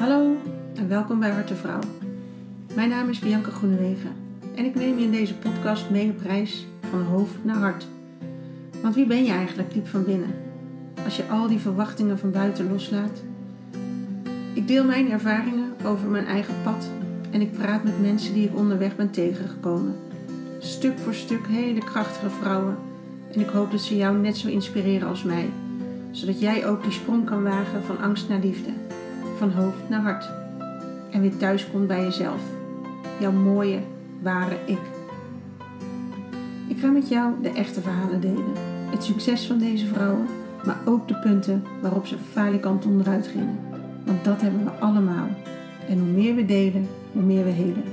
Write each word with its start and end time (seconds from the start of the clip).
Hallo 0.00 0.36
en 0.74 0.88
welkom 0.88 1.20
bij 1.20 1.30
Harte 1.30 1.54
Vrouw. 1.54 1.80
Mijn 2.74 2.88
naam 2.88 3.08
is 3.08 3.18
Bianca 3.18 3.50
Groenewegen 3.50 4.10
en 4.54 4.64
ik 4.64 4.74
neem 4.74 4.98
je 4.98 5.04
in 5.04 5.10
deze 5.10 5.34
podcast 5.34 5.90
mee 5.90 6.10
op 6.10 6.20
reis 6.20 6.66
van 6.90 7.02
hoofd 7.02 7.44
naar 7.44 7.56
hart. 7.56 7.86
Want 8.82 8.94
wie 8.94 9.06
ben 9.06 9.24
je 9.24 9.30
eigenlijk 9.30 9.72
diep 9.72 9.86
van 9.86 10.04
binnen? 10.04 10.34
Als 11.04 11.16
je 11.16 11.28
al 11.28 11.48
die 11.48 11.58
verwachtingen 11.58 12.18
van 12.18 12.30
buiten 12.30 12.70
loslaat. 12.70 13.22
Ik 14.52 14.68
deel 14.68 14.84
mijn 14.84 15.10
ervaringen 15.10 15.72
over 15.84 16.08
mijn 16.08 16.26
eigen 16.26 16.54
pad 16.62 16.90
en 17.30 17.40
ik 17.40 17.52
praat 17.52 17.84
met 17.84 18.00
mensen 18.00 18.34
die 18.34 18.48
ik 18.48 18.56
onderweg 18.56 18.96
ben 18.96 19.10
tegengekomen. 19.10 19.96
Stuk 20.58 20.98
voor 20.98 21.14
stuk 21.14 21.46
hele 21.46 21.84
krachtige 21.84 22.30
vrouwen 22.30 22.76
en 23.32 23.40
ik 23.40 23.48
hoop 23.48 23.70
dat 23.70 23.80
ze 23.80 23.96
jou 23.96 24.16
net 24.18 24.36
zo 24.36 24.48
inspireren 24.48 25.08
als 25.08 25.22
mij, 25.22 25.50
zodat 26.10 26.40
jij 26.40 26.66
ook 26.66 26.82
die 26.82 26.92
sprong 26.92 27.24
kan 27.24 27.42
wagen 27.42 27.84
van 27.84 27.98
angst 27.98 28.28
naar 28.28 28.40
liefde 28.40 28.70
van 29.40 29.50
hoofd 29.50 29.88
naar 29.88 30.00
hart. 30.00 30.30
En 31.10 31.20
weer 31.20 31.36
thuis 31.36 31.70
komt 31.70 31.86
bij 31.86 32.02
jezelf. 32.02 32.40
Jouw 33.20 33.32
mooie, 33.32 33.78
ware 34.22 34.56
ik. 34.66 34.78
Ik 36.68 36.78
ga 36.78 36.88
met 36.88 37.08
jou 37.08 37.32
de 37.42 37.50
echte 37.50 37.80
verhalen 37.80 38.20
delen. 38.20 38.52
Het 38.90 39.04
succes 39.04 39.46
van 39.46 39.58
deze 39.58 39.86
vrouwen, 39.86 40.26
maar 40.64 40.76
ook 40.84 41.08
de 41.08 41.16
punten 41.16 41.64
waarop 41.82 42.06
ze 42.06 42.16
falikant 42.32 42.86
onderuit 42.86 43.26
gingen. 43.26 43.58
Want 44.04 44.24
dat 44.24 44.40
hebben 44.40 44.64
we 44.64 44.70
allemaal. 44.70 45.28
En 45.88 45.98
hoe 45.98 46.08
meer 46.08 46.34
we 46.34 46.44
delen, 46.44 46.88
hoe 47.12 47.22
meer 47.22 47.44
we 47.44 47.50
helen. 47.50 47.84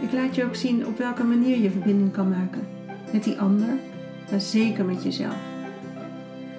Ik 0.00 0.12
laat 0.12 0.34
je 0.34 0.44
ook 0.44 0.54
zien 0.54 0.86
op 0.86 0.98
welke 0.98 1.24
manier 1.24 1.58
je 1.58 1.70
verbinding 1.70 2.12
kan 2.12 2.28
maken. 2.28 2.66
Met 3.12 3.24
die 3.24 3.40
ander, 3.40 3.68
maar 4.30 4.40
zeker 4.40 4.84
met 4.84 5.02
jezelf. 5.02 5.36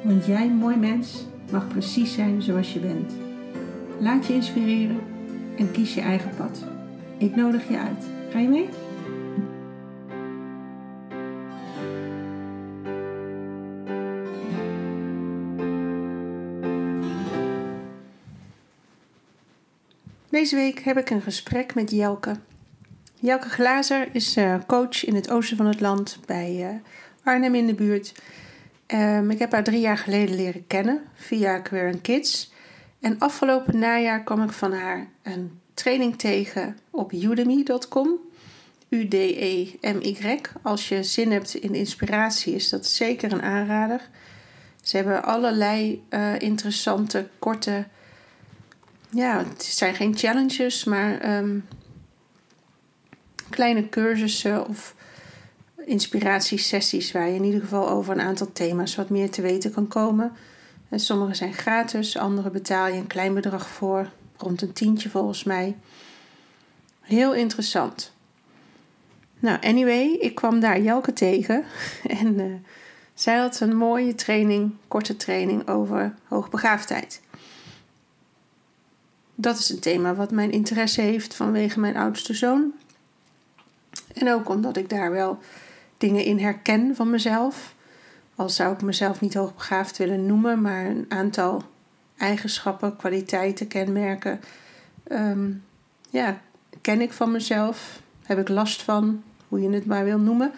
Want 0.04 0.26
jij, 0.26 0.50
mooi 0.50 0.78
mens, 0.78 1.26
mag 1.52 1.68
precies 1.68 2.14
zijn 2.14 2.42
zoals 2.42 2.74
je 2.74 2.80
bent. 2.80 3.14
Laat 4.00 4.28
je 4.28 4.34
inspireren 4.34 5.00
en 5.58 5.72
kies 5.72 5.94
je 5.94 6.02
eigen 6.02 6.36
pad. 6.38 6.64
Ik 7.18 7.36
nodig 7.36 7.68
je 7.68 7.78
uit. 7.78 8.06
Ga 8.30 8.40
je 8.40 8.48
mee? 8.48 8.70
Deze 20.30 20.56
week 20.56 20.80
heb 20.80 20.98
ik 20.98 21.10
een 21.10 21.22
gesprek 21.22 21.76
met 21.76 21.92
Jelke. 21.92 22.36
Jelke 23.20 23.50
Glazer 23.50 24.08
is 24.12 24.36
eh, 24.36 24.56
coach 24.68 25.06
in 25.06 25.16
het 25.16 25.30
oosten 25.30 25.58
van 25.58 25.66
het 25.66 25.82
land 25.82 26.20
bij 26.26 26.68
eh, 26.68 26.76
Arnhem 27.24 27.56
in 27.56 27.68
de 27.68 27.74
buurt. 27.74 28.14
Um, 28.94 29.32
ik 29.32 29.40
heb 29.40 29.52
haar 29.52 29.64
drie 29.64 29.80
jaar 29.80 29.98
geleden 29.98 30.36
leren 30.36 30.68
kennen 30.68 31.02
via 31.14 31.60
Queer 31.60 31.98
Kids. 32.02 32.52
En 33.00 33.20
afgelopen 33.20 33.80
najaar 33.80 34.24
kwam 34.24 34.44
ik 34.44 34.52
van 34.52 34.74
haar 34.74 35.08
een 35.22 35.60
training 35.74 36.18
tegen 36.18 36.78
op 36.90 37.12
udemy.com. 37.12 38.20
U-D-E-M-Y. 38.90 40.40
Als 40.62 40.90
je 40.90 41.04
zin 41.04 41.32
hebt 41.32 41.54
in 41.56 41.76
inspiratie, 41.76 42.56
is 42.56 42.70
dat 42.70 42.86
zeker 42.86 43.32
een 43.32 43.42
aanrader. 43.42 44.10
Ze 44.82 44.96
hebben 44.96 45.24
allerlei 45.24 46.04
uh, 46.10 46.40
interessante, 46.40 47.28
korte. 47.40 47.86
Ja, 49.10 49.38
het 49.38 49.64
zijn 49.64 49.96
geen 49.96 50.18
challenges, 50.18 50.84
maar 50.84 51.38
um, 51.38 51.68
kleine 53.50 53.90
cursussen 53.90 54.68
of 54.68 54.96
inspiratiesessies 55.92 57.12
waar 57.12 57.28
je 57.28 57.36
in 57.36 57.44
ieder 57.44 57.62
geval 57.62 57.90
over 57.90 58.14
een 58.14 58.22
aantal 58.22 58.52
thema's 58.52 58.96
wat 58.96 59.10
meer 59.10 59.30
te 59.30 59.42
weten 59.42 59.72
kan 59.72 59.88
komen. 59.88 60.32
En 60.90 61.00
sommige 61.00 61.34
zijn 61.34 61.54
gratis, 61.54 62.18
andere 62.18 62.50
betaal 62.50 62.88
je 62.88 62.94
een 62.94 63.08
klein 63.08 63.34
bedrag 63.34 63.68
voor, 63.68 64.10
rond 64.38 64.62
een 64.62 64.74
tientje 64.74 65.10
volgens 65.10 65.44
mij. 65.44 65.78
Heel 67.02 67.34
interessant. 67.34 68.14
Nou, 69.40 69.58
anyway, 69.62 70.18
ik 70.20 70.36
kwam 70.36 70.60
daar 70.60 70.82
Jelke 70.82 71.14
tegen 71.14 71.64
en 72.22 72.40
uh, 72.40 72.54
zij 73.14 73.38
had 73.38 73.60
een 73.60 73.76
mooie 73.76 74.16
training, 74.16 74.72
korte 74.88 75.16
training 75.16 75.68
over 75.68 76.14
hoogbegaafdheid. 76.28 77.22
Dat 79.36 79.58
is 79.58 79.70
een 79.70 79.80
thema 79.80 80.16
wat 80.16 80.32
mijn 80.32 80.52
interesse 80.52 81.02
heeft 81.02 81.36
vanwege 81.36 81.80
mijn 81.80 81.98
oudste 81.98 82.34
zoon. 82.34 82.72
En 84.14 84.32
ook 84.32 84.50
omdat 84.50 84.78
ik 84.78 84.90
daar 84.90 85.12
wel 85.12 85.40
dingen 86.02 86.24
in 86.24 86.40
herken 86.40 86.96
van 86.96 87.10
mezelf. 87.10 87.76
Al 88.36 88.50
zou 88.50 88.74
ik 88.74 88.82
mezelf 88.82 89.22
niet 89.22 89.34
hoogbegaafd 89.34 89.98
willen 89.98 90.26
noemen, 90.26 90.62
maar 90.62 90.86
een 90.86 91.06
aantal 91.08 91.64
eigenschappen, 92.18 92.96
kwaliteiten, 92.96 93.68
kenmerken. 93.68 94.40
Um, 95.12 95.64
ja, 96.10 96.42
ken 96.82 97.02
ik 97.02 97.14
van 97.14 97.32
mezelf. 97.32 98.02
Heb 98.24 98.40
ik 98.40 98.50
last 98.50 98.82
van, 98.82 99.24
hoe 99.48 99.62
je 99.62 99.70
het 99.70 99.86
maar 99.86 100.04
wil 100.04 100.20
noemen. 100.20 100.52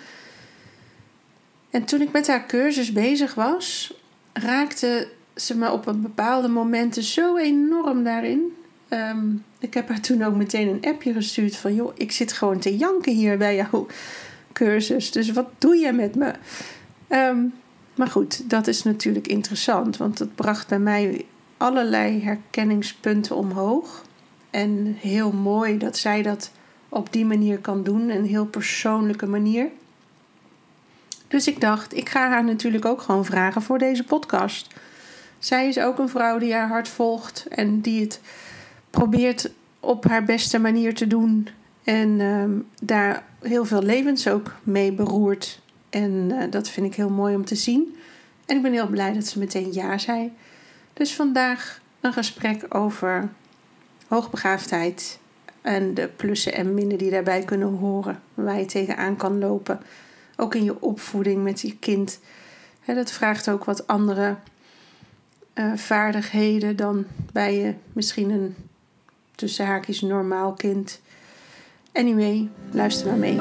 En 1.70 1.86
toen 1.86 2.02
ik 2.02 2.12
met 2.12 2.28
haar 2.28 2.46
cursus 2.46 2.92
bezig 2.92 3.34
was, 3.34 3.94
raakte 4.34 5.08
ze 5.36 5.58
me 5.58 5.72
op 5.72 5.88
een 5.88 6.02
bepaalde 6.02 6.48
momenten 6.48 7.04
zo 7.04 7.38
enorm 7.38 8.04
daarin. 8.04 8.56
Ehm, 8.88 9.26
ik 9.60 9.74
heb 9.74 9.90
haar 9.90 10.02
toen 10.02 10.24
ook 10.24 10.36
meteen 10.36 10.68
een 10.68 10.92
appje 10.92 11.14
gestuurd 11.14 11.56
van... 11.56 11.76
joh, 11.76 11.92
ik 11.96 12.12
zit 12.12 12.34
gewoon 12.34 12.60
te 12.60 12.78
janken 12.78 13.14
hier 13.14 13.38
bij 13.38 13.56
jou 13.56 13.88
cursus. 14.54 15.12
Dus 15.12 15.32
wat 15.32 15.48
doe 15.58 15.76
je 15.76 15.92
met 15.92 16.16
me? 16.16 16.34
Ehm, 17.08 17.46
maar 17.96 18.08
goed, 18.08 18.50
dat 18.50 18.68
is 18.68 18.84
natuurlijk 18.84 19.28
interessant, 19.28 19.98
want 19.98 20.20
het 20.20 20.36
bracht 20.36 20.68
bij 20.68 20.80
mij 20.80 21.26
allerlei 21.58 22.24
herkenningspunten 22.24 23.36
omhoog. 23.36 24.06
En 24.50 24.96
heel 25.00 25.32
mooi 25.32 25.78
dat 25.78 25.98
zij 25.98 26.22
dat 26.22 26.52
op 26.90 27.14
die 27.14 27.26
manier 27.26 27.60
kan 27.60 27.84
doen, 27.84 28.10
een 28.10 28.26
heel 28.26 28.46
persoonlijke 28.46 29.26
manier. 29.26 29.70
Dus 31.28 31.48
ik 31.48 31.62
dacht, 31.62 31.98
ik 31.98 32.10
ga 32.10 32.30
haar 32.30 32.44
natuurlijk 32.44 32.86
ook 32.86 33.02
gewoon 33.02 33.26
vragen 33.26 33.62
voor 33.62 33.78
deze 33.78 34.04
podcast. 34.04 34.74
Zij 35.40 35.68
is 35.68 35.80
ook 35.80 36.00
een 36.00 36.10
vrouw 36.10 36.38
die 36.38 36.54
haar 36.54 36.68
hart 36.68 36.88
volgt 36.88 37.46
en 37.50 37.82
die 37.82 38.02
het 38.02 38.22
probeert 38.90 39.52
op 39.80 40.08
haar 40.08 40.24
beste 40.24 40.60
manier 40.60 40.96
te 40.96 41.08
doen. 41.08 41.48
En 41.84 42.22
ehm, 42.22 42.52
daar 42.82 43.26
heel 43.42 43.66
veel 43.66 43.82
levens 43.82 44.28
ook 44.28 44.56
mee 44.64 44.92
beroerd. 44.92 45.62
En 45.90 46.32
eh, 46.32 46.52
dat 46.52 46.70
vind 46.70 46.86
ik 46.86 46.96
heel 46.96 47.10
mooi 47.10 47.36
om 47.36 47.46
te 47.46 47.56
zien. 47.56 47.96
En 48.46 48.56
ik 48.56 48.62
ben 48.62 48.72
heel 48.72 48.88
blij 48.88 49.14
dat 49.14 49.26
ze 49.26 49.40
meteen 49.40 49.74
ja 49.74 49.98
zei. 49.98 50.32
Dus 50.94 51.16
vandaag 51.16 51.82
een 52.02 52.14
gesprek 52.14 52.76
over 52.76 53.30
hoogbegaafdheid 54.08 55.20
en 55.62 55.94
de 55.94 56.08
plussen 56.08 56.54
en 56.54 56.74
minnen 56.74 56.98
die 56.98 57.12
daarbij 57.12 57.44
kunnen 57.44 57.78
horen. 57.78 58.22
Waar 58.34 58.60
je 58.60 58.66
tegenaan 58.66 59.16
kan 59.16 59.40
lopen. 59.40 59.80
Ook 60.36 60.56
in 60.56 60.64
je 60.64 60.82
opvoeding 60.82 61.44
met 61.44 61.62
je 61.62 61.78
kind. 61.78 62.20
dat 62.86 63.12
vraagt 63.12 63.50
ook 63.50 63.64
wat 63.64 63.88
andere 63.88 64.36
uh, 65.56 65.74
vaardigheden 65.76 66.76
dan 66.76 67.06
bij 67.32 67.56
je 67.56 67.74
misschien 67.94 68.30
een 68.30 68.56
tussen 69.36 69.66
haakjes 69.66 70.02
normaal 70.02 70.54
kind. 70.54 71.02
Anyway, 71.94 72.50
luister 72.72 73.08
maar 73.08 73.18
mee. 73.18 73.38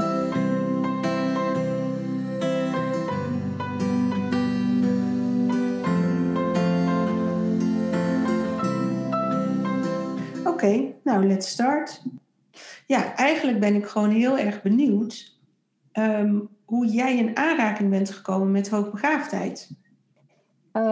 Oké, 10.47 10.95
nou 11.05 11.27
let's 11.27 11.49
start. 11.49 12.03
Ja, 12.87 13.15
eigenlijk 13.15 13.61
ben 13.61 13.75
ik 13.75 13.87
gewoon 13.87 14.11
heel 14.11 14.39
erg 14.39 14.63
benieuwd 14.63 15.41
ehm, 15.93 16.41
hoe 16.65 16.87
jij 16.87 17.17
in 17.17 17.37
aanraking 17.37 17.91
bent 17.91 18.11
gekomen 18.11 18.51
met 18.51 18.69
hoogbegaafdheid. 18.69 19.71
Uh, 20.73 20.83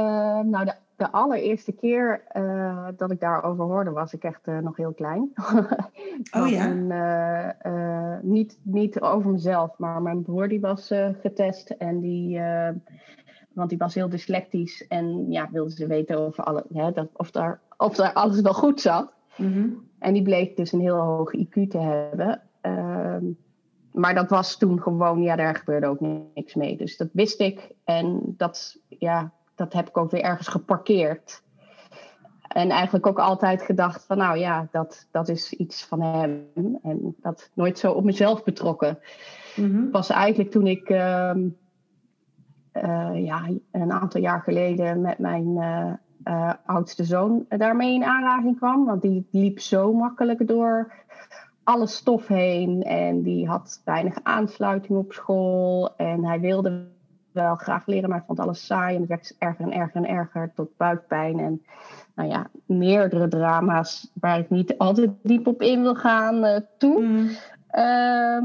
nou, 0.40 0.64
de 0.64 0.74
de 1.00 1.12
allereerste 1.12 1.72
keer 1.72 2.22
uh, 2.36 2.88
dat 2.96 3.10
ik 3.10 3.20
daarover 3.20 3.64
hoorde, 3.64 3.90
was 3.90 4.12
ik 4.12 4.24
echt 4.24 4.48
uh, 4.48 4.58
nog 4.58 4.76
heel 4.76 4.92
klein. 4.92 5.32
oh 6.38 6.48
ja? 6.48 6.72
uh, 7.66 8.18
niet, 8.22 8.58
niet 8.62 9.00
over 9.00 9.30
mezelf, 9.30 9.78
maar 9.78 10.02
mijn 10.02 10.22
broer 10.22 10.48
die 10.48 10.60
was 10.60 10.90
getest 11.20 11.70
en 11.70 12.00
die, 12.00 12.40
want 13.52 13.68
die 13.68 13.78
was 13.78 13.94
heel 13.94 14.08
dyslectisch 14.08 14.86
en 14.86 15.30
ja, 15.30 15.48
wilde 15.52 15.70
ze 15.70 15.86
weten 15.86 16.18
over 16.18 16.44
alle, 16.44 16.64
hè, 16.72 16.92
dat, 16.92 17.08
of, 17.16 17.30
daar, 17.30 17.60
of 17.76 17.94
daar 17.94 18.12
alles 18.12 18.40
wel 18.40 18.54
goed 18.54 18.80
zat. 18.80 19.14
Mm 19.36 19.52
-hmm. 19.52 19.88
En 19.98 20.12
die 20.12 20.22
bleek 20.22 20.56
dus 20.56 20.72
een 20.72 20.80
heel 20.80 21.00
hoog 21.00 21.34
IQ 21.36 21.68
te 21.68 21.78
hebben. 21.78 22.42
Ehm, 22.60 23.24
maar 23.92 24.14
dat 24.14 24.30
was 24.30 24.58
toen 24.58 24.80
gewoon, 24.80 25.22
ja, 25.22 25.36
daar 25.36 25.54
gebeurde 25.54 25.86
ook 25.86 26.00
niks 26.34 26.54
mee. 26.54 26.76
Dus 26.76 26.96
dat 26.96 27.08
wist 27.12 27.40
ik 27.40 27.72
en 27.84 28.34
dat, 28.36 28.78
ja, 28.88 29.32
dat 29.60 29.72
heb 29.72 29.88
ik 29.88 29.96
ook 29.96 30.10
weer 30.10 30.22
ergens 30.22 30.48
geparkeerd. 30.48 31.42
En 32.48 32.70
eigenlijk 32.70 33.06
ook 33.06 33.18
altijd 33.18 33.62
gedacht 33.62 34.04
van 34.04 34.18
nou 34.18 34.38
ja, 34.38 34.68
dat, 34.70 35.06
dat 35.10 35.28
is 35.28 35.52
iets 35.52 35.84
van 35.84 36.02
hem. 36.02 36.46
En 36.82 37.16
dat 37.20 37.50
nooit 37.54 37.78
zo 37.78 37.92
op 37.92 38.04
mezelf 38.04 38.44
betrokken. 38.44 38.98
Mm 39.56 39.90
Pas 39.90 40.10
eigenlijk 40.10 40.50
toen 40.50 40.66
ik 40.66 40.88
uh, 40.88 41.32
uh, 42.72 43.24
ja, 43.24 43.48
een 43.70 43.92
aantal 43.92 44.20
jaar 44.20 44.40
geleden 44.40 45.00
met 45.00 45.18
mijn 45.18 45.46
uh, 45.46 45.92
uh, 46.24 46.52
oudste 46.66 47.04
zoon 47.04 47.44
daarmee 47.48 47.94
in 47.94 48.04
aanraking 48.04 48.56
kwam. 48.56 48.84
Want 48.84 49.02
die 49.02 49.26
liep 49.30 49.60
zo 49.60 49.92
makkelijk 49.92 50.46
door 50.48 50.92
alle 51.62 51.86
stof 51.86 52.26
heen. 52.26 52.82
En 52.82 53.22
die 53.22 53.48
had 53.48 53.80
weinig 53.84 54.18
aansluiting 54.22 54.98
op 54.98 55.12
school. 55.12 55.96
En 55.96 56.24
hij 56.24 56.40
wilde 56.40 56.98
wel 57.32 57.54
graag 57.54 57.86
leren, 57.86 58.08
maar 58.08 58.24
vond 58.26 58.40
alles 58.40 58.66
saai. 58.66 58.94
En 58.94 59.00
het 59.00 59.08
werd 59.08 59.34
erger 59.38 59.64
en 59.64 59.72
erger 59.72 59.96
en 59.96 60.08
erger 60.08 60.52
tot 60.54 60.76
buikpijn. 60.76 61.38
En 61.38 61.62
nou 62.14 62.28
ja, 62.28 62.46
meerdere 62.66 63.28
drama's 63.28 64.10
waar 64.14 64.38
ik 64.38 64.50
niet 64.50 64.78
altijd 64.78 65.10
diep 65.22 65.46
op 65.46 65.62
in 65.62 65.82
wil 65.82 65.94
gaan 65.94 66.44
uh, 66.44 66.56
toe. 66.78 67.00
Mm. 67.00 67.30
Ehm, 67.70 68.44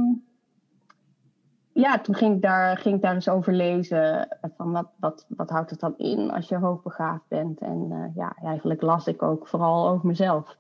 ja, 1.72 2.00
toen 2.00 2.16
ging 2.16 2.36
ik, 2.36 2.42
daar, 2.42 2.78
ging 2.78 2.96
ik 2.96 3.02
daar 3.02 3.14
eens 3.14 3.30
over 3.30 3.54
lezen. 3.54 4.38
Van 4.58 4.72
wat, 4.72 4.88
wat, 5.00 5.26
wat 5.28 5.50
houdt 5.50 5.70
het 5.70 5.80
dan 5.80 5.98
in 5.98 6.32
als 6.32 6.48
je 6.48 6.58
hoogbegaafd 6.58 7.28
bent? 7.28 7.60
En 7.60 7.88
uh, 7.92 8.16
ja, 8.16 8.36
eigenlijk 8.44 8.82
las 8.82 9.08
ik 9.08 9.24
ook 9.24 9.48
vooral 9.48 9.88
over 9.88 10.08
mezelf. 10.08 10.58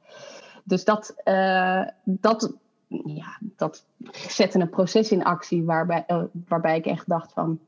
Dus 0.63 0.85
dat, 0.85 1.15
uh, 1.25 1.83
dat, 2.03 2.53
ja, 3.05 3.37
dat 3.39 3.85
zette 4.11 4.59
een 4.59 4.69
proces 4.69 5.11
in 5.11 5.23
actie 5.23 5.63
waarbij, 5.63 6.05
waarbij 6.47 6.77
ik 6.77 6.85
echt 6.85 7.09
dacht 7.09 7.33
van... 7.33 7.59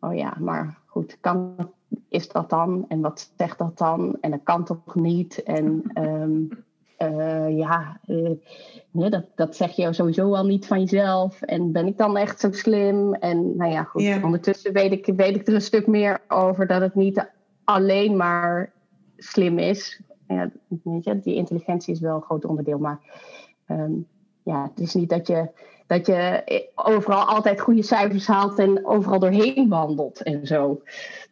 Oh 0.00 0.14
ja, 0.14 0.36
maar 0.38 0.78
goed, 0.86 1.16
kan, 1.20 1.70
is 2.08 2.28
dat 2.28 2.50
dan? 2.50 2.84
En 2.88 3.00
wat 3.00 3.32
zegt 3.36 3.58
dat 3.58 3.78
dan? 3.78 4.16
En 4.20 4.30
dat 4.30 4.40
kan 4.42 4.64
toch 4.64 4.94
niet? 4.94 5.42
En... 5.42 5.90
Um, 5.94 6.48
uh, 7.02 7.58
ja, 7.58 8.00
uh, 8.06 8.30
dat, 8.90 9.24
dat 9.34 9.56
zeg 9.56 9.70
je 9.70 9.92
sowieso 9.92 10.34
al 10.34 10.46
niet 10.46 10.66
van 10.66 10.80
jezelf. 10.80 11.42
En 11.42 11.72
ben 11.72 11.86
ik 11.86 11.98
dan 11.98 12.16
echt 12.16 12.40
zo 12.40 12.52
slim? 12.52 13.14
En 13.14 13.56
nou 13.56 13.70
ja, 13.70 13.82
goed. 13.82 14.02
Yeah. 14.02 14.24
Ondertussen 14.24 14.72
weet 14.72 14.92
ik, 14.92 15.12
weet 15.16 15.36
ik 15.36 15.48
er 15.48 15.54
een 15.54 15.60
stuk 15.60 15.86
meer 15.86 16.20
over 16.28 16.66
dat 16.66 16.80
het 16.80 16.94
niet 16.94 17.30
alleen 17.64 18.16
maar 18.16 18.72
slim 19.16 19.58
is. 19.58 20.00
Ja, 20.28 20.50
weet 20.82 21.04
je, 21.04 21.20
die 21.20 21.34
intelligentie 21.34 21.94
is 21.94 22.00
wel 22.00 22.16
een 22.16 22.22
groot 22.22 22.44
onderdeel. 22.44 22.78
Maar 22.78 22.98
um, 23.68 24.06
ja, 24.42 24.62
het 24.62 24.80
is 24.80 24.94
niet 24.94 25.08
dat 25.08 25.26
je, 25.26 25.50
dat 25.90 26.06
je 26.06 26.42
overal 26.74 27.24
altijd 27.24 27.60
goede 27.60 27.82
cijfers 27.82 28.26
haalt 28.26 28.58
en 28.58 28.86
overal 28.86 29.18
doorheen 29.18 29.68
wandelt 29.68 30.22
en 30.22 30.46
zo. 30.46 30.82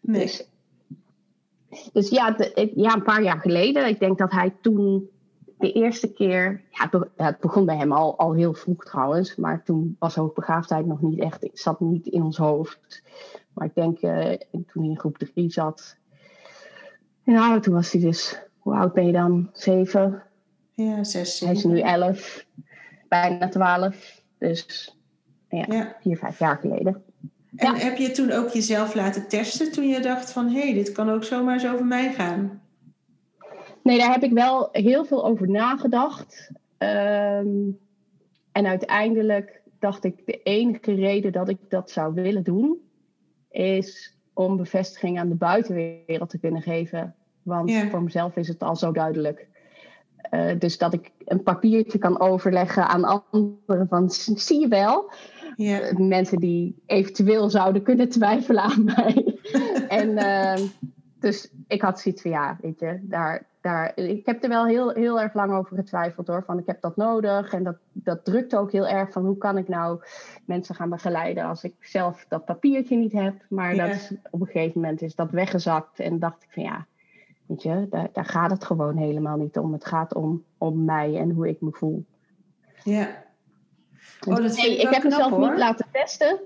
Nee. 0.00 0.20
Dus, 0.20 0.48
dus 1.92 2.08
ja, 2.08 2.30
de, 2.30 2.72
ja, 2.74 2.94
een 2.94 3.02
paar 3.02 3.22
jaar 3.22 3.40
geleden. 3.40 3.88
Ik 3.88 4.00
denk 4.00 4.18
dat 4.18 4.30
hij 4.30 4.54
toen 4.60 5.10
de 5.58 5.72
eerste 5.72 6.12
keer, 6.12 6.62
ja, 6.70 6.90
het 7.16 7.40
begon 7.40 7.64
bij 7.64 7.76
hem 7.76 7.92
al, 7.92 8.18
al 8.18 8.34
heel 8.34 8.54
vroeg 8.54 8.84
trouwens, 8.84 9.36
maar 9.36 9.62
toen 9.64 9.96
was 9.98 10.14
hoogbegaafdheid 10.14 10.86
nog 10.86 11.02
niet 11.02 11.20
echt, 11.20 11.42
het 11.42 11.58
zat 11.58 11.80
niet 11.80 12.06
in 12.06 12.22
ons 12.22 12.36
hoofd. 12.36 13.02
Maar 13.52 13.66
ik 13.66 13.74
denk, 13.74 14.02
uh, 14.02 14.32
toen 14.50 14.82
hij 14.82 14.88
in 14.88 14.98
groep 14.98 15.18
3 15.18 15.50
zat, 15.50 15.96
ja, 17.22 17.60
toen 17.60 17.74
was 17.74 17.92
hij 17.92 18.00
dus, 18.00 18.42
hoe 18.58 18.74
oud 18.74 18.92
ben 18.92 19.06
je 19.06 19.12
dan? 19.12 19.50
Zeven? 19.52 20.22
Ja, 20.74 21.04
zes. 21.04 21.40
Hij 21.40 21.52
is 21.52 21.64
nu 21.64 21.80
elf, 21.80 22.46
bijna 23.08 23.48
twaalf, 23.48 24.17
dus 24.38 24.96
ja, 25.48 25.64
ja. 25.68 25.96
vier, 26.00 26.16
vijf 26.16 26.38
jaar 26.38 26.56
geleden. 26.56 27.02
En 27.56 27.74
ja. 27.74 27.78
heb 27.78 27.96
je 27.96 28.10
toen 28.10 28.30
ook 28.30 28.48
jezelf 28.48 28.94
laten 28.94 29.28
testen 29.28 29.72
toen 29.72 29.88
je 29.88 30.00
dacht 30.00 30.32
van, 30.32 30.48
hé, 30.48 30.60
hey, 30.60 30.72
dit 30.72 30.92
kan 30.92 31.10
ook 31.10 31.24
zomaar 31.24 31.54
eens 31.54 31.68
over 31.68 31.86
mij 31.86 32.12
gaan? 32.12 32.62
Nee, 33.82 33.98
daar 33.98 34.12
heb 34.12 34.22
ik 34.22 34.32
wel 34.32 34.68
heel 34.72 35.04
veel 35.04 35.24
over 35.24 35.50
nagedacht. 35.50 36.50
Um, 36.78 37.78
en 38.52 38.66
uiteindelijk 38.66 39.62
dacht 39.78 40.04
ik, 40.04 40.26
de 40.26 40.42
enige 40.42 40.94
reden 40.94 41.32
dat 41.32 41.48
ik 41.48 41.58
dat 41.68 41.90
zou 41.90 42.14
willen 42.14 42.42
doen, 42.42 42.78
is 43.50 44.16
om 44.32 44.56
bevestiging 44.56 45.18
aan 45.18 45.28
de 45.28 45.34
buitenwereld 45.34 46.30
te 46.30 46.38
kunnen 46.38 46.62
geven. 46.62 47.14
Want 47.42 47.72
voor 47.72 48.02
mezelf 48.02 48.36
is 48.36 48.48
het 48.48 48.62
al 48.62 48.76
zo 48.76 48.92
duidelijk. 48.92 49.47
Uh, 50.30 50.58
dus 50.58 50.78
dat 50.78 50.92
ik 50.92 51.10
een 51.24 51.42
papiertje 51.42 51.98
kan 51.98 52.20
overleggen 52.20 52.88
aan 52.88 53.04
anderen 53.04 53.88
van 53.88 54.10
zie 54.10 54.60
je 54.60 54.68
wel. 54.68 55.10
Yeah. 55.56 55.92
Uh, 55.92 56.08
mensen 56.08 56.38
die 56.38 56.82
eventueel 56.86 57.50
zouden 57.50 57.82
kunnen 57.82 58.08
twijfelen 58.08 58.62
aan 58.62 58.84
mij. 58.84 59.38
en 59.88 60.08
uh, 60.08 60.68
dus 61.20 61.50
ik 61.66 61.82
had 61.82 62.00
zoiets 62.00 62.22
van 62.22 62.30
ja, 62.30 62.56
weet 62.60 62.80
je, 62.80 62.98
daar, 63.02 63.46
daar, 63.60 63.92
ik 63.96 64.26
heb 64.26 64.42
er 64.42 64.48
wel 64.48 64.66
heel, 64.66 64.90
heel 64.90 65.20
erg 65.20 65.34
lang 65.34 65.52
over 65.52 65.76
getwijfeld 65.76 66.26
hoor. 66.26 66.42
Van 66.46 66.58
ik 66.58 66.66
heb 66.66 66.80
dat 66.80 66.96
nodig. 66.96 67.52
En 67.52 67.62
dat, 67.62 67.76
dat 67.92 68.24
drukt 68.24 68.56
ook 68.56 68.72
heel 68.72 68.86
erg 68.88 69.12
van 69.12 69.24
hoe 69.24 69.38
kan 69.38 69.58
ik 69.58 69.68
nou 69.68 70.00
mensen 70.44 70.74
gaan 70.74 70.88
begeleiden 70.88 71.44
als 71.44 71.64
ik 71.64 71.74
zelf 71.80 72.24
dat 72.28 72.44
papiertje 72.44 72.96
niet 72.96 73.12
heb. 73.12 73.34
Maar 73.48 73.74
ja. 73.74 73.86
dat 73.86 73.94
is, 73.94 74.12
op 74.30 74.40
een 74.40 74.46
gegeven 74.46 74.80
moment 74.80 75.02
is 75.02 75.14
dat 75.14 75.30
weggezakt. 75.30 76.00
En 76.00 76.18
dacht 76.18 76.42
ik 76.42 76.48
van 76.50 76.62
ja, 76.62 76.86
weet 77.48 77.62
je, 77.62 77.86
daar, 77.90 78.08
daar 78.12 78.24
gaat 78.24 78.50
het 78.50 78.64
gewoon 78.64 78.96
helemaal 78.96 79.36
niet 79.36 79.58
om. 79.58 79.72
Het 79.72 79.84
gaat 79.84 80.14
om, 80.14 80.44
om 80.58 80.84
mij 80.84 81.16
en 81.16 81.30
hoe 81.30 81.48
ik 81.48 81.60
me 81.60 81.70
voel. 81.72 82.04
Ja. 82.84 83.26
Oh, 84.26 84.36
dat 84.36 84.56
nee, 84.56 84.76
ik, 84.76 84.82
ik 84.82 84.94
heb 84.94 85.02
mezelf 85.02 85.30
hoor. 85.30 85.48
niet 85.48 85.58
laten 85.58 85.86
testen. 85.92 86.40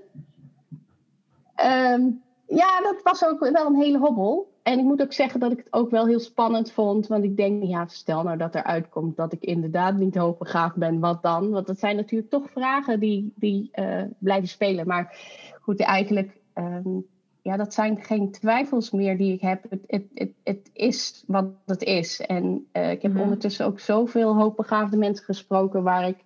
Um, 1.91 2.21
ja, 2.47 2.81
dat 2.81 3.01
was 3.03 3.25
ook 3.25 3.39
wel 3.39 3.65
een 3.65 3.75
hele 3.75 3.97
hobbel. 3.97 4.51
En 4.63 4.79
ik 4.79 4.85
moet 4.85 5.01
ook 5.01 5.13
zeggen 5.13 5.39
dat 5.39 5.51
ik 5.51 5.57
het 5.57 5.73
ook 5.73 5.89
wel 5.89 6.07
heel 6.07 6.19
spannend 6.19 6.71
vond. 6.71 7.07
Want 7.07 7.23
ik 7.23 7.37
denk, 7.37 7.63
ja, 7.63 7.87
stel 7.87 8.23
nou 8.23 8.37
dat 8.37 8.55
er 8.55 8.63
uitkomt 8.63 9.17
dat 9.17 9.33
ik 9.33 9.43
inderdaad 9.43 9.97
niet 9.97 10.15
hoogbegaafd 10.15 10.75
ben, 10.75 10.99
wat 10.99 11.21
dan? 11.21 11.49
Want 11.49 11.67
dat 11.67 11.79
zijn 11.79 11.95
natuurlijk 11.95 12.29
toch 12.29 12.49
vragen 12.51 12.99
die, 12.99 13.33
die 13.35 13.71
uh, 13.75 14.01
blijven 14.17 14.47
spelen. 14.47 14.87
Maar 14.87 15.17
goed, 15.61 15.79
eigenlijk, 15.79 16.37
um, 16.55 17.05
ja, 17.43 17.57
dat 17.57 17.73
zijn 17.73 18.01
geen 18.01 18.31
twijfels 18.31 18.91
meer 18.91 19.17
die 19.17 19.33
ik 19.33 19.41
heb. 19.41 19.65
Het, 19.69 19.83
het, 19.87 20.03
het, 20.13 20.31
het 20.43 20.69
is 20.73 21.23
wat 21.27 21.45
het 21.65 21.83
is. 21.83 22.21
En 22.21 22.67
uh, 22.73 22.91
ik 22.91 23.01
heb 23.01 23.11
mm-hmm. 23.11 23.23
ondertussen 23.23 23.65
ook 23.65 23.79
zoveel 23.79 24.35
hoogbegaafde 24.35 24.97
mensen 24.97 25.25
gesproken 25.25 25.83
waar 25.83 26.07
ik 26.07 26.17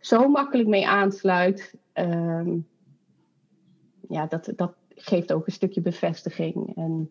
zo 0.00 0.28
makkelijk 0.28 0.68
mee 0.68 0.88
aansluit. 0.88 1.74
Um, 1.94 2.66
ja, 4.08 4.26
dat, 4.26 4.52
dat 4.56 4.72
geeft 4.88 5.32
ook 5.32 5.46
een 5.46 5.52
stukje 5.52 5.80
bevestiging. 5.80 6.76
En 6.76 7.10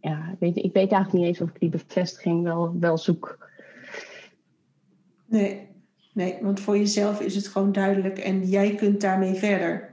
ja, 0.00 0.36
weet, 0.38 0.56
ik 0.56 0.72
weet 0.72 0.92
eigenlijk 0.92 1.12
niet 1.12 1.24
eens 1.24 1.40
of 1.40 1.48
ik 1.48 1.60
die 1.60 1.68
bevestiging 1.68 2.42
wel, 2.42 2.76
wel 2.80 2.98
zoek. 2.98 3.48
Nee, 5.26 5.68
nee, 6.12 6.38
want 6.42 6.60
voor 6.60 6.76
jezelf 6.76 7.20
is 7.20 7.34
het 7.34 7.46
gewoon 7.46 7.72
duidelijk 7.72 8.18
en 8.18 8.48
jij 8.48 8.74
kunt 8.74 9.00
daarmee 9.00 9.34
verder. 9.34 9.89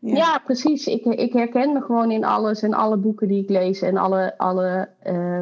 Ja, 0.00 0.38
precies. 0.44 0.86
Ik, 0.86 1.04
ik 1.04 1.32
herken 1.32 1.72
me 1.72 1.80
gewoon 1.80 2.10
in 2.10 2.24
alles 2.24 2.62
en 2.62 2.74
alle 2.74 2.96
boeken 2.96 3.28
die 3.28 3.42
ik 3.42 3.50
lees 3.50 3.82
en 3.82 3.96
alle, 3.96 4.38
alle 4.38 4.88
uh, 5.06 5.40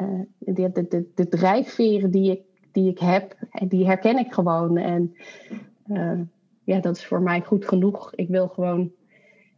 uh, 0.00 0.20
de, 0.38 0.70
de, 0.72 0.86
de, 0.88 1.10
de 1.14 1.28
drijfveren 1.28 2.10
die 2.10 2.30
ik, 2.30 2.42
die 2.72 2.90
ik 2.90 2.98
heb, 2.98 3.36
die 3.68 3.86
herken 3.86 4.18
ik 4.18 4.32
gewoon. 4.32 4.76
En 4.76 5.14
uh, 5.86 6.20
ja, 6.64 6.80
dat 6.80 6.96
is 6.96 7.06
voor 7.06 7.22
mij 7.22 7.40
goed 7.40 7.68
genoeg. 7.68 8.14
Ik 8.14 8.28
wil 8.28 8.48
gewoon, 8.48 8.92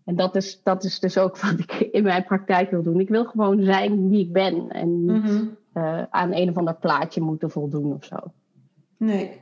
en 0.05 0.17
dat 0.17 0.37
is, 0.37 0.63
dat 0.63 0.85
is 0.85 1.01
dus 1.01 1.19
ook 1.19 1.39
wat 1.43 1.59
ik 1.59 1.73
in 1.73 2.03
mijn 2.03 2.25
praktijk 2.25 2.71
wil 2.71 2.83
doen. 2.83 3.01
Ik 3.01 3.09
wil 3.09 3.25
gewoon 3.25 3.63
zijn 3.63 4.09
wie 4.09 4.27
ik 4.27 4.33
ben 4.33 4.69
en 4.69 5.05
niet 5.05 5.23
mm-hmm. 5.23 5.57
uh, 5.75 6.03
aan 6.11 6.35
een 6.35 6.49
of 6.51 6.57
ander 6.57 6.75
plaatje 6.75 7.21
moeten 7.21 7.51
voldoen 7.51 7.93
of 7.95 8.05
zo. 8.05 8.17
Nee, 8.97 9.41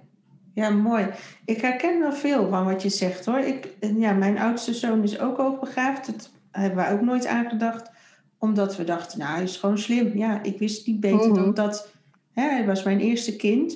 ja, 0.58 0.70
mooi. 0.70 1.06
Ik 1.44 1.60
herken 1.60 2.00
wel 2.00 2.12
veel 2.12 2.48
van 2.48 2.64
wat 2.64 2.82
je 2.82 2.88
zegt 2.88 3.24
hoor. 3.24 3.38
Ik, 3.38 3.68
ja, 3.96 4.12
mijn 4.12 4.38
oudste 4.38 4.74
zoon 4.74 5.02
is 5.02 5.20
ook 5.20 5.36
hoogbegaafd. 5.36 6.06
Dat 6.06 6.30
hebben 6.50 6.76
wij 6.76 6.92
ook 6.92 7.00
nooit 7.00 7.26
aangedacht. 7.26 7.90
Omdat 8.38 8.76
we 8.76 8.84
dachten, 8.84 9.18
nou, 9.18 9.34
hij 9.34 9.42
is 9.42 9.56
gewoon 9.56 9.78
slim. 9.78 10.18
Ja, 10.18 10.42
ik 10.42 10.58
wist 10.58 10.86
niet 10.86 11.00
beter 11.00 11.28
mm-hmm. 11.28 11.34
dan 11.34 11.54
dat. 11.54 11.88
Hè, 12.32 12.42
hij 12.42 12.66
was 12.66 12.82
mijn 12.82 13.00
eerste 13.00 13.36
kind. 13.36 13.72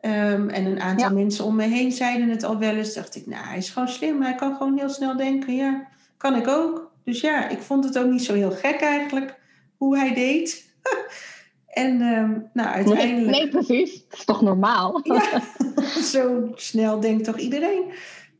Um, 0.00 0.48
en 0.48 0.64
een 0.66 0.80
aantal 0.80 1.08
ja. 1.08 1.14
mensen 1.14 1.44
om 1.44 1.56
me 1.56 1.62
heen 1.62 1.92
zeiden 1.92 2.28
het 2.28 2.42
al 2.42 2.58
wel 2.58 2.74
eens. 2.74 2.94
Dacht 2.94 3.16
ik, 3.16 3.26
nou, 3.26 3.46
hij 3.46 3.56
is 3.56 3.70
gewoon 3.70 3.88
slim. 3.88 4.22
Hij 4.22 4.34
kan 4.34 4.56
gewoon 4.56 4.78
heel 4.78 4.88
snel 4.88 5.16
denken. 5.16 5.54
Ja, 5.54 5.86
kan 6.16 6.36
ik 6.36 6.48
ook. 6.48 6.92
Dus 7.04 7.20
ja, 7.20 7.48
ik 7.48 7.58
vond 7.58 7.84
het 7.84 7.98
ook 7.98 8.10
niet 8.10 8.24
zo 8.24 8.34
heel 8.34 8.50
gek 8.50 8.80
eigenlijk 8.80 9.34
hoe 9.76 9.98
hij 9.98 10.14
deed. 10.14 10.72
en 11.74 12.02
um, 12.02 12.50
nou, 12.52 12.68
uiteindelijk... 12.68 13.30
Nee, 13.30 13.40
nee, 13.40 13.48
precies. 13.48 14.04
Dat 14.08 14.18
is 14.18 14.24
toch 14.24 14.42
normaal? 14.42 15.00
ja, 15.02 15.42
zo 16.02 16.50
snel 16.54 17.00
denkt 17.00 17.24
toch 17.24 17.38
iedereen. 17.38 17.82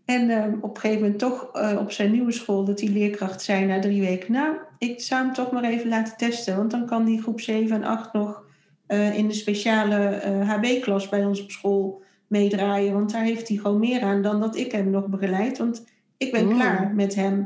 En 0.05 0.31
um, 0.31 0.59
op 0.61 0.75
een 0.75 0.81
gegeven 0.81 1.03
moment 1.03 1.19
toch 1.19 1.51
uh, 1.57 1.77
op 1.81 1.91
zijn 1.91 2.11
nieuwe 2.11 2.33
school... 2.33 2.65
dat 2.65 2.79
die 2.79 2.91
leerkracht 2.91 3.43
zei 3.43 3.65
na 3.65 3.81
drie 3.81 4.01
weken... 4.01 4.33
nou, 4.33 4.57
ik 4.79 5.01
zou 5.01 5.25
hem 5.25 5.33
toch 5.33 5.51
maar 5.53 5.65
even 5.65 5.89
laten 5.89 6.17
testen. 6.17 6.57
Want 6.57 6.71
dan 6.71 6.87
kan 6.87 7.05
die 7.05 7.23
groep 7.23 7.41
7 7.41 7.77
en 7.77 7.85
8 7.85 8.13
nog 8.13 8.43
uh, 8.89 9.19
in 9.19 9.29
de 9.29 9.35
speciale 9.35 10.23
uh, 10.27 10.51
HB-klas 10.51 11.09
bij 11.09 11.25
ons 11.25 11.43
op 11.43 11.51
school 11.51 12.03
meedraaien. 12.27 12.93
Want 12.93 13.13
daar 13.13 13.25
heeft 13.25 13.49
hij 13.49 13.57
gewoon 13.57 13.79
meer 13.79 14.03
aan 14.03 14.23
dan 14.23 14.41
dat 14.41 14.57
ik 14.57 14.73
hem 14.73 14.91
nog 14.91 15.07
begeleid. 15.07 15.59
Want 15.59 15.85
ik 16.17 16.33
ben 16.33 16.47
mm. 16.47 16.55
klaar 16.55 16.95
met 16.95 17.15
hem. 17.15 17.45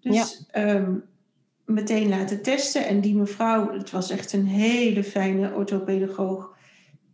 Dus 0.00 0.46
ja. 0.52 0.74
um, 0.74 1.04
meteen 1.64 2.08
laten 2.08 2.42
testen. 2.42 2.86
En 2.86 3.00
die 3.00 3.14
mevrouw, 3.14 3.72
het 3.72 3.90
was 3.90 4.10
echt 4.10 4.32
een 4.32 4.46
hele 4.46 5.04
fijne 5.04 5.54
orthopedagoog. 5.54 6.56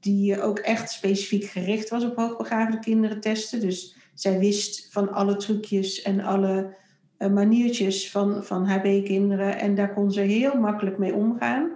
Die 0.01 0.43
ook 0.43 0.59
echt 0.59 0.91
specifiek 0.91 1.45
gericht 1.45 1.89
was 1.89 2.05
op 2.05 2.17
hoogbegaafde 2.17 2.79
kinderen 2.79 3.21
testen. 3.21 3.61
Dus 3.61 3.97
zij 4.15 4.39
wist 4.39 4.89
van 4.91 5.13
alle 5.13 5.37
trucjes 5.37 6.03
en 6.03 6.21
alle 6.21 6.77
uh, 7.19 7.29
maniertjes 7.29 8.11
van, 8.11 8.45
van 8.45 8.67
HB-kinderen. 8.67 9.59
En 9.59 9.75
daar 9.75 9.95
kon 9.95 10.13
ze 10.13 10.21
heel 10.21 10.55
makkelijk 10.55 10.99
mee 10.99 11.15
omgaan. 11.15 11.71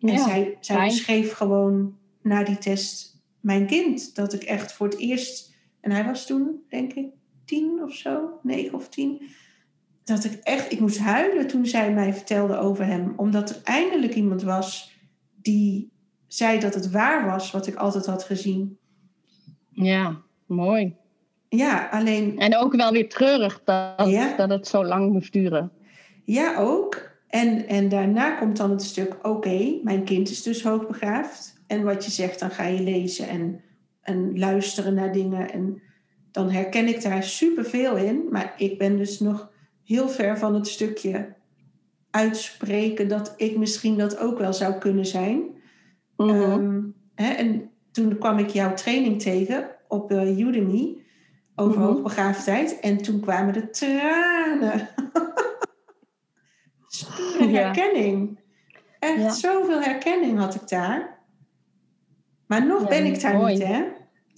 En 0.00 0.18
zij, 0.18 0.56
zij 0.60 0.84
beschreef 0.84 1.32
gewoon 1.32 1.96
na 2.22 2.44
die 2.44 2.58
test 2.58 3.22
mijn 3.40 3.66
kind. 3.66 4.14
Dat 4.14 4.32
ik 4.32 4.42
echt 4.42 4.72
voor 4.72 4.86
het 4.86 4.98
eerst... 4.98 5.52
En 5.80 5.90
hij 5.90 6.04
was 6.04 6.26
toen, 6.26 6.62
denk 6.68 6.92
ik, 6.92 7.06
tien 7.44 7.82
of 7.82 7.92
zo. 7.92 8.38
Negen 8.42 8.74
of 8.74 8.88
tien. 8.88 9.22
Dat 10.04 10.24
ik 10.24 10.40
echt... 10.42 10.72
Ik 10.72 10.80
moest 10.80 10.98
huilen 10.98 11.46
toen 11.46 11.66
zij 11.66 11.92
mij 11.92 12.14
vertelde 12.14 12.56
over 12.56 12.86
hem. 12.86 13.12
Omdat 13.16 13.50
er 13.50 13.60
eindelijk 13.64 14.14
iemand 14.14 14.42
was 14.42 14.92
die 15.42 15.92
zei 16.26 16.60
dat 16.60 16.74
het 16.74 16.90
waar 16.90 17.26
was 17.26 17.50
wat 17.50 17.66
ik 17.66 17.74
altijd 17.74 18.06
had 18.06 18.24
gezien. 18.24 18.78
Ja, 19.70 20.20
mooi. 20.46 20.96
Ja, 21.48 21.88
alleen... 21.90 22.38
En 22.38 22.56
ook 22.56 22.76
wel 22.76 22.92
weer 22.92 23.08
treurig 23.08 23.60
dat, 23.64 24.36
dat 24.36 24.48
het 24.50 24.66
zo 24.66 24.84
lang 24.84 25.12
moest 25.12 25.32
duren. 25.32 25.72
Ja, 26.24 26.56
ook. 26.56 27.12
En, 27.28 27.68
en 27.68 27.88
daarna 27.88 28.30
komt 28.30 28.56
dan 28.56 28.70
het 28.70 28.82
stuk, 28.82 29.16
oké, 29.22 29.78
mijn 29.82 30.04
kind 30.04 30.30
is 30.30 30.42
dus 30.42 30.62
hoogbegaafd. 30.62 31.60
En 31.66 31.82
wat 31.82 32.04
je 32.04 32.10
zegt, 32.10 32.40
dan 32.40 32.50
ga 32.50 32.64
je 32.64 32.82
lezen 32.82 33.28
en, 33.28 33.60
en 34.00 34.38
luisteren 34.38 34.94
naar 34.94 35.12
dingen. 35.12 35.52
En 35.52 35.82
dan 36.30 36.50
herken 36.50 36.88
ik 36.88 37.02
daar 37.02 37.22
superveel 37.22 37.96
in. 37.96 38.28
Maar 38.30 38.54
ik 38.56 38.78
ben 38.78 38.96
dus 38.96 39.20
nog 39.20 39.50
heel 39.84 40.08
ver 40.08 40.38
van 40.38 40.54
het 40.54 40.68
stukje 40.68 41.34
uitspreken 42.10 43.08
dat 43.08 43.34
ik 43.36 43.56
misschien 43.56 43.98
dat 43.98 44.18
ook 44.18 44.38
wel 44.38 44.52
zou 44.52 44.74
kunnen 44.78 45.06
zijn. 45.06 45.42
Mhm. 46.16 46.30
Ehm, 46.30 46.82
hè, 47.14 47.32
en 47.32 47.70
toen 47.90 48.18
kwam 48.18 48.38
ik 48.38 48.48
jouw 48.48 48.74
training 48.74 49.22
tegen 49.22 49.70
op 49.88 50.10
uh, 50.10 50.38
Udemy 50.38 51.02
over 51.54 51.78
mm 51.78 51.86
hoogbegaafdheid. 51.86 52.80
En 52.80 52.96
toen 52.96 53.20
kwamen 53.20 53.52
de 53.52 53.70
tranen. 53.70 54.88
Pure 57.38 57.56
herkenning. 57.56 58.38
Echt 58.98 59.36
zoveel 59.36 59.80
herkenning 59.80 60.38
had 60.38 60.54
ik 60.54 60.68
daar. 60.68 61.18
Maar 62.46 62.66
nog 62.66 62.88
ben 62.88 63.04
ik 63.04 63.20
daar 63.20 63.44
niet, 63.44 63.62
hè? 63.64 63.84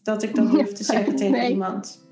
Dat 0.03 0.23
ik 0.23 0.35
dat 0.35 0.51
durf 0.53 0.73
te 0.73 0.85
zeggen 0.85 1.17
tegen 1.17 1.49
iemand. 1.51 2.06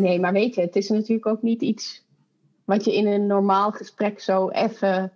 Nee, 0.00 0.20
maar 0.20 0.32
weet 0.32 0.54
je, 0.54 0.60
het 0.60 0.76
is 0.76 0.88
natuurlijk 0.88 1.26
ook 1.26 1.42
niet 1.42 1.62
iets 1.62 2.06
wat 2.64 2.84
je 2.84 2.94
in 2.94 3.06
een 3.06 3.26
normaal 3.26 3.70
gesprek 3.70 4.20
zo 4.20 4.48
even 4.48 5.12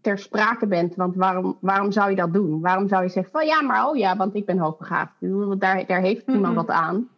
ter 0.00 0.18
sprake 0.18 0.66
bent. 0.66 0.94
Want 0.94 1.16
waarom, 1.16 1.56
waarom 1.60 1.92
zou 1.92 2.10
je 2.10 2.16
dat 2.16 2.32
doen? 2.32 2.60
Waarom 2.60 2.88
zou 2.88 3.02
je 3.02 3.08
zeggen 3.08 3.32
van 3.32 3.46
ja, 3.46 3.62
maar 3.62 3.88
oh 3.88 3.96
ja, 3.96 4.16
want 4.16 4.34
ik 4.34 4.46
ben 4.46 4.58
hoogbegaafd. 4.58 5.12
Daar, 5.58 5.86
daar 5.86 6.00
heeft 6.00 6.26
niemand 6.26 6.54
wat 6.54 6.68
aan. 6.68 7.08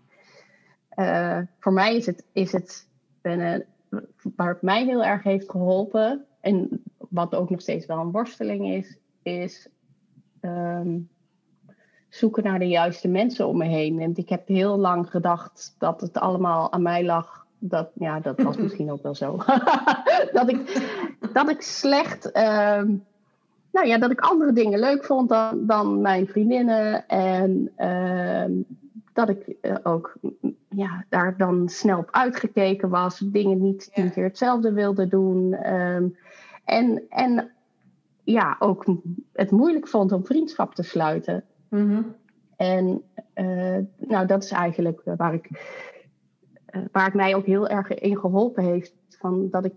Uh, 0.96 1.38
voor 1.58 1.72
mij 1.72 1.96
is 1.96 2.06
het, 2.06 2.24
is 2.32 2.52
het 2.52 2.88
een, 3.22 3.64
waar 4.36 4.48
het 4.48 4.62
mij 4.62 4.84
heel 4.84 5.04
erg 5.04 5.22
heeft 5.22 5.50
geholpen. 5.50 6.24
En 6.40 6.82
wat 6.98 7.34
ook 7.34 7.50
nog 7.50 7.60
steeds 7.60 7.86
wel 7.86 7.98
een 7.98 8.10
worsteling 8.10 8.70
is, 8.70 8.98
is 9.22 9.68
um, 10.40 11.08
zoeken 12.10 12.42
naar 12.42 12.58
de 12.58 12.68
juiste 12.68 13.08
mensen 13.08 13.46
om 13.46 13.56
me 13.56 13.64
heen. 13.64 14.00
En 14.00 14.12
ik 14.14 14.28
heb 14.28 14.48
heel 14.48 14.78
lang 14.78 15.10
gedacht 15.10 15.74
dat 15.78 16.00
het 16.00 16.18
allemaal 16.18 16.72
aan 16.72 16.82
mij 16.82 17.04
lag. 17.04 17.46
Dat, 17.58 17.90
ja, 17.94 18.20
dat 18.20 18.42
was 18.42 18.56
misschien 18.64 18.92
ook 18.92 19.02
wel 19.02 19.14
zo. 19.14 19.36
dat, 20.32 20.50
ik, 20.50 20.88
dat 21.32 21.50
ik 21.50 21.62
slecht. 21.62 22.32
Ehm, 22.32 22.94
nou 23.72 23.86
ja, 23.86 23.98
dat 23.98 24.10
ik 24.10 24.20
andere 24.20 24.52
dingen 24.52 24.78
leuk 24.78 25.04
vond 25.04 25.28
dan, 25.28 25.66
dan 25.66 26.00
mijn 26.00 26.26
vriendinnen. 26.26 27.08
En 27.08 27.72
ehm, 27.76 28.52
dat 29.12 29.28
ik 29.28 29.54
eh, 29.60 29.74
ook 29.82 30.18
ja, 30.68 31.04
daar 31.08 31.36
dan 31.36 31.68
snel 31.68 31.98
op 31.98 32.08
uitgekeken 32.10 32.88
was. 32.88 33.18
Dingen 33.18 33.62
niet 33.62 33.90
tien 33.94 34.12
keer 34.12 34.24
hetzelfde 34.24 34.72
wilde 34.72 35.08
doen. 35.08 35.52
Ehm, 35.52 36.08
en, 36.64 37.02
en 37.08 37.50
ja, 38.24 38.56
ook 38.58 38.84
het 39.32 39.50
moeilijk 39.50 39.88
vond 39.88 40.12
om 40.12 40.26
vriendschap 40.26 40.74
te 40.74 40.82
sluiten. 40.82 41.44
Mhm. 41.70 42.02
En 42.56 43.02
uh, 43.34 43.78
nou, 43.96 44.26
dat 44.26 44.42
is 44.42 44.50
eigenlijk 44.50 45.02
waar 45.16 45.34
ik, 45.34 45.48
uh, 46.70 46.82
waar 46.92 47.06
ik 47.06 47.14
mij 47.14 47.34
ook 47.34 47.46
heel 47.46 47.68
erg 47.68 47.94
in 47.94 48.18
geholpen 48.18 48.64
heeft. 48.64 48.94
Van 49.08 49.50
dat, 49.50 49.64
ik, 49.64 49.74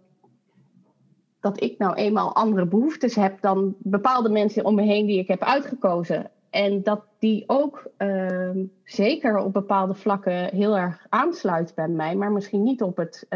dat 1.39 1.61
ik 1.61 1.77
nou 1.77 1.93
eenmaal 1.93 2.35
andere 2.35 2.65
behoeftes 2.65 3.15
heb 3.15 3.41
dan 3.41 3.75
bepaalde 3.77 4.29
mensen 4.29 4.65
om 4.65 4.75
me 4.75 4.81
heen 4.81 5.05
die 5.05 5.19
ik 5.19 5.27
heb 5.27 5.43
uitgekozen. 5.43 6.31
En 6.49 6.83
dat 6.83 7.05
die 7.19 7.43
ook 7.47 7.91
uh, 7.97 8.49
zeker 8.83 9.37
op 9.37 9.53
bepaalde 9.53 9.93
vlakken 9.93 10.55
heel 10.55 10.77
erg 10.77 11.05
aansluit 11.09 11.75
bij 11.75 11.87
mij, 11.87 12.15
maar 12.15 12.31
misschien 12.31 12.63
niet 12.63 12.81
op 12.81 12.97
het, 12.97 13.27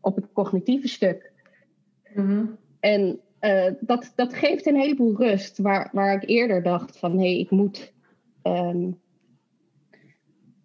op 0.00 0.16
het 0.16 0.32
cognitieve 0.32 0.88
stuk. 0.88 1.32
Mm 2.14 2.56
En 2.80 3.20
uh, 3.40 3.72
dat, 3.80 4.12
dat 4.14 4.34
geeft 4.34 4.66
een 4.66 4.80
heleboel 4.80 5.16
rust. 5.16 5.58
Waar, 5.58 5.88
waar 5.92 6.14
ik 6.14 6.28
eerder 6.28 6.62
dacht 6.62 6.98
van 6.98 7.12
hé, 7.12 7.18
hey, 7.18 7.38
ik 7.38 7.50
moet. 7.50 7.92
Um, 8.42 9.00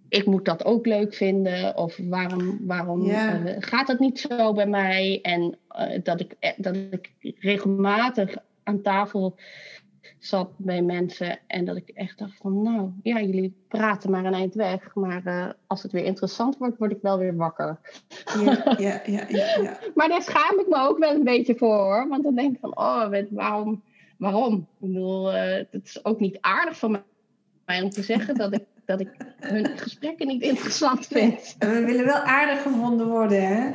ik 0.10 0.26
moet 0.26 0.46
dat 0.46 0.66
ook 0.66 0.86
leuk 0.86 1.14
vinden. 1.14 1.78
Of 1.78 1.98
waarom, 1.98 2.60
waarom 2.68 3.06
yeah. 3.06 3.46
uh, 3.46 3.56
gaat 3.60 3.88
het 3.88 4.00
niet 4.00 4.20
zo 4.20 4.54
bij 4.54 4.68
mij? 4.68 5.20
En 5.22 5.58
uh, 5.78 6.00
dat, 6.04 6.20
ik, 6.20 6.54
dat 6.58 6.76
ik 6.76 7.12
regelmatig 7.40 8.36
aan 8.64 8.82
tafel 8.82 9.36
zat 10.20 10.50
bij 10.58 10.82
mensen. 10.82 11.40
En 11.48 11.66
dat 11.66 11.76
ik 11.76 11.90
echt 11.90 12.18
dacht 12.18 12.38
van, 12.38 12.62
nou 12.62 12.92
ja, 13.04 13.22
jullie 13.22 13.54
praten 13.68 14.12
maar 14.12 14.26
een 14.26 14.34
eind 14.34 14.54
weg. 14.54 14.96
Maar 14.96 15.22
uh, 15.26 15.50
als 15.68 15.84
het 15.84 15.92
weer 15.92 16.06
interessant 16.06 16.58
wordt, 16.58 16.78
word 16.78 16.92
ik 16.92 17.02
wel 17.02 17.18
weer 17.18 17.36
wakker. 17.36 17.80
Ja, 18.44 18.76
ja, 18.78 19.02
ja, 19.06 19.26
ja, 19.28 19.78
maar 19.96 20.08
daar 20.08 20.22
schaam 20.22 20.60
ik 20.60 20.68
me 20.68 20.78
ook 20.78 20.98
wel 20.98 21.16
een 21.16 21.24
beetje 21.24 21.56
voor 21.56 21.78
hoor. 21.78 22.08
Want 22.08 22.24
dan 22.24 22.36
denk 22.36 22.54
ik 22.54 22.60
van, 22.60 22.78
oh, 22.78 23.10
waarom? 23.30 23.84
waarom? 24.18 24.54
Ik 24.54 24.88
bedoel, 24.88 25.34
uh, 25.36 25.42
het 25.72 25.84
is 25.84 26.06
ook 26.06 26.20
niet 26.20 26.38
aardig 26.42 26.78
van 26.78 27.04
mij 27.66 27.82
om 27.82 27.90
te 27.90 28.04
zeggen 28.04 28.36
dat 28.36 28.54
ik, 28.54 28.64
dat 28.86 29.00
ik 29.00 29.10
hun 29.40 29.78
gesprekken 29.78 30.28
niet 30.28 30.42
interessant 30.42 31.08
vind. 31.08 31.56
We 31.60 31.84
willen 31.86 32.06
wel 32.06 32.22
aardig 32.22 32.62
gevonden 32.62 33.08
worden, 33.08 33.48
hè? 33.48 33.72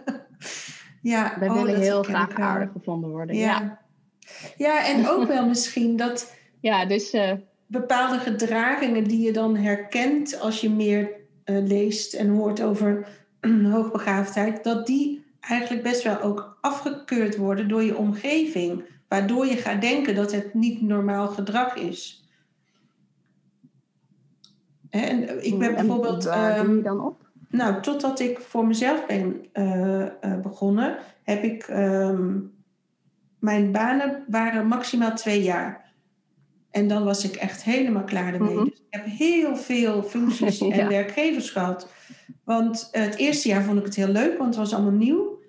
ja, 1.12 1.36
we 1.38 1.46
oh, 1.46 1.52
willen 1.62 1.80
heel 1.80 2.02
graag 2.02 2.34
aardig 2.34 2.72
gevonden 2.72 3.10
worden. 3.10 3.36
ja. 3.36 3.60
Ja, 3.60 3.81
en 4.58 5.08
ook 5.08 5.26
wel 5.28 5.46
misschien 5.54 5.96
dat 5.96 6.32
ja, 6.60 6.86
dus, 6.86 7.14
uh... 7.14 7.32
bepaalde 7.66 8.18
gedragingen 8.18 9.04
die 9.04 9.20
je 9.20 9.32
dan 9.32 9.56
herkent 9.56 10.40
als 10.40 10.60
je 10.60 10.70
meer 10.70 11.10
uh, 11.44 11.66
leest 11.66 12.14
en 12.14 12.28
hoort 12.28 12.62
over 12.62 13.06
hoogbegaafdheid, 13.72 14.64
dat 14.64 14.86
die 14.86 15.24
eigenlijk 15.40 15.82
best 15.82 16.02
wel 16.02 16.20
ook 16.20 16.58
afgekeurd 16.60 17.36
worden 17.36 17.68
door 17.68 17.82
je 17.82 17.96
omgeving, 17.96 18.82
waardoor 19.08 19.46
je 19.46 19.56
gaat 19.56 19.80
denken 19.80 20.14
dat 20.14 20.32
het 20.32 20.54
niet 20.54 20.82
normaal 20.82 21.28
gedrag 21.28 21.74
is. 21.74 22.26
En 24.90 25.44
ik 25.44 25.58
ben 25.58 25.74
bijvoorbeeld. 25.74 26.22
Je 26.22 26.30
ehm, 26.30 26.82
dan 26.82 27.00
op? 27.00 27.20
Nou, 27.48 27.82
totdat 27.82 28.20
ik 28.20 28.38
voor 28.38 28.66
mezelf 28.66 29.06
ben 29.06 29.46
uh, 29.54 30.40
begonnen, 30.42 30.96
heb 31.22 31.42
ik 31.42 31.68
um, 31.68 32.51
mijn 33.42 33.72
banen 33.72 34.24
waren 34.28 34.66
maximaal 34.66 35.14
twee 35.14 35.42
jaar. 35.42 35.92
En 36.70 36.88
dan 36.88 37.04
was 37.04 37.24
ik 37.24 37.34
echt 37.34 37.62
helemaal 37.62 38.04
klaar 38.04 38.34
ermee. 38.34 38.54
Mhm. 38.54 38.64
dus 38.64 38.78
ik 38.78 38.86
heb 38.90 39.04
heel 39.04 39.56
veel 39.56 40.02
functies 40.02 40.60
en 40.68 40.88
werkgevers 40.88 41.50
gehad. 41.50 41.88
Want 42.44 42.88
het 42.92 43.16
eerste 43.16 43.48
jaar 43.48 43.62
vond 43.62 43.78
ik 43.78 43.84
het 43.84 43.96
heel 43.96 44.08
leuk, 44.08 44.38
want 44.38 44.48
het 44.48 44.58
was 44.58 44.74
allemaal 44.74 44.98
nieuw. 44.98 45.40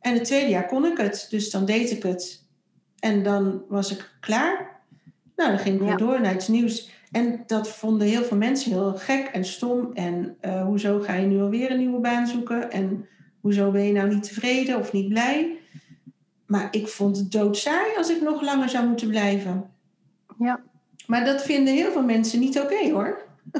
En 0.00 0.14
het 0.14 0.24
tweede 0.24 0.50
jaar 0.50 0.66
kon 0.66 0.84
ik 0.84 0.96
het, 0.96 1.26
dus 1.30 1.50
dan 1.50 1.64
deed 1.64 1.90
ik 1.90 2.02
het. 2.02 2.46
En 2.98 3.22
dan 3.22 3.62
was 3.68 3.92
ik 3.92 4.10
klaar. 4.20 4.80
Nou, 5.36 5.50
dan 5.50 5.58
ging 5.58 5.74
ik 5.74 5.86
weer 5.86 5.96
door 5.96 6.20
naar 6.20 6.34
iets 6.34 6.48
nieuws. 6.48 6.90
En 7.10 7.42
dat 7.46 7.68
vonden 7.68 8.08
heel 8.08 8.24
veel 8.24 8.36
mensen 8.36 8.72
heel 8.72 8.94
gek 8.96 9.26
en 9.26 9.44
stom. 9.44 9.90
En 9.92 10.36
uh, 10.40 10.64
hoezo 10.64 11.00
ga 11.00 11.14
je 11.14 11.26
nu 11.26 11.40
alweer 11.40 11.70
een 11.70 11.78
nieuwe 11.78 12.00
baan 12.00 12.26
zoeken? 12.26 12.70
En 12.70 13.06
hoezo 13.40 13.70
ben 13.70 13.84
je 13.84 13.92
nou 13.92 14.08
niet 14.08 14.22
tevreden 14.22 14.78
of 14.78 14.92
niet 14.92 15.08
blij? 15.08 15.57
Maar 16.48 16.68
ik 16.70 16.88
vond 16.88 17.16
het 17.16 17.32
doodsaai 17.32 17.96
als 17.96 18.10
ik 18.10 18.22
nog 18.22 18.42
langer 18.42 18.68
zou 18.68 18.86
moeten 18.86 19.08
blijven. 19.08 19.70
Ja. 20.38 20.60
Maar 21.06 21.24
dat 21.24 21.42
vinden 21.42 21.74
heel 21.74 21.92
veel 21.92 22.02
mensen 22.02 22.40
niet 22.40 22.60
oké 22.60 22.90
hoor. 22.90 23.18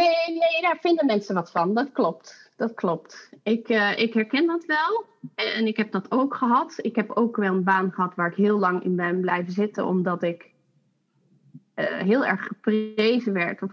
nee, 0.00 0.26
nee, 0.26 0.60
daar 0.60 0.78
vinden 0.80 1.06
mensen 1.06 1.34
wat 1.34 1.50
van. 1.50 1.74
Dat 1.74 1.92
klopt. 1.92 2.50
Dat 2.56 2.74
klopt. 2.74 3.30
Ik, 3.42 3.68
uh, 3.68 3.98
ik 3.98 4.14
herken 4.14 4.46
dat 4.46 4.64
wel. 4.64 5.04
En 5.34 5.66
ik 5.66 5.76
heb 5.76 5.92
dat 5.92 6.10
ook 6.10 6.34
gehad. 6.34 6.74
Ik 6.76 6.96
heb 6.96 7.10
ook 7.10 7.36
wel 7.36 7.54
een 7.54 7.64
baan 7.64 7.92
gehad 7.92 8.14
waar 8.14 8.30
ik 8.30 8.36
heel 8.36 8.58
lang 8.58 8.84
in 8.84 8.96
ben 8.96 9.20
blijven 9.20 9.52
zitten, 9.52 9.86
omdat 9.86 10.22
ik 10.22 10.50
uh, 11.74 11.86
heel 11.86 12.24
erg 12.24 12.46
geprezen 12.46 13.32
werd. 13.32 13.62
Of, 13.62 13.70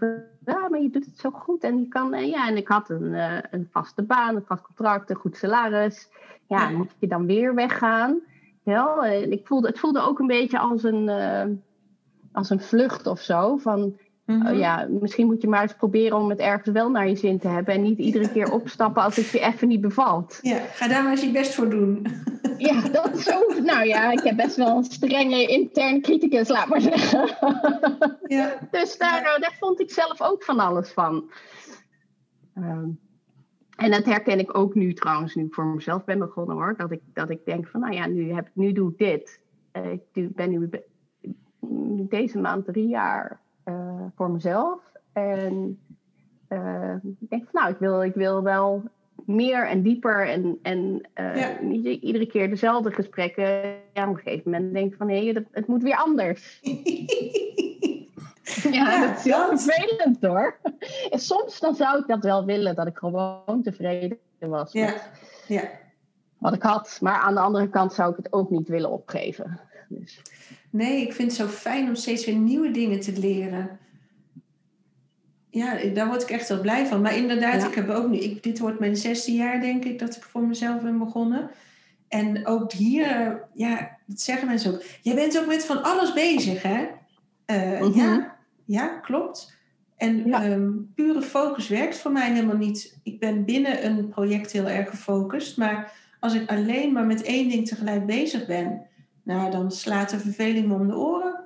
ja, 0.50 0.68
maar 0.68 0.80
je 0.80 0.90
doet 0.90 1.04
het 1.04 1.18
zo 1.18 1.30
goed 1.30 1.64
en 1.64 1.80
je 1.80 1.88
kan. 1.88 2.14
Uh, 2.14 2.30
ja, 2.30 2.48
en 2.48 2.56
ik 2.56 2.68
had 2.68 2.90
een, 2.90 3.14
een 3.50 3.68
vaste 3.70 4.02
baan, 4.02 4.36
een 4.36 4.44
vast 4.46 4.62
contract, 4.62 5.10
een 5.10 5.16
goed 5.16 5.36
salaris 5.36 6.08
ja, 6.50 6.68
moet 6.68 6.94
je 6.98 7.06
dan 7.06 7.26
weer 7.26 7.54
weggaan? 7.54 8.20
Ja, 8.62 9.04
ik 9.06 9.46
voelde, 9.46 9.68
het 9.68 9.78
voelde 9.78 10.00
ook 10.00 10.18
een 10.18 10.26
beetje 10.26 10.58
als 10.58 10.82
een, 10.82 11.08
uh, 11.08 11.44
als 12.32 12.50
een 12.50 12.60
vlucht 12.60 13.06
of 13.06 13.20
zo. 13.20 13.56
Van, 13.56 13.98
mm 14.30 14.54
ja, 14.54 14.86
misschien 15.00 15.26
moet 15.26 15.42
je 15.42 15.48
maar 15.48 15.62
eens 15.62 15.74
proberen 15.74 16.18
om 16.18 16.30
het 16.30 16.38
ergens 16.38 16.70
wel 16.70 16.90
naar 16.90 17.08
je 17.08 17.16
zin 17.16 17.38
te 17.38 17.48
hebben. 17.48 17.74
En 17.74 17.82
niet 17.82 17.98
iedere 17.98 18.32
keer 18.32 18.52
opstappen 18.60 19.02
als 19.02 19.16
het 19.16 19.28
je 19.28 19.40
even 19.40 19.68
niet 19.68 19.80
bevalt. 19.80 20.38
Ja, 20.42 20.58
ga 20.58 20.88
daar 20.88 21.02
maar 21.02 21.10
eens 21.10 21.22
je 21.22 21.30
best 21.30 21.54
voor 21.54 21.70
doen. 21.70 22.06
Ja, 22.58 22.88
dat 22.88 23.16
is 23.16 23.24
zo. 23.24 23.60
Nou 23.62 23.86
ja, 23.86 24.10
ik 24.10 24.20
heb 24.20 24.36
best 24.36 24.56
wel 24.56 24.76
een 24.76 24.84
strenge 24.84 25.46
intern 25.46 26.00
criticus, 26.00 26.48
laat 26.48 26.68
maar 26.68 26.80
zeggen. 26.80 27.28
Ja. 28.26 28.58
Dus 28.70 28.98
daar, 28.98 29.22
eh, 29.22 29.40
daar 29.40 29.56
vond 29.60 29.80
ik 29.80 29.90
zelf 29.90 30.22
ook 30.22 30.44
van 30.44 30.58
alles 30.58 30.92
van. 30.92 31.30
Ehm, 32.54 32.88
en 33.76 33.90
dat 33.90 34.04
herken 34.04 34.38
ik 34.38 34.56
ook 34.56 34.74
nu 34.74 34.92
trouwens, 34.92 35.34
nu 35.34 35.44
ik 35.44 35.54
voor 35.54 35.66
mezelf 35.66 36.04
ben 36.04 36.18
begonnen 36.18 36.56
hoor. 36.56 36.74
Dat 36.76 36.90
ik, 36.90 37.00
dat 37.14 37.30
ik 37.30 37.44
denk 37.44 37.66
van, 37.66 37.80
nou 37.80 37.94
ja, 37.94 38.06
nu, 38.06 38.32
heb, 38.32 38.48
nu 38.52 38.72
doe 38.72 38.90
ik 38.90 38.98
dit. 38.98 39.40
Uh, 39.72 39.92
ik 39.92 40.34
ben 40.34 40.50
nu 40.50 40.68
deze 42.08 42.38
maand 42.38 42.64
drie 42.64 42.88
jaar 42.88 43.40
uh, 43.70 44.06
voor 44.14 44.30
mezelf. 44.30 44.92
En 45.12 45.78
uh, 46.48 46.94
ik 47.02 47.30
denk 47.30 47.48
van, 47.50 47.60
nou, 47.62 47.70
ik 47.70 47.78
wil, 47.78 48.02
ik 48.02 48.14
wil 48.14 48.42
wel 48.42 48.82
meer 49.26 49.66
en 49.66 49.82
dieper 49.82 50.28
en, 50.28 50.58
en 50.62 51.08
ja. 51.14 51.56
niet 51.60 51.84
iedere 51.84 52.26
keer 52.26 52.48
dezelfde 52.48 52.92
gesprekken. 52.92 53.74
Ja, 53.92 54.08
op 54.08 54.16
een 54.16 54.22
gegeven 54.22 54.50
moment 54.50 54.72
denk 54.72 54.92
ik 54.92 54.98
van, 54.98 55.08
hé, 55.08 55.24
hey, 55.24 55.46
het 55.50 55.66
moet 55.66 55.82
weer 55.82 55.96
anders. 55.96 56.60
Ja, 58.70 59.06
dat 59.06 59.18
is 59.18 59.24
heel 59.24 59.58
vervelend 59.58 60.20
hoor. 60.20 60.58
En 61.10 61.18
soms 61.18 61.60
dan 61.60 61.74
zou 61.74 61.98
ik 61.98 62.06
dat 62.06 62.24
wel 62.24 62.44
willen, 62.44 62.74
dat 62.74 62.86
ik 62.86 62.96
gewoon 62.96 63.62
tevreden 63.62 64.18
was 64.38 64.72
ja. 64.72 64.94
ja. 65.46 65.62
wat 66.38 66.54
ik 66.54 66.62
had. 66.62 66.98
Maar 67.00 67.18
aan 67.20 67.34
de 67.34 67.40
andere 67.40 67.68
kant 67.68 67.92
zou 67.92 68.10
ik 68.10 68.16
het 68.16 68.32
ook 68.32 68.50
niet 68.50 68.68
willen 68.68 68.90
opgeven. 68.90 69.60
Dus. 69.88 70.22
Nee, 70.70 71.00
ik 71.00 71.12
vind 71.12 71.28
het 71.28 71.40
zo 71.40 71.46
fijn 71.46 71.88
om 71.88 71.94
steeds 71.94 72.26
weer 72.26 72.34
nieuwe 72.34 72.70
dingen 72.70 73.00
te 73.00 73.18
leren. 73.18 73.78
Ja, 75.50 75.78
daar 75.94 76.06
word 76.06 76.22
ik 76.22 76.30
echt 76.30 76.48
wel 76.48 76.60
blij 76.60 76.86
van. 76.86 77.00
Maar 77.00 77.16
inderdaad, 77.16 77.64
ik 77.64 77.74
heb 77.74 77.88
ook 77.88 78.08
nu, 78.08 78.18
ik, 78.18 78.42
dit 78.42 78.58
wordt 78.58 78.78
mijn 78.78 78.96
zesde 78.96 79.32
jaar 79.32 79.60
denk 79.60 79.84
ik 79.84 79.98
dat 79.98 80.16
ik 80.16 80.22
voor 80.22 80.42
mezelf 80.42 80.82
ben 80.82 80.98
begonnen. 80.98 81.50
En 82.08 82.46
ook 82.46 82.72
hier, 82.72 83.42
ja, 83.54 83.98
dat 84.06 84.20
zeggen 84.20 84.48
mensen 84.48 84.72
ook. 84.72 84.82
Jij 85.02 85.14
bent 85.14 85.38
ook 85.38 85.46
met 85.46 85.64
van 85.64 85.82
alles 85.82 86.12
bezig, 86.12 86.62
hè? 86.62 86.86
Uh, 87.46 87.94
Ja, 87.94 88.36
ja, 88.64 88.86
klopt. 88.86 89.58
En 89.96 90.32
ehm, 90.32 90.70
pure 90.94 91.22
focus 91.22 91.68
werkt 91.68 91.96
voor 91.98 92.12
mij 92.12 92.32
helemaal 92.32 92.56
niet. 92.56 92.98
Ik 93.02 93.18
ben 93.18 93.44
binnen 93.44 93.86
een 93.86 94.08
project 94.08 94.52
heel 94.52 94.68
erg 94.68 94.90
gefocust. 94.90 95.56
Maar 95.56 95.92
als 96.20 96.34
ik 96.34 96.50
alleen 96.50 96.92
maar 96.92 97.06
met 97.06 97.22
één 97.22 97.48
ding 97.48 97.68
tegelijk 97.68 98.06
bezig 98.06 98.46
ben, 98.46 98.82
nou, 99.22 99.50
dan 99.50 99.70
slaat 99.70 100.10
de 100.10 100.18
verveling 100.18 100.66
me 100.66 100.74
om 100.74 100.88
de 100.88 100.96
oren. 100.96 101.40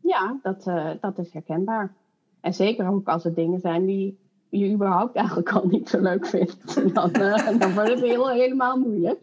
Ja, 0.00 0.38
dat, 0.42 0.66
uh, 0.66 0.90
dat 1.00 1.18
is 1.18 1.32
herkenbaar. 1.32 1.94
En 2.40 2.54
zeker 2.54 2.88
ook 2.88 3.08
als 3.08 3.24
het 3.24 3.34
dingen 3.34 3.60
zijn 3.60 3.86
die 3.86 4.18
je 4.48 4.72
überhaupt 4.72 5.16
eigenlijk 5.16 5.52
al 5.52 5.66
niet 5.66 5.88
zo 5.88 6.00
leuk 6.00 6.26
vindt. 6.26 6.74
Dan, 6.94 7.10
uh, 7.20 7.58
dan 7.58 7.74
wordt 7.74 7.90
het 7.90 8.00
heel, 8.00 8.30
helemaal 8.30 8.78
moeilijk. 8.78 9.20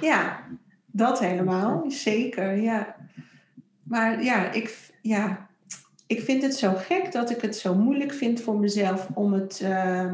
Ja, 0.00 0.40
dat 0.86 1.18
helemaal. 1.18 1.90
Zeker, 1.90 2.54
ja. 2.54 2.96
Maar 3.82 4.22
ja 4.22 4.52
ik, 4.52 4.92
ja, 5.02 5.48
ik 6.06 6.20
vind 6.20 6.42
het 6.42 6.54
zo 6.54 6.72
gek 6.74 7.12
dat 7.12 7.30
ik 7.30 7.40
het 7.40 7.56
zo 7.56 7.74
moeilijk 7.74 8.12
vind 8.12 8.40
voor 8.40 8.58
mezelf 8.58 9.08
om 9.14 9.32
het. 9.32 9.60
Uh, 9.62 10.12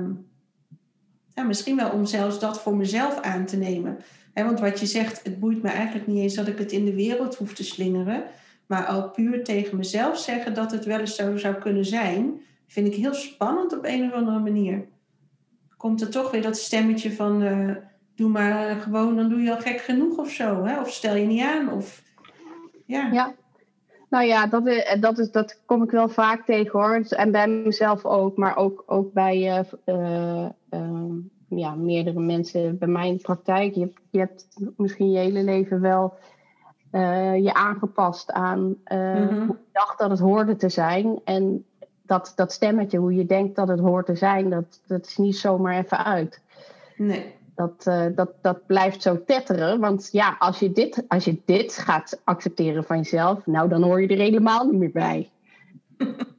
ja, 1.34 1.42
misschien 1.42 1.76
wel 1.76 1.90
om 1.90 2.06
zelfs 2.06 2.38
dat 2.38 2.60
voor 2.60 2.76
mezelf 2.76 3.20
aan 3.20 3.46
te 3.46 3.56
nemen. 3.56 3.98
Want 4.34 4.60
wat 4.60 4.80
je 4.80 4.86
zegt, 4.86 5.24
het 5.24 5.40
boeit 5.40 5.62
me 5.62 5.68
eigenlijk 5.68 6.06
niet 6.06 6.18
eens 6.18 6.34
dat 6.34 6.46
ik 6.46 6.58
het 6.58 6.72
in 6.72 6.84
de 6.84 6.94
wereld 6.94 7.36
hoef 7.36 7.54
te 7.54 7.64
slingeren. 7.64 8.24
Maar 8.66 8.86
al 8.86 9.10
puur 9.10 9.44
tegen 9.44 9.76
mezelf 9.76 10.18
zeggen 10.18 10.54
dat 10.54 10.72
het 10.72 10.84
wel 10.84 10.98
eens 10.98 11.14
zo 11.14 11.36
zou 11.36 11.54
kunnen 11.54 11.84
zijn, 11.84 12.40
vind 12.66 12.86
ik 12.86 12.94
heel 12.94 13.14
spannend 13.14 13.76
op 13.76 13.84
een 13.84 14.06
of 14.06 14.12
andere 14.12 14.38
manier. 14.38 14.84
Komt 15.76 16.00
er 16.00 16.10
toch 16.10 16.30
weer 16.30 16.42
dat 16.42 16.56
stemmetje 16.56 17.12
van: 17.12 17.42
uh, 17.42 17.76
doe 18.14 18.30
maar 18.30 18.76
gewoon, 18.76 19.16
dan 19.16 19.28
doe 19.28 19.42
je 19.42 19.54
al 19.54 19.60
gek 19.60 19.80
genoeg 19.80 20.18
of 20.18 20.30
zo. 20.30 20.64
Hè? 20.64 20.80
Of 20.80 20.90
stel 20.90 21.14
je 21.14 21.26
niet 21.26 21.42
aan. 21.42 21.72
Of, 21.72 22.02
ja. 22.86 23.12
ja, 23.12 23.34
nou 24.14 24.26
ja, 24.26 24.46
dat, 24.46 24.66
eh, 24.66 25.00
dat, 25.00 25.18
is, 25.18 25.30
dat 25.30 25.60
kom 25.66 25.82
ik 25.82 25.90
wel 25.90 26.08
vaak 26.08 26.44
tegen 26.44 26.80
hoor. 26.80 27.04
En 27.08 27.30
bij 27.30 27.48
mezelf 27.48 28.04
ook, 28.04 28.36
maar 28.36 28.56
ook, 28.56 28.82
ook 28.86 29.12
bij 29.12 29.64
uh, 29.84 30.48
ja, 31.58 31.74
meerdere 31.74 32.20
mensen 32.20 32.78
bij 32.78 32.88
mij 32.88 33.08
in 33.08 33.16
de 33.16 33.22
praktijk. 33.22 33.74
Je, 33.74 33.92
je 34.10 34.18
hebt 34.18 34.46
misschien 34.76 35.10
je 35.10 35.18
hele 35.18 35.42
leven 35.42 35.80
wel 35.80 36.14
je 37.36 37.50
aangepast 37.52 38.32
aan 38.32 38.60
mm 38.60 38.76
hoe 39.28 39.56
je 39.56 39.72
dacht 39.72 39.98
dat 39.98 40.10
het 40.10 40.18
hoorde 40.18 40.56
te 40.56 40.68
zijn. 40.68 41.20
En 41.24 41.64
dat, 42.02 42.32
dat 42.36 42.52
stemmetje, 42.52 42.98
hoe 42.98 43.14
je 43.14 43.26
denkt 43.26 43.56
dat 43.56 43.68
het 43.68 43.80
hoort 43.80 44.06
te 44.06 44.14
zijn, 44.14 44.50
dat, 44.50 44.80
dat 44.86 45.06
is 45.06 45.16
niet 45.16 45.36
zomaar 45.36 45.78
even 45.78 46.04
uit. 46.04 46.40
Nee 46.96 47.34
dat, 47.54 47.84
uh, 47.88 48.06
dat, 48.14 48.30
dat 48.40 48.66
blijft 48.66 49.02
zo 49.02 49.24
tetteren. 49.24 49.80
Want 49.80 50.08
ja, 50.12 50.36
als 50.38 50.58
je, 50.58 50.72
dit, 50.72 51.04
als 51.08 51.24
je 51.24 51.40
dit 51.44 51.76
gaat 51.76 52.20
accepteren 52.24 52.84
van 52.84 52.96
jezelf, 52.96 53.46
nou 53.46 53.68
dan 53.68 53.82
hoor 53.82 54.00
je 54.00 54.08
er 54.08 54.18
helemaal 54.18 54.66
niet 54.66 54.80
meer 54.80 54.92
bij. 54.92 55.30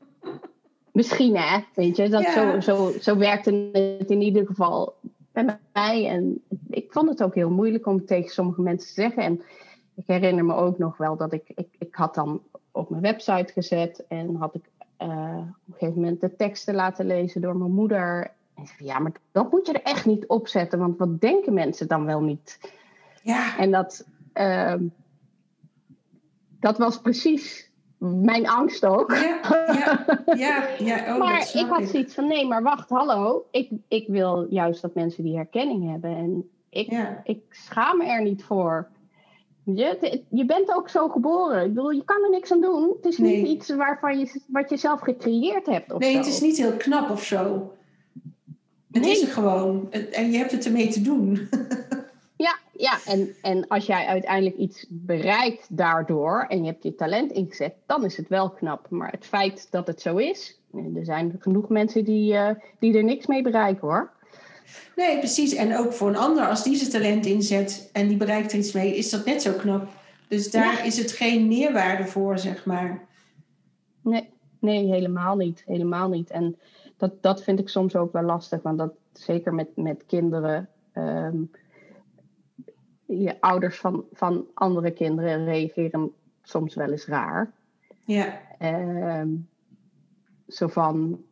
Misschien 0.95 1.38
hè, 1.38 1.60
weet 1.73 1.95
je, 1.95 2.10
dat 2.10 2.23
zo, 2.23 2.60
zo, 2.60 2.91
zo 2.99 3.17
werkte 3.17 3.69
het 3.99 4.10
in 4.10 4.21
ieder 4.21 4.45
geval 4.45 4.95
bij 5.31 5.60
mij. 5.73 6.08
En 6.08 6.43
ik 6.69 6.91
vond 6.91 7.10
het 7.10 7.23
ook 7.23 7.36
heel 7.36 7.49
moeilijk 7.49 7.86
om 7.86 8.05
tegen 8.05 8.31
sommige 8.31 8.62
mensen 8.62 8.88
te 8.88 9.01
zeggen. 9.01 9.23
En 9.23 9.41
ik 9.95 10.03
herinner 10.08 10.45
me 10.45 10.53
ook 10.53 10.77
nog 10.77 10.97
wel 10.97 11.17
dat 11.17 11.34
ik, 11.34 11.51
ik, 11.55 11.67
ik 11.79 11.95
had 11.95 12.15
dan 12.15 12.41
op 12.71 12.89
mijn 12.89 13.01
website 13.01 13.53
gezet 13.53 14.05
en 14.08 14.36
had 14.36 14.55
ik 14.55 14.69
uh, 14.99 15.08
op 15.08 15.67
een 15.67 15.73
gegeven 15.73 16.01
moment 16.01 16.21
de 16.21 16.36
teksten 16.36 16.75
laten 16.75 17.05
lezen 17.05 17.41
door 17.41 17.58
mijn 17.58 17.71
moeder. 17.71 18.31
En 18.53 18.67
zei, 18.67 18.89
ja, 18.89 18.99
maar 18.99 19.12
dat 19.31 19.51
moet 19.51 19.67
je 19.67 19.73
er 19.73 19.81
echt 19.84 20.05
niet 20.05 20.27
op 20.27 20.47
zetten, 20.47 20.79
want 20.79 20.97
wat 20.97 21.21
denken 21.21 21.53
mensen 21.53 21.88
dan 21.88 22.05
wel 22.05 22.21
niet? 22.21 22.60
Ja. 23.23 23.58
En 23.58 23.71
dat, 23.71 24.05
uh, 24.34 24.75
dat 26.60 26.77
was 26.77 27.01
precies 27.01 27.73
mijn 27.97 28.47
angst 28.47 28.86
ook. 28.86 29.12
Ja, 29.12 29.39
ja, 29.67 30.05
ja. 30.36 30.67
ja. 30.79 31.13
Oh, 31.13 31.19
maar 31.23 31.49
ik 31.53 31.65
had 31.69 31.88
zoiets 31.88 32.13
van, 32.13 32.27
nee, 32.27 32.47
maar 32.47 32.63
wacht, 32.63 32.89
hallo. 32.89 33.45
Ik, 33.51 33.69
ik 33.88 34.08
wil 34.08 34.47
juist 34.49 34.81
dat 34.81 34.93
mensen 34.93 35.23
die 35.23 35.36
herkenning 35.36 35.89
hebben. 35.91 36.15
En 36.17 36.49
ik, 36.69 36.91
ja. 36.91 37.21
ik 37.23 37.41
schaam 37.49 37.97
me 37.97 38.05
er 38.05 38.23
niet 38.23 38.43
voor. 38.43 38.88
Je, 39.63 40.21
je 40.29 40.45
bent 40.45 40.73
ook 40.75 40.89
zo 40.89 41.10
geboren. 41.10 41.65
Ik 41.65 41.73
bedoel, 41.73 41.89
je 41.89 42.03
kan 42.03 42.23
er 42.23 42.29
niks 42.29 42.51
aan 42.51 42.62
doen. 42.62 42.93
Het 42.95 43.05
is 43.05 43.17
niet 43.17 43.47
iets 43.47 43.75
waarvan 43.75 44.19
je, 44.19 44.41
wat 44.47 44.69
je 44.69 44.77
zelf 44.77 44.99
gecreëerd 44.99 45.65
hebt. 45.65 45.93
Of 45.93 45.99
nee, 45.99 46.12
zo. 46.12 46.17
het 46.17 46.27
is 46.27 46.41
niet 46.41 46.58
heel 46.58 46.73
knap 46.73 47.10
of 47.10 47.23
zo. 47.23 47.71
Het 48.91 49.01
nee. 49.01 49.12
is 49.12 49.21
er 49.21 49.27
gewoon. 49.27 49.91
En 49.91 50.31
je 50.31 50.38
hebt 50.38 50.51
het 50.51 50.65
ermee 50.65 50.88
te 50.88 51.01
doen. 51.01 51.39
ja. 52.77 52.99
En, 53.05 53.35
en 53.41 53.67
als 53.67 53.85
jij 53.85 54.05
uiteindelijk 54.05 54.55
iets 54.55 54.85
bereikt 54.89 55.77
daardoor 55.77 56.45
en 56.49 56.63
je 56.63 56.69
hebt 56.69 56.83
je 56.83 56.95
talent 56.95 57.31
ingezet, 57.31 57.73
dan 57.85 58.05
is 58.05 58.17
het 58.17 58.27
wel 58.27 58.49
knap. 58.49 58.89
Maar 58.89 59.11
het 59.11 59.25
feit 59.25 59.67
dat 59.71 59.88
het 59.88 60.01
zo 60.01 60.17
is, 60.17 60.59
er 60.95 61.05
zijn 61.05 61.35
genoeg 61.39 61.69
mensen 61.69 62.03
die, 62.03 62.33
uh, 62.33 62.49
die 62.79 62.97
er 62.97 63.03
niks 63.03 63.25
mee 63.25 63.41
bereiken 63.41 63.88
hoor. 63.88 64.11
Nee, 64.95 65.17
precies. 65.17 65.53
En 65.53 65.77
ook 65.77 65.93
voor 65.93 66.07
een 66.07 66.17
ander, 66.17 66.47
als 66.47 66.63
die 66.63 66.75
zijn 66.75 66.91
talent 66.91 67.25
inzet 67.25 67.89
en 67.93 68.07
die 68.07 68.17
bereikt 68.17 68.51
er 68.51 68.57
iets 68.57 68.71
mee, 68.71 68.95
is 68.95 69.09
dat 69.09 69.25
net 69.25 69.41
zo 69.41 69.51
knap. 69.51 69.88
Dus 70.27 70.51
daar 70.51 70.77
ja. 70.77 70.83
is 70.83 70.97
het 70.97 71.11
geen 71.11 71.47
meerwaarde 71.47 72.05
voor, 72.05 72.39
zeg 72.39 72.65
maar. 72.65 73.05
Nee, 74.01 74.29
nee, 74.59 74.85
helemaal 74.85 75.35
niet. 75.35 75.63
Helemaal 75.65 76.09
niet. 76.09 76.29
En 76.29 76.57
dat, 76.97 77.11
dat 77.21 77.43
vind 77.43 77.59
ik 77.59 77.69
soms 77.69 77.95
ook 77.95 78.13
wel 78.13 78.23
lastig. 78.23 78.61
Want 78.61 78.77
dat 78.77 78.93
zeker 79.13 79.53
met, 79.53 79.67
met 79.75 80.03
kinderen. 80.07 80.69
Um, 80.93 81.51
je 83.05 83.41
ouders 83.41 83.77
van, 83.77 84.05
van 84.13 84.45
andere 84.53 84.91
kinderen 84.91 85.45
reageren 85.45 86.11
soms 86.43 86.75
wel 86.75 86.91
eens 86.91 87.05
raar. 87.05 87.51
Ja. 88.05 88.41
Um, 89.19 89.47
zo 90.47 90.67
van. 90.67 91.23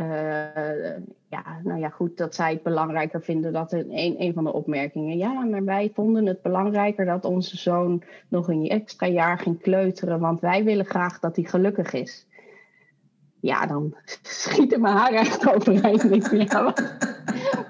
Uh, 0.00 0.96
ja, 1.28 1.60
nou 1.62 1.80
ja, 1.80 1.88
goed, 1.88 2.16
dat 2.16 2.34
zij 2.34 2.52
het 2.52 2.62
belangrijker 2.62 3.22
vinden 3.22 3.52
dat 3.52 3.72
een, 3.72 3.98
een, 3.98 4.14
een 4.18 4.32
van 4.32 4.44
de 4.44 4.52
opmerkingen. 4.52 5.16
Ja, 5.16 5.44
maar 5.44 5.64
wij 5.64 5.90
vonden 5.94 6.26
het 6.26 6.42
belangrijker 6.42 7.04
dat 7.04 7.24
onze 7.24 7.56
zoon 7.56 8.02
nog 8.28 8.48
een 8.48 8.68
extra 8.68 9.06
jaar 9.06 9.38
ging 9.38 9.60
kleuteren, 9.60 10.20
want 10.20 10.40
wij 10.40 10.64
willen 10.64 10.84
graag 10.84 11.18
dat 11.18 11.36
hij 11.36 11.44
gelukkig 11.44 11.92
is 11.92 12.26
ja, 13.40 13.66
dan 13.66 13.94
schieten 14.22 14.80
mijn 14.80 14.96
haar 14.96 15.12
echt 15.12 15.54
overeind. 15.54 16.30
ja, 16.50 16.74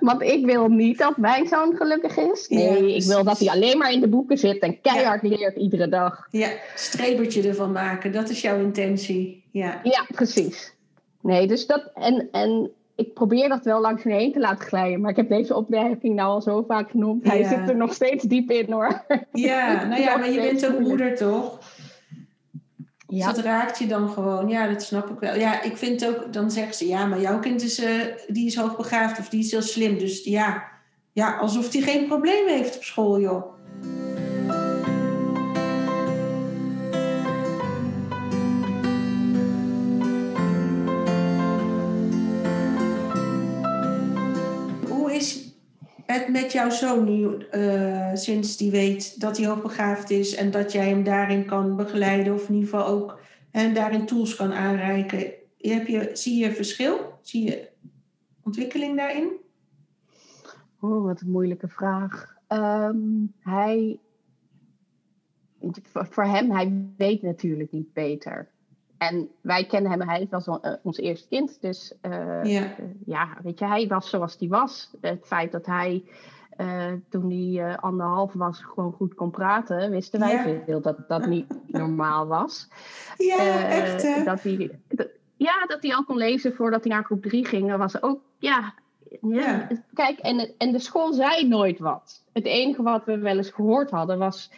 want 0.00 0.22
ik 0.22 0.44
wil 0.44 0.68
niet 0.68 0.98
dat 0.98 1.16
mijn 1.16 1.46
zoon 1.46 1.76
gelukkig 1.76 2.16
is. 2.16 2.48
Nee, 2.48 2.94
ik 2.94 3.02
wil 3.04 3.24
dat 3.24 3.38
hij 3.38 3.48
alleen 3.48 3.78
maar 3.78 3.92
in 3.92 4.00
de 4.00 4.09
boeken 4.09 4.38
zit 4.38 4.59
en 4.59 4.81
keihard 4.81 5.22
ja. 5.22 5.28
leert 5.28 5.57
iedere 5.57 5.88
dag. 5.88 6.26
Ja, 6.31 6.48
strebertje 6.74 7.48
ervan 7.48 7.72
maken, 7.72 8.12
dat 8.12 8.28
is 8.28 8.40
jouw 8.40 8.61
intentie. 8.61 9.44
Ja, 9.50 9.81
ja 9.83 10.07
precies. 10.14 10.74
Nee, 11.20 11.46
dus 11.46 11.66
dat, 11.66 11.90
en, 11.94 12.28
en 12.33 12.70
ik 12.94 13.14
probeer 13.14 13.48
dat 13.48 13.64
wel 13.64 13.81
langs 13.81 14.02
me 14.04 14.12
heen 14.12 14.33
te 14.33 14.38
laten 14.40 14.66
glijden. 14.66 15.00
Maar 15.00 15.11
ik 15.11 15.16
heb 15.16 15.28
deze 15.28 15.54
opmerking 15.54 16.14
nou 16.14 16.28
al 16.28 16.40
zo 16.42 16.64
vaak 16.68 16.90
genoemd. 16.90 17.24
Hij 17.26 17.38
Ja. 17.38 17.48
zit 17.48 17.68
er 17.68 17.76
nog 17.76 17.92
steeds 17.94 18.24
diep 18.24 18.50
in 18.50 18.72
hoor. 18.72 19.04
Ja, 19.33 19.85
nou 19.88 20.00
ja, 20.00 20.16
maar 20.16 20.31
je 20.31 20.40
bent 20.40 20.66
ook 20.66 20.78
moeder 20.78 21.16
toch? 21.16 21.59
Dus 23.09 23.25
dat 23.25 23.38
raakt 23.38 23.79
je 23.79 23.87
dan 23.87 24.09
gewoon. 24.09 24.49
Ja, 24.49 24.68
dat 24.68 24.83
snap 24.83 25.11
ik 25.11 25.18
wel. 25.18 25.35
Ja, 25.35 25.62
ik 25.62 25.77
vind 25.77 26.07
ook, 26.07 26.33
dan 26.33 26.51
zeggen 26.51 26.75
ze, 26.75 26.87
ja, 26.87 27.07
maar 27.07 27.21
jouw 27.21 27.38
kind 27.38 27.62
is, 27.62 27.79
eh, 27.79 27.90
die 28.27 28.47
is 28.47 28.57
hoogbegaafd 28.57 29.18
of 29.18 29.29
die 29.29 29.40
is 29.40 29.51
heel 29.51 29.62
slim. 29.62 29.99
Dus 29.99 30.25
ja, 30.25 30.64
ja, 31.12 31.37
alsof 31.37 31.71
die 31.71 31.83
geen 31.83 32.07
probleem 32.07 32.47
heeft 32.47 32.77
op 32.77 32.83
school, 32.83 33.21
joh. 33.21 33.58
Met 46.26 46.52
jouw 46.52 46.70
zoon 46.70 47.04
nu, 47.04 47.46
eh, 47.50 48.14
sinds 48.14 48.57
die 48.57 48.70
weet 48.70 49.20
dat 49.20 49.37
hij 49.37 49.46
hoogbegaafd 49.46 50.11
is 50.11 50.35
en 50.35 50.50
dat 50.50 50.72
jij 50.72 50.88
hem 50.88 51.04
daarin 51.04 51.44
kan 51.44 51.76
begeleiden 51.76 52.35
of 52.35 52.48
in 52.48 52.54
ieder 52.54 52.68
geval 52.68 52.87
ook 52.87 53.18
en 53.50 53.74
daarin 53.74 54.07
tools 54.07 54.37
kan 54.37 54.52
aanreiken? 54.52 55.33
Heb 55.59 55.87
je, 55.87 56.11
zie 56.12 56.44
je 56.44 56.52
verschil? 56.52 57.18
Zie 57.22 57.44
je 57.44 57.68
ontwikkeling 58.42 58.96
daarin? 58.96 59.28
Oh, 60.81 61.04
wat 61.04 61.20
een 61.20 61.31
moeilijke 61.31 61.68
vraag. 61.68 62.37
Ehm, 62.46 62.96
hij, 63.40 63.98
voor 65.92 66.24
hem, 66.24 66.50
hij 66.50 66.72
weet 66.96 67.22
natuurlijk 67.22 67.72
niet 67.72 67.92
beter. 67.92 68.48
En 68.99 69.29
wij 69.41 69.65
kennen 69.67 69.91
hem, 69.91 70.01
hij 70.09 70.27
was 70.31 70.47
eh, 70.47 70.73
ons 70.83 70.99
eerste 70.99 71.29
kind. 71.29 71.61
Dus 71.61 71.95
eh, 72.01 72.45
Ja. 72.45 72.75
ja, 73.07 73.29
weet 73.43 73.59
je, 73.59 73.67
hij 73.67 73.87
was 73.89 74.11
zoals 74.11 74.37
hij 74.39 74.49
was. 74.49 74.91
Het 75.01 75.27
feit 75.27 75.53
dat 75.53 75.67
hij, 75.67 76.05
toen 77.09 77.31
hij 77.31 77.69
eh, 77.71 77.79
anderhalf 77.79 78.33
was, 78.33 78.61
gewoon 78.63 78.93
goed 78.93 79.15
kon 79.15 79.31
praten, 79.31 79.91
wisten 79.91 80.21
wij 80.21 80.33
Ja. 80.33 80.63
veel 80.65 80.81
dat 80.81 81.09
dat 81.09 81.27
niet 81.27 81.47
normaal 81.67 82.27
was. 82.27 82.69
Ja, 83.17 83.69
echt 83.69 84.03
hè? 84.03 84.25
Dat 84.25 84.43
hij, 84.43 84.79
dat- 84.89 85.09
ja, 85.37 85.67
dat 85.67 85.83
hij 85.83 85.95
al 85.95 86.05
kon 86.05 86.17
lezen 86.17 86.55
voordat 86.55 86.85
hij 86.85 86.93
naar 86.93 87.05
groep 87.05 87.23
3 87.23 87.45
ging. 87.47 87.69
Dat 87.69 87.79
was 87.79 88.03
ook, 88.03 88.21
ja. 88.39 88.75
ja, 89.21 89.29
Ja. 89.31 89.69
Kijk, 89.95 90.19
en, 90.19 90.51
en 90.59 90.73
de 90.73 90.79
school 90.79 91.13
zei 91.13 91.49
nooit 91.49 91.79
wat. 91.79 92.25
Het 92.33 92.45
enige 92.45 92.83
wat 92.83 93.05
we 93.05 93.19
wel 93.19 93.37
eens 93.37 93.51
gehoord 93.51 93.91
hadden 93.91 94.19
was 94.19 94.51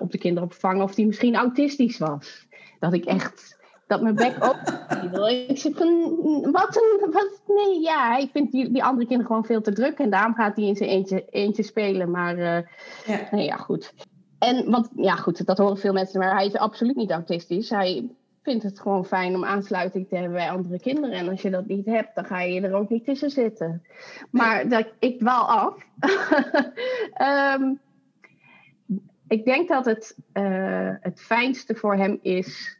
op 0.00 0.10
de 0.12 0.18
kinderopvang 0.18 0.82
of 0.82 0.96
hij 0.96 1.04
misschien 1.04 1.34
autistisch 1.36 1.98
was. 1.98 2.46
Dat 2.78 2.92
ik 2.92 3.04
echt, 3.04 3.57
dat 3.88 4.02
mijn 4.02 4.14
bek 4.14 4.36
ook. 4.40 4.56
Ik 5.48 5.58
zeg 5.58 5.72
van, 5.74 5.88
wat 6.52 6.76
een, 6.76 7.10
wat, 7.10 7.40
nee, 7.46 7.80
ja, 7.80 8.10
hij 8.10 8.30
vindt 8.32 8.52
die, 8.52 8.72
die 8.72 8.84
andere 8.84 9.06
kinderen 9.06 9.26
gewoon 9.26 9.44
veel 9.44 9.60
te 9.60 9.72
druk. 9.72 9.98
En 9.98 10.10
daarom 10.10 10.34
gaat 10.34 10.56
hij 10.56 10.64
in 10.64 10.76
zijn 10.76 10.90
eentje, 10.90 11.24
eentje 11.30 11.62
spelen. 11.62 12.10
Maar 12.10 12.38
eh, 12.38 12.62
Ja. 13.06 13.28
Nee, 13.30 13.44
ja, 13.44 13.56
goed. 13.56 13.94
En 14.38 14.70
want, 14.70 14.88
ja, 14.96 15.14
goed, 15.14 15.46
dat 15.46 15.58
horen 15.58 15.78
veel 15.78 15.92
mensen, 15.92 16.20
maar 16.20 16.34
hij 16.34 16.46
is 16.46 16.56
absoluut 16.56 16.96
niet 16.96 17.10
autistisch. 17.10 17.70
Hij 17.70 18.08
vindt 18.42 18.62
het 18.62 18.80
gewoon 18.80 19.04
fijn 19.04 19.34
om 19.34 19.44
aansluiting 19.44 20.08
te 20.08 20.14
hebben 20.14 20.32
bij 20.32 20.50
andere 20.50 20.80
kinderen. 20.80 21.12
En 21.12 21.28
als 21.28 21.42
je 21.42 21.50
dat 21.50 21.66
niet 21.66 21.86
hebt, 21.86 22.14
dan 22.14 22.24
ga 22.24 22.40
je 22.40 22.60
er 22.60 22.74
ook 22.74 22.88
niet 22.88 23.04
tussen 23.04 23.30
zitten. 23.30 23.82
Maar 24.30 24.68
dat, 24.68 24.86
ik 24.98 25.18
dwaal 25.18 25.48
af. 25.48 25.74
Ehm, 27.12 27.72
ik 29.28 29.44
denk 29.44 29.68
dat 29.68 29.84
het, 29.84 30.16
eh, 30.32 30.94
het 31.00 31.20
fijnste 31.20 31.74
voor 31.74 31.94
hem 31.94 32.18
is 32.22 32.77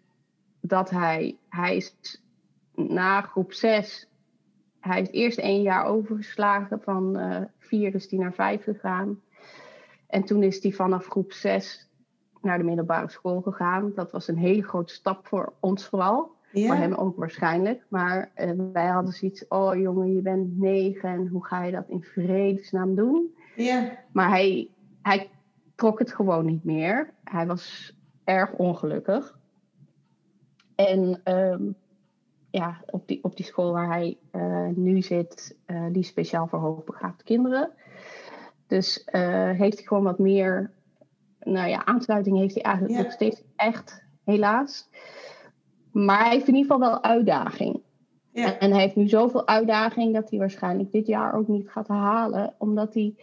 dat 0.69 0.91
hij, 0.91 1.37
hij 1.49 1.77
is 1.77 1.95
na 2.75 3.21
groep 3.21 3.53
6, 3.53 4.09
hij 4.81 5.01
is 5.01 5.11
eerst 5.11 5.39
één 5.39 5.63
jaar 5.63 5.85
overgeslagen, 5.85 6.81
van 6.81 7.19
eh 7.19 7.43
vier 7.69 7.95
is 7.95 8.11
hij 8.11 8.19
naar 8.19 8.33
vijf 8.33 8.63
gegaan. 8.63 9.21
En 10.07 10.25
toen 10.25 10.43
is 10.43 10.63
hij 10.63 10.73
vanaf 10.73 11.07
groep 11.07 11.33
6 11.33 11.89
naar 12.43 12.59
de 12.59 12.65
middelbare 12.65 13.11
school 13.11 13.41
gegaan. 13.41 13.93
Dat 13.95 14.11
was 14.11 14.29
een 14.29 14.37
hele 14.37 14.63
grote 14.63 14.93
stap 14.93 15.27
voor 15.27 15.53
ons 15.61 15.87
vooral. 15.87 16.37
Voor 16.53 16.75
hem 16.75 16.93
ook 16.95 17.17
waarschijnlijk. 17.17 17.85
Maar 17.89 18.31
eh, 18.35 18.51
wij 18.73 18.87
hadden 18.87 19.13
zoiets, 19.13 19.49
oh 19.49 19.77
jongen, 19.77 20.15
je 20.15 20.23
bent 20.23 20.59
negen 20.59 21.09
en 21.09 21.27
hoe 21.27 21.47
ga 21.47 21.65
je 21.65 21.73
dat 21.73 21.89
in 21.89 22.03
vredesnaam 22.03 22.95
doen? 22.95 23.35
ja, 23.57 23.99
Maar 24.13 24.29
hij, 24.29 24.69
hij 25.03 25.31
trok 25.75 25.99
het 25.99 26.13
gewoon 26.13 26.45
niet 26.45 26.65
meer. 26.65 27.15
Hij 27.25 27.47
was 27.47 27.95
erg 28.25 28.53
ongelukkig. 28.53 29.39
En 30.87 31.21
ehm, 31.25 31.63
ja, 32.51 32.81
op 32.91 33.09
die, 33.09 33.25
op 33.25 33.37
die 33.37 33.45
school 33.47 33.73
waar 33.73 33.89
hij 33.89 34.19
eh, 34.31 34.67
nu 34.75 35.03
zit, 35.03 35.57
eh, 35.67 35.87
die 35.93 36.03
is 36.03 36.09
speciaal 36.09 36.47
voor 36.47 36.59
hoogbegaafde 36.59 37.25
kinderen. 37.25 37.71
Dus 38.67 39.05
eh, 39.05 39.51
heeft 39.51 39.77
hij 39.79 39.87
gewoon 39.87 40.03
wat 40.03 40.19
meer, 40.19 40.71
nou 41.41 41.69
ja, 41.69 41.85
aansluiting 41.85 42.39
heeft 42.39 42.55
hij 42.55 42.63
eigenlijk 42.63 42.97
Ja. 42.97 43.03
nog 43.03 43.13
steeds 43.13 43.43
echt, 43.57 44.05
helaas. 44.25 44.89
Maar 45.93 46.21
hij 46.21 46.31
heeft 46.31 46.49
in 46.49 46.55
ieder 46.55 46.73
geval 46.73 46.91
wel 46.91 47.03
uitdaging. 47.03 47.81
ja, 48.31 48.59
En 48.59 48.71
hij 48.71 48.81
heeft 48.81 48.97
nu 48.97 49.09
zoveel 49.09 49.47
uitdaging 49.47 50.15
dat 50.15 50.31
hij 50.31 50.39
waarschijnlijk 50.39 50.93
dit 50.93 51.07
jaar 51.07 51.35
ook 51.35 51.49
niet 51.49 51.71
gaat 51.71 51.89
halen. 51.89 52.55
Omdat 52.59 52.95
hij, 52.95 53.15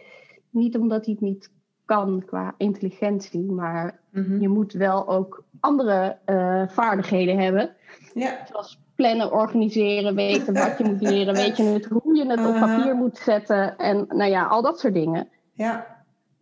niet 0.50 0.76
omdat 0.78 1.04
hij 1.04 1.14
het 1.14 1.22
niet 1.22 1.50
kan 1.86 2.22
qua 2.26 2.54
intelligentie, 2.56 3.52
maar 3.52 3.98
mhm. 4.10 4.40
je 4.40 4.48
moet 4.48 4.72
wel 4.72 5.08
ook 5.08 5.44
andere 5.60 6.18
eh, 6.24 6.62
vaardigheden 6.68 7.38
hebben. 7.38 7.70
ja, 8.14 8.46
Zoals 8.48 8.78
plannen, 8.94 9.32
organiseren, 9.32 10.14
weten 10.14 10.54
wat 10.54 10.78
je 10.78 10.84
moet 10.84 11.00
leren, 11.00 11.34
weet 11.44 11.56
je 11.56 11.62
het, 11.62 11.84
hoe 11.84 12.16
je 12.16 12.26
het 12.26 12.46
op 12.46 12.54
papier 12.60 12.94
moet 12.94 13.18
zetten. 13.18 13.78
En 13.78 14.04
nou 14.08 14.30
ja, 14.30 14.44
al 14.46 14.62
dat 14.62 14.80
soort 14.80 14.94
dingen. 14.94 15.28
ja, 15.52 15.86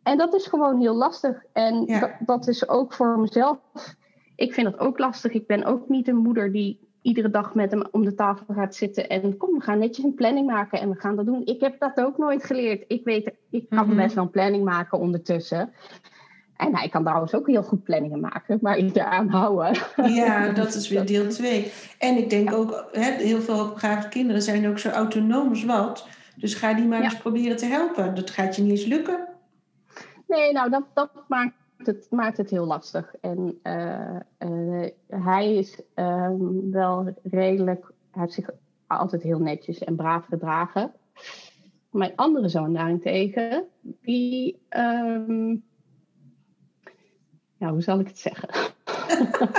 En 0.02 0.18
dat 0.18 0.34
is 0.34 0.46
gewoon 0.46 0.80
heel 0.80 0.94
lastig. 0.94 1.44
En 1.52 1.84
Ja. 1.86 2.00
dat, 2.00 2.10
dat 2.18 2.48
is 2.48 2.68
ook 2.68 2.92
voor 2.92 3.18
mezelf. 3.18 3.58
Ik 4.36 4.54
vind 4.54 4.70
dat 4.70 4.80
ook 4.80 4.98
lastig. 4.98 5.32
Ik 5.32 5.46
ben 5.46 5.64
ook 5.64 5.88
niet 5.88 6.08
een 6.08 6.16
moeder 6.16 6.52
die 6.52 6.88
iedere 7.04 7.30
dag 7.30 7.54
met 7.54 7.70
hem 7.70 7.82
om 7.90 8.04
de 8.04 8.14
tafel 8.14 8.54
gaat 8.54 8.74
zitten. 8.74 9.08
En 9.08 9.36
kom, 9.36 9.54
we 9.58 9.60
gaan 9.64 9.78
netjes 9.78 10.04
een 10.04 10.14
planning 10.14 10.46
maken 10.46 10.80
en 10.80 10.90
we 10.90 11.00
gaan 11.00 11.16
dat 11.16 11.26
doen. 11.26 11.42
Ik 11.44 11.60
heb 11.60 11.78
dat 11.78 12.00
ook 12.00 12.18
nooit 12.18 12.44
geleerd. 12.44 12.84
Ik 12.88 13.04
weet, 13.04 13.32
ik 13.50 13.68
kan 13.68 13.86
Mhm. 13.86 13.96
best 13.96 14.14
wel 14.14 14.24
een 14.24 14.30
planning 14.30 14.64
maken 14.64 14.98
ondertussen. 14.98 15.72
En 16.56 16.76
hij 16.76 16.88
kan 16.88 17.02
trouwens 17.04 17.34
ook 17.34 17.46
heel 17.46 17.62
goed 17.62 17.82
planningen 17.82 18.20
maken, 18.20 18.58
maar 18.62 18.78
je 18.78 18.90
eraan 18.94 19.28
houden. 19.28 19.78
ja, 20.20 20.48
dat 20.60 20.74
is 20.74 20.88
weer 20.88 21.06
deel 21.06 21.28
2. 21.28 21.72
En 21.98 22.16
ik 22.16 22.30
denk 22.30 22.52
ook, 22.52 22.88
heel 22.92 23.40
veel 23.40 23.54
hoogbegaafde 23.54 24.08
kinderen 24.08 24.42
zijn 24.42 24.68
ook 24.68 24.78
zo 24.78 24.88
autonoom 24.88 25.48
als 25.48 25.64
wat. 25.64 26.06
Dus 26.36 26.54
ga 26.54 26.74
die 26.74 26.84
maar 26.86 26.98
Ja. 26.98 27.04
eens 27.04 27.16
proberen 27.16 27.56
te 27.56 27.66
helpen. 27.66 28.14
Dat 28.14 28.30
gaat 28.30 28.56
je 28.56 28.62
niet 28.62 28.70
eens 28.70 28.84
lukken. 28.84 29.28
Nee, 30.28 30.52
nou, 30.52 30.70
dat, 30.70 30.82
dat 30.94 31.10
maakt, 31.28 31.54
het, 31.86 32.06
maakt 32.10 32.36
het 32.36 32.50
heel 32.50 32.66
lastig. 32.66 33.14
En 33.20 33.58
eh, 33.62 34.16
eh, 34.38 34.90
hij 35.06 35.54
is 35.54 35.82
ehm, 35.94 36.70
wel 36.70 37.14
redelijk, 37.22 37.92
hij 38.10 38.22
heeft 38.22 38.32
zich 38.34 38.50
altijd 38.86 39.22
heel 39.22 39.38
netjes 39.38 39.78
en 39.78 39.96
braaf 39.96 40.24
gedragen. 40.24 40.92
Mijn 41.90 42.12
andere 42.16 42.48
zoon 42.48 42.72
daarentegen, 42.72 43.64
die, 43.80 44.62
ehm, 44.68 45.50
ja, 47.56 47.70
hoe 47.70 47.82
zal 47.82 48.00
ik 48.00 48.06
het 48.06 48.18
zeggen? 48.18 48.48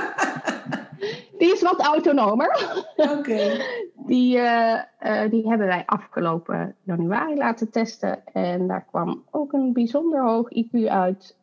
die 1.39 1.51
is 1.53 1.61
wat 1.61 1.79
autonomer. 1.79 2.81
Oké. 2.95 3.63
Die, 3.95 4.39
eh, 4.39 5.29
die 5.29 5.47
hebben 5.47 5.67
wij 5.67 5.83
afgelopen 5.85 6.75
januari 6.83 7.35
laten 7.35 7.71
testen. 7.71 8.25
En 8.33 8.67
daar 8.67 8.85
kwam 8.85 9.23
ook 9.31 9.53
een 9.53 9.73
bijzonder 9.73 10.23
hoog 10.23 10.49
IQ 10.49 10.87
uit. 10.87 11.35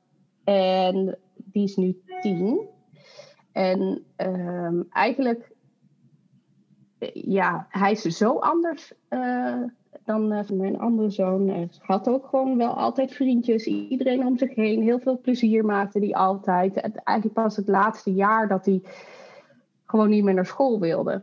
En 0.45 1.19
die 1.35 1.65
is 1.65 1.77
nu 1.77 2.03
10. 2.21 2.69
En 3.53 4.05
ehm, 4.17 4.83
eigenlijk, 4.91 5.53
eh, 6.99 7.09
ja, 7.13 7.67
hij 7.69 7.93
is 7.93 8.03
zo 8.03 8.39
anders 8.39 8.93
eh, 9.09 9.63
dan 10.05 10.33
eh, 10.33 10.49
mijn 10.49 10.79
andere 10.79 11.11
zoon. 11.11 11.49
Hij 11.49 11.69
had 11.79 12.09
ook 12.09 12.27
gewoon 12.27 12.57
wel 12.57 12.77
altijd 12.77 13.13
vriendjes, 13.13 13.67
iedereen 13.67 14.27
om 14.27 14.39
zich 14.39 14.55
heen. 14.55 14.83
Heel 14.83 14.99
veel 14.99 15.21
plezier 15.21 15.65
maakte 15.65 15.99
hij 15.99 16.15
altijd. 16.15 16.75
Het, 16.75 16.97
eigenlijk 16.97 17.39
pas 17.39 17.57
het 17.57 17.69
laatste 17.69 18.13
jaar 18.13 18.49
dat 18.49 18.67
hij 18.67 18.83
gewoon 19.87 20.09
niet 20.09 20.25
meer 20.25 20.35
naar 20.35 20.47
school 20.47 20.81
wilde. 20.81 21.23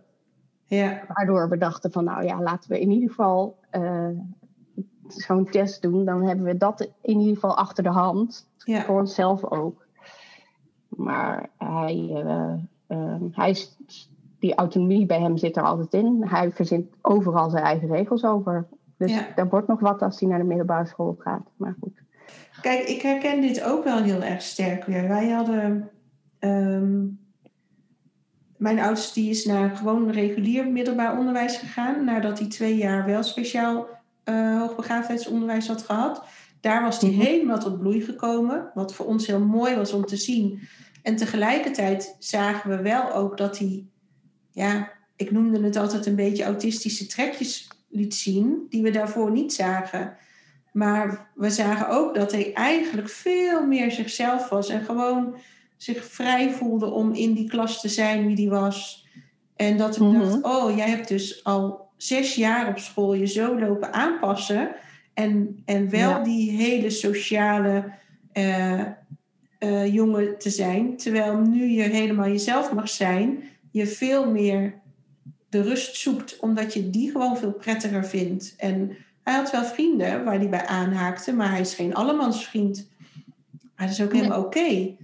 Ja, 0.66 1.04
Waardoor 1.08 1.50
we 1.50 1.58
dachten 1.58 1.92
van, 1.92 2.04
nou 2.04 2.24
ja, 2.24 2.42
laten 2.42 2.70
we 2.72 2.80
in 2.80 2.92
ieder 2.92 3.10
geval 3.10 3.58
zo'n 5.14 5.46
test 5.50 5.82
doen. 5.82 6.06
Dan 6.06 6.24
hebben 6.24 6.46
we 6.46 6.58
dat 6.58 6.82
in 7.02 7.20
ieder 7.20 7.34
geval 7.34 7.58
achter 7.58 7.84
de 7.84 7.90
hand. 7.90 8.48
ja, 8.58 8.82
Voor 8.84 9.00
onszelf 9.00 9.44
ook. 9.44 9.86
Maar 10.88 11.50
hij, 11.58 12.10
eh, 12.14 12.54
ehm, 12.88 13.24
hij 13.32 13.50
is, 13.50 13.78
die 14.40 14.56
autonomie 14.56 15.06
bij 15.06 15.20
hem 15.20 15.38
zit 15.38 15.58
er 15.58 15.64
altijd 15.64 15.94
in. 15.94 16.24
Hij 16.28 16.52
verzint 16.52 16.94
overal 17.02 17.50
zijn 17.50 17.64
eigen 17.64 17.88
regels 17.88 18.24
over. 18.26 18.68
Dus 18.98 19.12
Ja. 19.12 19.28
daar 19.36 19.50
wordt 19.50 19.68
nog 19.68 19.80
wat 19.80 20.02
als 20.02 20.20
hij 20.20 20.30
naar 20.30 20.40
de 20.40 20.44
middelbare 20.46 20.86
school 20.86 21.16
gaat. 21.20 21.50
Maar 21.58 21.76
goed. 21.82 21.98
Kijk, 22.62 22.80
ik 22.88 23.02
herken 23.02 23.42
dit 23.42 23.64
ook 23.64 23.84
wel 23.84 24.02
heel 24.02 24.22
erg 24.24 24.42
sterk 24.42 24.84
weer. 24.86 25.08
Wij 25.08 25.30
hadden. 25.30 25.90
ehm, 26.40 27.06
mijn 28.58 28.80
oudste 28.80 29.20
die 29.20 29.30
is 29.30 29.46
naar 29.46 29.70
gewoon 29.76 30.10
regulier 30.10 30.68
middelbaar 30.72 31.18
onderwijs 31.18 31.58
gegaan. 31.58 32.06
Nadat 32.06 32.40
hij 32.40 32.48
twee 32.48 32.76
jaar 32.78 33.06
wel 33.06 33.24
speciaal 33.24 33.86
uh, 34.30 34.60
hoogbegaafdheidsonderwijs 34.60 35.68
had 35.68 35.82
gehad. 35.82 36.24
Daar 36.62 36.84
was 36.84 37.02
hij 37.02 37.10
mhm. 37.10 37.20
helemaal 37.20 37.60
tot 37.60 37.80
bloei 37.80 38.02
gekomen. 38.02 38.72
Wat 38.74 38.94
voor 38.94 39.06
ons 39.06 39.28
heel 39.28 39.40
mooi 39.40 39.76
was 39.76 39.94
om 39.94 40.06
te 40.06 40.18
zien. 40.18 40.60
En 41.04 41.16
tegelijkertijd 41.16 42.16
zagen 42.20 42.70
we 42.70 42.82
wel 42.82 43.14
ook 43.14 43.38
dat 43.38 43.58
hij, 43.58 43.86
ja, 44.52 44.92
ik 45.16 45.32
noemde 45.32 45.64
het 45.64 45.76
altijd 45.76 46.06
een 46.06 46.16
beetje 46.16 46.44
autistische 46.44 47.06
trekjes 47.06 47.68
liet 47.90 48.16
zien, 48.16 48.66
die 48.70 48.82
we 48.82 48.92
daarvoor 48.92 49.32
niet 49.32 49.54
zagen. 49.54 50.18
Maar 50.72 51.32
we 51.36 51.50
zagen 51.50 51.90
ook 51.90 52.16
dat 52.16 52.32
hij 52.32 52.54
eigenlijk 52.54 53.10
veel 53.10 53.66
meer 53.66 53.92
zichzelf 53.92 54.50
was 54.50 54.70
en 54.70 54.84
gewoon 54.84 55.36
zich 55.78 56.06
vrij 56.06 56.52
voelde 56.52 56.86
om 56.86 57.14
in 57.14 57.34
die 57.34 57.50
klas 57.50 57.82
te 57.82 57.90
zijn 57.90 58.26
wie 58.26 58.36
die 58.36 58.50
was. 58.50 59.08
En 59.56 59.78
dat 59.78 59.96
ik 59.96 60.02
dacht, 60.02 60.40
mhm. 60.40 60.40
oh, 60.42 60.76
jij 60.76 60.90
hebt 60.90 61.08
dus 61.08 61.44
al 61.44 61.89
zes 62.00 62.36
jaar 62.36 62.68
op 62.68 62.78
school 62.78 63.14
je 63.14 63.26
zo 63.26 63.60
lopen 63.60 63.94
aanpassen. 63.94 64.72
En, 65.14 65.62
en 65.66 65.90
wel 65.90 66.24
die 66.24 66.52
hele 66.52 66.90
sociale 66.90 67.92
uh, 68.34 69.94
jongen 69.94 70.38
te 70.38 70.50
zijn. 70.50 70.98
Terwijl 70.98 71.38
nu 71.38 71.66
je 71.66 71.82
helemaal 71.82 72.28
jezelf 72.28 72.74
mag 72.74 72.90
zijn, 72.90 73.44
je 73.72 73.88
veel 73.88 74.32
meer 74.32 74.74
de 75.50 75.62
rust 75.62 75.96
zoekt, 75.96 76.40
omdat 76.40 76.74
je 76.74 76.90
die 76.90 77.12
gewoon 77.12 77.38
veel 77.38 77.52
prettiger 77.52 78.06
vindt. 78.06 78.56
En 78.58 78.98
hij 79.24 79.34
had 79.34 79.52
wel 79.52 79.64
vrienden 79.64 80.24
waar 80.24 80.38
hij 80.38 80.50
bij 80.50 80.66
aanhaakte, 80.66 81.34
maar 81.34 81.50
hij 81.50 81.60
is 81.60 81.74
geen 81.74 81.94
allemansvriend. 81.94 82.90
Maar 83.76 83.88
dat 83.88 83.98
is 83.98 84.02
ook 84.02 84.14
helemaal 84.14 84.44
oké. 84.44 84.96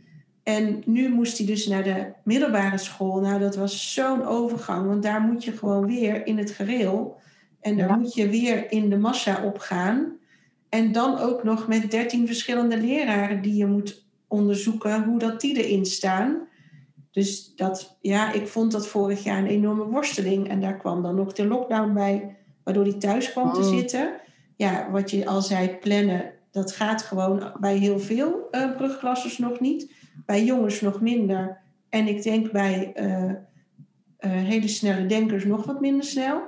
En 0.45 0.81
nu 0.85 1.09
moest 1.09 1.37
hij 1.37 1.47
dus 1.47 1.67
naar 1.67 1.83
de 1.83 2.11
middelbare 2.23 2.77
school. 2.77 3.19
Nou, 3.19 3.39
dat 3.39 3.55
was 3.55 3.93
zo'n 3.93 4.25
overgang, 4.25 4.87
want 4.87 5.03
daar 5.03 5.21
moet 5.21 5.43
je 5.43 5.51
gewoon 5.51 5.85
weer 5.85 6.27
in 6.27 6.37
het 6.37 6.51
gereel. 6.51 7.17
En 7.61 7.77
daar 7.77 7.97
moet 7.97 8.13
je 8.13 8.29
weer 8.29 8.71
in 8.71 8.89
de 8.89 8.97
massa 8.97 9.43
opgaan. 9.43 10.17
En 10.69 10.91
dan 10.91 11.17
ook 11.17 11.43
nog 11.43 11.67
met 11.67 11.91
dertien 11.91 12.27
verschillende 12.27 12.77
leraren 12.77 13.41
die 13.41 13.55
je 13.55 13.65
moet 13.65 14.05
onderzoeken 14.27 15.03
hoe 15.03 15.19
dat 15.19 15.41
die 15.41 15.63
erin 15.63 15.85
staan. 15.85 16.47
Dus 17.11 17.55
dat, 17.55 17.97
ja, 18.01 18.31
ik 18.31 18.47
vond 18.47 18.71
dat 18.71 18.87
vorig 18.87 19.23
jaar 19.23 19.37
een 19.37 19.47
enorme 19.47 19.85
worsteling. 19.85 20.49
En 20.49 20.61
daar 20.61 20.77
kwam 20.77 21.01
dan 21.01 21.15
nog 21.15 21.33
de 21.33 21.47
lockdown 21.47 21.93
bij, 21.93 22.35
waardoor 22.63 22.83
hij 22.83 22.93
thuis 22.93 23.31
kwam 23.31 23.53
te 23.53 23.59
oh. 23.59 23.69
zitten. 23.69 24.13
Ja, 24.55 24.91
wat 24.91 25.11
je 25.11 25.25
al 25.25 25.41
zei, 25.41 25.77
plannen, 25.81 26.31
dat 26.51 26.71
gaat 26.71 27.01
gewoon 27.01 27.51
bij 27.59 27.77
heel 27.77 27.99
veel 27.99 28.47
uh, 28.51 28.75
brugklassers 28.75 29.37
nog 29.37 29.59
niet. 29.59 30.03
Bij 30.25 30.43
jongens 30.43 30.81
nog 30.81 31.01
minder. 31.01 31.61
En 31.89 32.07
ik 32.07 32.23
denk 32.23 32.51
bij 32.51 32.93
uh, 32.95 33.23
uh, 33.25 33.35
hele 34.19 34.67
snelle 34.67 35.05
denkers 35.05 35.45
nog 35.45 35.65
wat 35.65 35.81
minder 35.81 36.05
snel. 36.05 36.41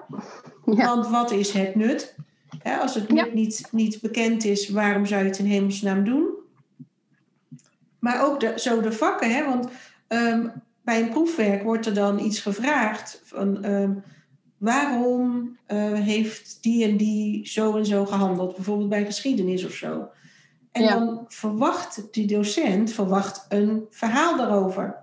Want 0.66 1.08
wat 1.08 1.32
is 1.32 1.52
het 1.52 1.76
nut? 1.76 2.16
als 2.82 2.96
het 2.96 3.12
nut 3.12 3.34
niet, 3.34 3.68
niet 3.72 4.02
bekend 4.02 4.46
is, 4.46 4.70
waarom 4.70 5.06
zou 5.06 5.22
je 5.22 5.30
het 5.30 5.40
in 5.40 5.46
hemelsnaam 5.46 6.04
doen? 6.04 6.28
Maar 8.00 8.26
ook 8.26 8.40
de, 8.40 8.54
zo 8.56 8.82
de 8.82 8.92
vakken, 8.92 9.36
hè? 9.36 9.46
want 9.46 9.70
Ehm, 10.08 10.48
bij 10.82 11.02
een 11.02 11.10
proefwerk 11.10 11.64
wordt 11.64 11.86
er 11.86 11.94
dan 11.94 12.20
iets 12.20 12.40
gevraagd 12.40 13.22
van 13.24 13.64
ehm, 13.64 13.94
waarom 14.58 15.58
uh, 15.68 15.94
heeft 15.94 16.58
die 16.62 16.84
en 16.84 16.98
die 16.98 17.48
zo 17.48 17.78
en 17.78 17.86
zo 17.86 18.06
gehandeld, 18.06 18.56
bijvoorbeeld 18.56 18.90
bij 18.90 19.06
geschiedenis 19.06 19.66
of 19.66 19.72
zo. 19.72 20.10
En 20.78 21.00
dan 21.00 21.26
verwacht 21.28 22.08
die 22.12 22.28
docent 22.28 22.92
verwacht 22.92 23.46
een 23.50 23.86
verhaal 23.90 24.38
daarover. 24.38 24.96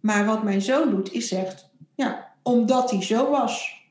Maar 0.00 0.24
wat 0.26 0.42
mijn 0.42 0.62
zoon 0.62 0.90
doet, 0.90 1.12
is 1.12 1.28
zegt, 1.28 1.70
ja, 1.94 2.28
omdat 2.42 2.90
hij 2.90 3.02
zo 3.02 3.30
was. 3.30 3.84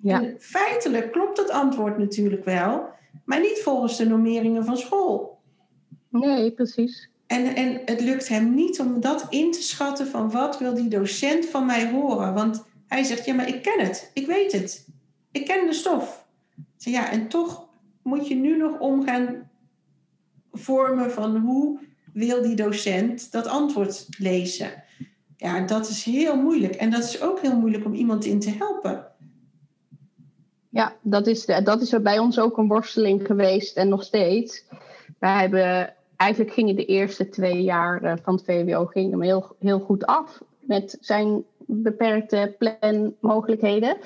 Ja. 0.00 0.22
En 0.22 0.36
feitelijk 0.38 1.12
klopt 1.12 1.38
het 1.38 1.50
antwoord 1.50 1.98
natuurlijk 1.98 2.44
wel, 2.44 2.88
maar 3.24 3.40
niet 3.40 3.60
volgens 3.62 3.96
de 3.96 4.06
normeringen 4.06 4.64
van 4.64 4.76
school. 4.76 5.38
Nee, 6.08 6.52
precies. 6.52 7.08
En, 7.26 7.54
en 7.54 7.80
het 7.84 8.00
lukt 8.00 8.28
hem 8.28 8.54
niet 8.54 8.80
om 8.80 9.00
dat 9.00 9.26
in 9.28 9.52
te 9.52 9.62
schatten 9.62 10.06
van 10.06 10.30
wat 10.30 10.58
wil 10.58 10.74
die 10.74 10.88
docent 10.88 11.46
van 11.46 11.66
mij 11.66 11.90
horen. 11.90 12.34
Want 12.34 12.64
hij 12.86 13.02
zegt, 13.02 13.24
ja, 13.24 13.34
maar 13.34 13.48
ik 13.48 13.62
ken 13.62 13.86
het. 13.86 14.10
Ik 14.14 14.26
weet 14.26 14.52
het. 14.52 14.88
Ik 15.32 15.44
ken 15.44 15.66
de 15.66 15.72
stof. 15.72 16.26
Ja, 16.76 17.10
en 17.10 17.28
toch 17.28 17.68
moet 18.02 18.28
je 18.28 18.34
nu 18.34 18.56
nog 18.56 18.78
omgaan 18.78 19.49
vormen 20.52 21.10
van 21.10 21.36
hoe 21.36 21.78
wil 22.12 22.42
die 22.42 22.56
docent 22.56 23.32
dat 23.32 23.46
antwoord 23.46 24.06
lezen. 24.18 24.82
Ja, 25.36 25.60
dat 25.60 25.88
is 25.88 26.04
heel 26.04 26.36
moeilijk. 26.36 26.74
En 26.74 26.90
dat 26.90 27.04
is 27.04 27.22
ook 27.22 27.40
heel 27.40 27.56
moeilijk 27.56 27.84
om 27.84 27.94
iemand 27.94 28.24
in 28.24 28.40
te 28.40 28.50
helpen. 28.50 29.06
Ja, 30.68 30.96
dat 31.02 31.26
is, 31.26 31.44
dat 31.44 31.80
is 31.80 32.02
bij 32.02 32.18
ons 32.18 32.38
ook 32.38 32.58
een 32.58 32.68
worsteling 32.68 33.26
geweest 33.26 33.76
en 33.76 33.88
nog 33.88 34.02
steeds. 34.02 34.64
Wij 35.18 35.40
hebben 35.40 35.94
eigenlijk 36.16 36.52
gingen 36.52 36.76
de 36.76 36.84
eerste 36.84 37.28
twee 37.28 37.62
jaar 37.62 38.02
eh, 38.02 38.12
van 38.22 38.34
het 38.34 38.44
VWO 38.44 38.90
hem 38.92 39.22
heel, 39.22 39.56
heel 39.58 39.80
goed 39.80 40.06
af 40.06 40.42
met 40.60 40.96
zijn 41.00 41.44
beperkte 41.66 42.56
planmogelijkheden. 42.58 43.96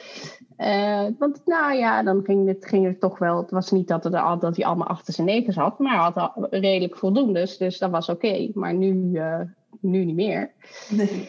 Uh, 0.58 1.06
want 1.18 1.40
nou 1.44 1.74
ja, 1.74 2.02
dan 2.02 2.24
ging 2.24 2.48
het, 2.48 2.66
ging 2.66 2.86
het 2.86 3.00
toch 3.00 3.18
wel. 3.18 3.36
Het 3.36 3.50
was 3.50 3.70
niet 3.70 3.88
dat, 3.88 4.04
het, 4.04 4.12
dat 4.40 4.56
hij 4.56 4.64
allemaal 4.64 4.86
achter 4.86 5.14
zijn 5.14 5.26
negen 5.26 5.52
zat, 5.52 5.78
maar 5.78 5.92
hij 5.92 6.12
had 6.14 6.46
redelijk 6.50 6.96
voldoende. 6.96 7.54
Dus 7.58 7.78
dat 7.78 7.90
was 7.90 8.08
oké. 8.08 8.50
Maar 8.54 8.74
nu, 8.74 9.10
uh, 9.12 9.40
nu 9.80 10.04
niet 10.04 10.14
meer. 10.14 10.50
Nee. 10.90 11.28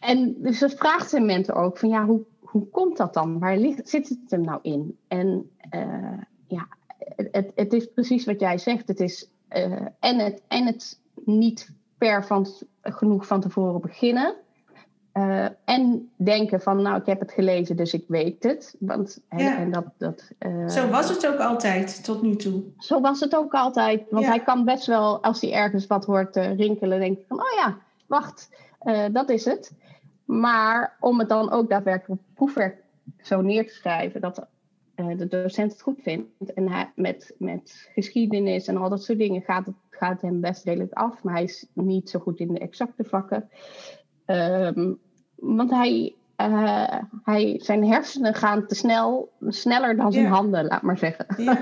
En 0.00 0.34
dus 0.38 0.58
dat 0.58 0.74
vraagt 0.74 1.10
zijn 1.10 1.26
mentor 1.26 1.54
ook: 1.54 1.78
van 1.78 1.88
ja, 1.88 2.04
hoe, 2.04 2.20
hoe 2.40 2.68
komt 2.68 2.96
dat 2.96 3.14
dan? 3.14 3.38
Waar 3.38 3.56
ligt, 3.56 3.88
zit 3.88 4.08
het 4.08 4.18
hem 4.28 4.40
nou 4.40 4.58
in? 4.62 4.98
En 5.08 5.50
uh, 5.74 6.20
ja, 6.46 6.68
het, 7.30 7.52
het 7.54 7.72
is 7.72 7.86
precies 7.86 8.24
wat 8.24 8.40
jij 8.40 8.58
zegt. 8.58 8.88
Het 8.88 9.00
is 9.00 9.30
en, 10.00 10.18
het, 10.18 10.42
en 10.48 10.66
het 10.66 11.00
niet 11.24 11.70
per 11.98 12.24
van, 12.24 12.46
genoeg 12.82 13.26
van 13.26 13.40
tevoren 13.40 13.80
beginnen. 13.80 14.34
Uh, 15.16 15.46
en 15.64 16.10
denken 16.16 16.60
van, 16.60 16.82
nou, 16.82 17.00
ik 17.00 17.06
heb 17.06 17.20
het 17.20 17.32
gelezen, 17.32 17.76
dus 17.76 17.94
ik 17.94 18.04
weet 18.08 18.42
het. 18.42 18.76
Want, 18.78 19.20
ja. 19.30 19.56
en 19.56 19.70
dat, 19.70 19.84
dat, 19.96 20.30
uh, 20.38 20.68
zo 20.68 20.88
was 20.88 21.08
het 21.08 21.26
ook 21.26 21.38
altijd, 21.38 22.04
tot 22.04 22.22
nu 22.22 22.36
toe. 22.36 22.62
Zo 22.78 23.00
was 23.00 23.20
het 23.20 23.36
ook 23.36 23.52
altijd. 23.52 24.10
Want 24.10 24.24
ja. 24.24 24.30
hij 24.30 24.42
kan 24.42 24.64
best 24.64 24.86
wel, 24.86 25.22
als 25.22 25.40
hij 25.40 25.52
ergens 25.52 25.86
wat 25.86 26.04
hoort 26.04 26.36
rinkelen, 26.36 27.00
denken 27.00 27.24
van, 27.28 27.38
oh 27.38 27.52
ja, 27.56 27.78
wacht, 28.06 28.48
dat 29.12 29.30
is 29.30 29.44
het. 29.44 29.72
Maar 30.24 30.96
om 31.00 31.18
het 31.18 31.28
dan 31.28 31.50
ook 31.50 31.68
daadwerkelijk 31.68 32.20
op 32.20 32.26
proefwerk 32.34 32.82
zo 33.22 33.40
neer 33.40 33.66
te 33.66 33.74
schrijven, 33.74 34.20
dat 34.20 34.46
de 34.94 35.26
docent 35.28 35.72
het 35.72 35.82
goed 35.82 36.02
vindt. 36.02 36.52
En 36.54 36.68
hij, 36.68 36.92
met, 36.94 37.34
met 37.38 37.88
geschiedenis 37.94 38.66
en 38.66 38.76
al 38.76 38.88
dat 38.88 39.02
soort 39.02 39.18
dingen 39.18 39.42
gaat 39.42 39.66
het, 39.66 39.74
gaat 39.90 40.20
hem 40.20 40.40
best 40.40 40.64
redelijk 40.64 40.92
af. 40.92 41.22
Maar 41.22 41.34
hij 41.34 41.44
is 41.44 41.66
niet 41.72 42.10
zo 42.10 42.18
goed 42.18 42.40
in 42.40 42.52
de 42.52 42.58
exacte 42.58 43.04
vakken. 43.04 43.48
Um, 44.26 44.98
want 45.36 45.70
hij, 45.70 46.14
uh, 46.40 47.00
hij, 47.22 47.60
zijn 47.62 47.84
hersenen 47.86 48.34
gaan 48.34 48.66
te 48.66 48.74
snel, 48.74 49.32
sneller 49.48 49.96
dan 49.96 50.12
zijn 50.12 50.26
handen, 50.26 50.66
laat 50.66 50.82
maar 50.82 50.98
zeggen. 50.98 51.26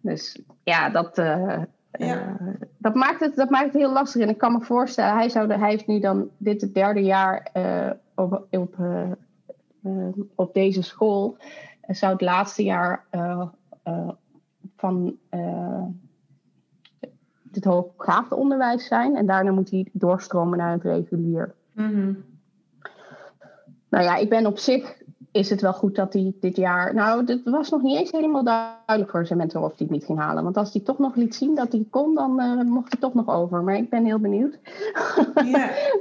Dus 0.00 0.40
ja, 0.62 0.90
dat, 0.90 1.18
uh, 1.18 1.62
ja. 1.92 2.36
dat, 2.78 2.94
maakt 2.94 3.20
het, 3.20 3.36
dat 3.36 3.50
maakt 3.50 3.64
het 3.64 3.74
heel 3.74 3.92
lastig. 3.92 4.22
En 4.22 4.28
ik 4.28 4.38
kan 4.38 4.52
me 4.52 4.60
voorstellen, 4.60 5.14
hij, 5.14 5.28
zou 5.28 5.52
hij 5.52 5.70
heeft 5.70 5.86
nu 5.86 6.00
dan 6.00 6.28
dit 6.36 6.60
het 6.60 6.74
derde 6.74 7.00
jaar 7.00 7.50
op, 8.14 8.46
op 8.50 8.76
op 10.34 10.54
deze 10.54 10.82
school 10.82 11.36
zou 11.88 12.12
het 12.12 12.20
laatste 12.20 12.62
jaar 12.62 13.04
van 14.76 15.18
het 17.56 17.64
hoogbegaafde 17.64 18.34
onderwijs 18.34 18.86
zijn. 18.86 19.16
En 19.16 19.26
daarna 19.26 19.50
moet 19.50 19.70
hij 19.70 19.88
doorstromen 19.92 20.58
naar 20.58 20.72
het 20.72 20.82
regulier. 20.82 21.54
Mm 21.76 22.24
Nou 23.88 24.04
ja, 24.04 24.16
ik 24.16 24.28
ben 24.28 24.46
op 24.46 24.58
zich 24.58 25.04
is 25.36 25.50
het 25.50 25.60
wel 25.60 25.72
goed 25.72 25.94
dat 25.94 26.12
hij 26.12 26.34
dit 26.40 26.56
jaar. 26.56 26.94
Nou, 26.94 27.24
het 27.24 27.40
was 27.44 27.70
nog 27.70 27.82
niet 27.82 27.98
eens 27.98 28.10
helemaal 28.10 28.44
duidelijk 28.44 29.10
voor 29.10 29.26
zijn 29.26 29.38
mentor 29.38 29.62
of 29.62 29.68
hij 29.68 29.76
het 29.78 29.90
niet 29.90 30.04
ging 30.04 30.18
halen. 30.18 30.44
Want 30.44 30.56
als 30.56 30.72
hij 30.72 30.82
toch 30.82 30.98
nog 30.98 31.14
liet 31.14 31.34
zien 31.34 31.54
dat 31.54 31.72
hij 31.72 31.86
kon, 31.90 32.14
dan 32.14 32.40
uh, 32.40 32.62
mocht 32.62 32.92
hij 32.92 33.00
toch 33.00 33.14
nog 33.14 33.28
over. 33.28 33.62
Maar 33.62 33.76
ik 33.76 33.90
ben 33.90 34.04
heel 34.04 34.18
benieuwd. 34.18 34.58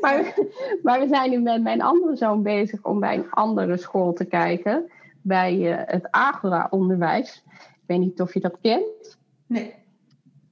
Maar, 0.01 0.37
maar, 0.81 0.99
we 0.99 1.07
zijn 1.07 1.29
nu 1.29 1.39
met 1.39 1.61
mijn 1.61 1.81
andere 1.81 2.15
zoon 2.15 2.41
bezig 2.41 2.83
om 2.83 2.99
bij 2.99 3.17
een 3.17 3.31
andere 3.31 3.77
school 3.77 4.13
te 4.13 4.25
kijken. 4.25 4.91
Bij 5.21 5.57
uh, 5.57 5.81
het 5.85 6.07
Agora-onderwijs. 6.11 7.43
Ik 7.53 7.83
weet 7.85 7.99
niet 7.99 8.21
of 8.21 8.33
je 8.33 8.39
dat 8.39 8.57
kent. 8.61 9.17
Nee. 9.47 9.73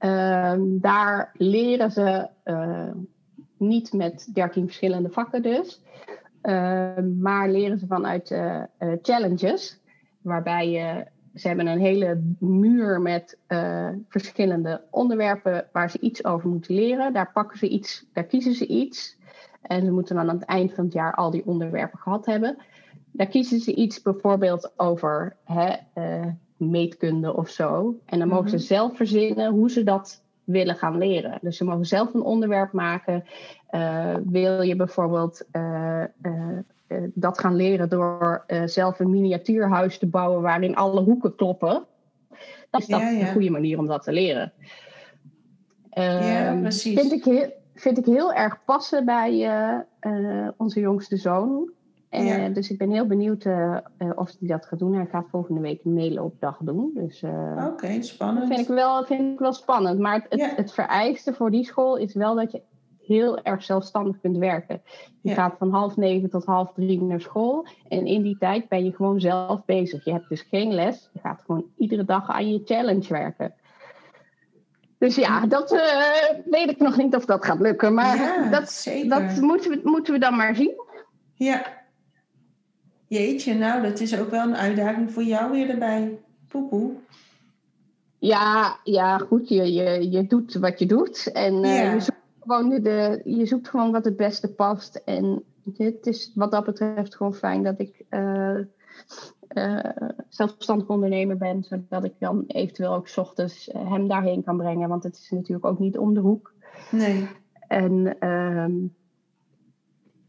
Uh, 0.00 0.52
daar 0.58 1.30
leren 1.36 1.90
ze 1.90 2.28
uh, 2.44 2.90
niet 3.68 3.92
met 3.92 4.28
dertien 4.32 4.64
verschillende 4.64 5.10
vakken 5.10 5.42
dus. 5.42 5.82
Ehm, 6.40 7.20
maar 7.20 7.50
leren 7.50 7.78
ze 7.78 7.86
vanuit 7.86 8.30
uh, 8.30 8.62
challenges, 9.02 9.80
waarbij 10.22 10.70
je 10.70 11.06
ze 11.34 11.46
hebben 11.46 11.66
een 11.66 11.78
hele 11.80 12.20
muur 12.38 13.00
met 13.00 13.38
uh, 13.48 13.88
verschillende 14.08 14.82
onderwerpen 14.90 15.68
waar 15.72 15.90
ze 15.90 16.00
iets 16.00 16.24
over 16.24 16.48
moeten 16.48 16.74
leren. 16.74 17.12
Daar 17.12 17.30
pakken 17.32 17.58
ze 17.58 17.68
iets, 17.68 18.06
daar 18.12 18.24
kiezen 18.24 18.54
ze 18.54 18.66
iets. 18.66 19.16
En 19.62 19.84
ze 19.84 19.90
moeten 19.90 20.16
dan 20.16 20.28
aan 20.28 20.36
het 20.36 20.44
eind 20.44 20.74
van 20.74 20.84
het 20.84 20.92
jaar 20.92 21.14
al 21.14 21.30
die 21.30 21.46
onderwerpen 21.46 21.98
gehad 21.98 22.26
hebben. 22.26 22.56
Daar 23.10 23.26
kiezen 23.26 23.60
ze 23.60 23.74
iets 23.74 24.02
bijvoorbeeld 24.02 24.72
over 24.76 25.36
hè, 25.44 25.74
uh, 25.94 26.26
meetkunde 26.56 27.36
of 27.36 27.48
zo. 27.48 27.94
En 28.06 28.18
dan 28.18 28.28
mogen 28.28 28.48
ze 28.48 28.56
mhm. 28.56 28.64
zelf 28.64 28.96
verzinnen 28.96 29.52
hoe 29.52 29.70
ze 29.70 29.82
dat 29.82 30.22
willen 30.44 30.76
gaan 30.76 30.98
leren. 30.98 31.38
Dus 31.42 31.56
ze 31.56 31.64
mogen 31.64 31.86
zelf 31.86 32.14
een 32.14 32.22
onderwerp 32.22 32.72
maken. 32.72 33.24
Uh, 33.70 34.14
wil 34.24 34.62
je 34.62 34.76
bijvoorbeeld 34.76 35.44
uh, 35.52 36.04
dat 37.14 37.38
gaan 37.38 37.54
leren 37.54 37.88
door 37.88 38.44
zelf 38.64 38.98
een 38.98 39.10
miniatuurhuis 39.10 39.98
te 39.98 40.06
bouwen 40.06 40.42
waarin 40.42 40.76
alle 40.76 41.00
hoeken 41.00 41.34
kloppen? 41.34 41.84
Dan 42.70 42.80
is 42.80 42.86
dat 42.86 43.00
een 43.00 43.32
goede 43.32 43.50
manier 43.50 43.78
om 43.78 43.86
dat 43.86 44.02
te 44.02 44.12
leren. 44.12 44.52
ja, 45.90 46.46
ehm, 46.46 46.60
precies. 46.60 47.00
Vind 47.00 47.12
ik, 47.12 47.24
heel, 47.24 47.52
vind 47.74 47.98
ik 47.98 48.04
heel 48.04 48.32
erg 48.32 48.64
passen 48.64 49.04
bij 49.04 49.48
onze 50.56 50.80
jongste 50.80 51.16
zoon. 51.16 51.72
Ja. 52.22 52.48
Dus 52.48 52.70
ik 52.70 52.78
ben 52.78 52.90
heel 52.90 53.06
benieuwd 53.06 53.44
uh, 53.44 53.76
of 54.14 54.34
hij 54.38 54.48
dat 54.48 54.66
gaat 54.66 54.78
doen. 54.78 54.94
Hij 54.94 55.06
gaat 55.06 55.26
volgende 55.30 55.60
week 55.60 55.84
een 55.84 55.92
meeloopdag 55.92 56.58
doen. 56.60 56.90
Dus, 56.94 57.22
Oké, 57.66 58.02
spannend. 58.02 58.48
Dat 58.48 58.56
vind 58.56 58.68
ik, 58.68 58.74
wel, 58.74 59.04
vind 59.04 59.32
ik 59.32 59.38
wel 59.38 59.52
spannend. 59.52 59.98
Maar 59.98 60.26
het, 60.28 60.52
het, 60.56 60.72
vereiste 60.72 61.34
voor 61.34 61.50
die 61.50 61.64
school 61.64 61.96
is 61.96 62.14
wel 62.14 62.34
dat 62.34 62.52
je 62.52 62.62
heel 63.06 63.42
erg 63.42 63.62
zelfstandig 63.62 64.20
kunt 64.20 64.36
werken. 64.36 64.82
Je 65.20 65.34
gaat 65.34 65.54
van 65.58 65.70
half 65.70 65.96
negen 65.96 66.30
tot 66.30 66.44
half 66.44 66.72
drie 66.72 67.02
naar 67.02 67.20
school. 67.20 67.66
En 67.88 68.06
in 68.06 68.22
die 68.22 68.38
tijd 68.38 68.68
ben 68.68 68.84
je 68.84 68.92
gewoon 68.92 69.20
zelf 69.20 69.64
bezig. 69.64 70.04
Je 70.04 70.12
hebt 70.12 70.28
dus 70.28 70.42
geen 70.42 70.72
les. 70.72 71.10
Je 71.12 71.20
gaat 71.20 71.42
gewoon 71.46 71.64
iedere 71.76 72.04
dag 72.04 72.30
aan 72.30 72.50
je 72.50 72.62
challenge 72.64 73.08
werken. 73.08 73.54
Dus 74.98 75.14
ja, 75.14 75.46
dat 75.46 75.70
weet 76.50 76.70
ik 76.70 76.78
nog 76.78 76.96
niet 76.96 77.14
of 77.16 77.24
dat 77.24 77.44
gaat 77.44 77.60
lukken. 77.60 77.94
Maar 77.94 78.16
dat, 78.50 78.86
dat 79.08 79.40
moeten, 79.40 79.70
we, 79.70 79.80
moeten 79.82 80.12
we 80.12 80.18
dan 80.18 80.36
maar 80.36 80.56
zien. 80.56 80.82
Ja, 81.34 81.83
Jeetje, 83.06 83.54
nou, 83.54 83.82
dat 83.82 84.00
is 84.00 84.18
ook 84.18 84.30
wel 84.30 84.42
een 84.42 84.56
uitdaging 84.56 85.12
voor 85.12 85.22
jou 85.22 85.50
weer 85.50 85.70
erbij. 85.70 86.18
Poepoe. 86.48 86.92
Ja, 88.18 88.78
ja, 88.84 89.18
goed. 89.18 89.48
Je, 89.48 89.72
je, 89.72 90.10
je 90.10 90.26
doet 90.26 90.54
wat 90.54 90.78
je 90.78 90.86
doet. 90.86 91.32
En 91.32 91.64
uh, 91.64 91.92
je, 91.92 92.00
zoekt 92.00 92.22
gewoon 92.40 92.68
de, 92.82 93.20
je 93.24 93.46
zoekt 93.46 93.68
gewoon 93.68 93.92
wat 93.92 94.04
het 94.04 94.16
beste 94.16 94.54
past. 94.54 94.96
En 95.04 95.42
het 95.76 96.06
is 96.06 96.32
wat 96.34 96.50
dat 96.50 96.64
betreft 96.64 97.16
gewoon 97.16 97.34
fijn 97.34 97.62
dat 97.62 97.78
ik 97.78 98.04
uh, 98.10 98.58
uh, 99.54 99.78
zelfstandig 100.28 100.88
ondernemer 100.88 101.36
ben. 101.36 101.62
Zodat 101.62 102.04
ik 102.04 102.14
dan 102.18 102.44
eventueel 102.46 102.94
ook 102.94 103.08
s 103.08 103.18
ochtends 103.18 103.70
hem 103.72 104.08
daarheen 104.08 104.44
kan 104.44 104.56
brengen. 104.56 104.88
Want 104.88 105.02
het 105.02 105.16
is 105.16 105.30
natuurlijk 105.30 105.66
ook 105.66 105.78
niet 105.78 105.98
om 105.98 106.14
de 106.14 106.20
hoek. 106.20 106.52
Nee. 106.90 107.28
En 107.68 108.18
ehm, 108.18 108.72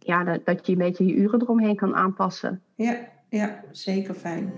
ja, 0.06 0.24
dat, 0.24 0.46
dat 0.46 0.66
je 0.66 0.72
een 0.72 0.78
beetje 0.78 1.06
je 1.06 1.14
uren 1.14 1.42
eromheen 1.42 1.76
kan 1.76 1.96
aanpassen. 1.96 2.62
Ja, 2.76 2.98
ja 3.30 3.64
zeker 3.72 4.14
fijn. 4.14 4.54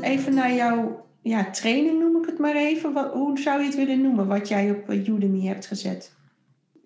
Even 0.00 0.34
naar 0.34 0.52
jouw 0.52 1.06
ja, 1.22 1.50
training 1.50 1.98
noem 1.98 2.22
ik 2.22 2.26
het 2.26 2.38
maar 2.38 2.56
even. 2.56 2.92
Wat, 2.92 3.12
hoe 3.12 3.38
zou 3.38 3.60
je 3.60 3.66
het 3.66 3.76
willen 3.76 4.02
noemen 4.02 4.26
wat 4.26 4.48
jij 4.48 4.70
op 4.70 4.88
eh, 4.88 5.08
Udemy 5.08 5.46
hebt 5.46 5.66
gezet? 5.66 6.18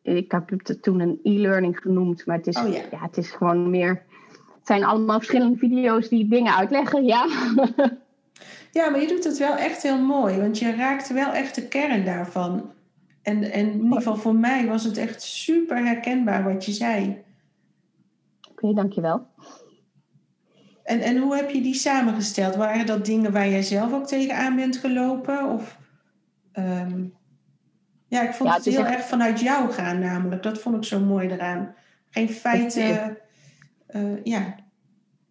Ik 0.03 0.31
heb 0.31 0.51
het 0.51 0.83
toen 0.83 1.01
een 1.01 1.21
e-learning 1.23 1.79
genoemd, 1.79 2.27
maar 2.27 2.37
het 2.37 2.47
is, 2.47 2.57
oh, 2.57 2.73
ja. 2.73 2.83
ja. 2.91 2.99
het 3.01 3.17
is 3.17 3.31
gewoon 3.31 3.71
meer. 3.71 4.03
Het 4.29 4.67
zijn 4.67 4.85
allemaal 4.85 5.19
verschillende 5.19 5.59
video's 5.59 6.09
die 6.09 6.29
dingen 6.29 6.57
uitleggen, 6.57 7.05
ja. 7.05 7.27
Ja, 8.75 8.91
maar 8.91 9.01
je 9.01 9.07
doet 9.07 9.25
het 9.25 9.39
wel 9.39 9.57
echt 9.57 9.83
heel 9.83 10.01
mooi, 10.01 10.37
want 10.37 10.59
je 10.59 10.75
raakt 10.75 11.13
wel 11.13 11.33
echt 11.33 11.55
de 11.55 11.69
kern 11.69 12.05
daarvan. 12.05 12.73
En, 13.23 13.43
en 13.43 13.69
in 13.69 13.83
ieder 13.83 13.97
geval 13.97 14.17
voor 14.17 14.35
mij 14.35 14.67
was 14.67 14.85
het 14.85 14.97
echt 14.97 15.23
super 15.23 15.85
herkenbaar 15.85 16.45
wat 16.45 16.65
je 16.65 16.73
zei. 16.73 17.23
Oké, 18.51 18.73
dankjewel. 18.73 19.27
En, 20.83 21.01
en 21.01 21.17
hoe 21.17 21.37
heb 21.37 21.51
je 21.51 21.61
die 21.61 21.75
samengesteld? 21.75 22.55
Waren 22.55 22.87
dat 22.87 23.05
dingen 23.05 23.33
waar 23.33 23.49
jij 23.49 23.63
zelf 23.63 23.93
ook 23.93 24.07
tegenaan 24.07 24.57
bent 24.57 24.77
gelopen? 24.77 25.49
Of, 25.49 25.79
ehm, 26.53 27.05
Ja, 28.09 28.23
ik 28.23 28.35
vond 28.35 28.55
het, 28.55 28.65
heel 28.65 28.87
erg 28.87 29.05
vanuit 29.05 29.41
jou 29.41 29.71
gaan 29.71 29.99
namelijk. 29.99 30.43
Dat 30.43 30.59
vond 30.59 30.77
ik 30.77 30.85
zo 30.85 31.01
mooi 31.01 31.29
eraan. 31.29 31.75
Geen 32.11 32.29
feiten. 32.29 33.19
Uh, 33.91 34.25
ja. 34.25 34.55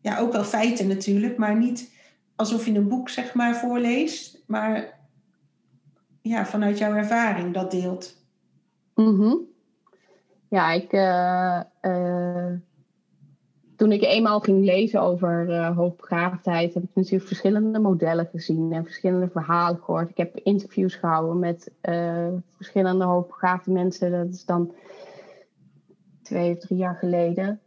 ja, 0.02 0.18
ook 0.18 0.32
wel 0.32 0.44
feiten 0.44 0.88
natuurlijk, 0.88 1.38
maar 1.38 1.56
niet 1.56 1.92
alsof 2.36 2.66
je 2.66 2.74
een 2.74 2.88
boek 2.88 3.10
zeg 3.10 3.34
maar 3.34 3.56
voorleest, 3.56 4.44
maar 4.48 5.00
ja, 6.22 6.46
vanuit 6.46 6.78
jouw 6.78 6.94
ervaring 6.94 7.54
dat 7.54 7.72
deelt. 7.72 8.18
Mm 8.96 9.40
Ja, 10.48 10.72
ik, 10.72 10.94
uh, 10.94 11.62
uh, 11.82 12.52
toen 13.76 13.92
ik 13.92 14.02
eenmaal 14.02 14.40
ging 14.40 14.66
lezen 14.66 15.02
over 15.02 15.50
uh, 15.50 15.78
hoogbegaafdheid, 15.78 16.74
heb 16.74 16.84
ik 16.84 16.90
natuurlijk 16.94 17.28
verschillende 17.28 17.80
modellen 17.80 18.28
gezien 18.32 18.74
en 18.74 18.84
verschillende 18.84 19.30
verhalen 19.30 19.80
gehoord. 19.84 20.10
Ik 20.10 20.18
heb 20.18 20.38
interviews 20.38 20.96
gehouden 20.96 21.40
met 21.40 21.72
verschillende 22.50 23.04
hoogbegaafde 23.04 23.72
mensen. 23.72 24.12
Dat 24.12 24.34
is 24.34 24.46
dan 24.46 24.74
twee 26.22 26.52
of 26.52 26.60
drie 26.60 26.78
jaar 26.78 26.96
geleden. 26.96 27.62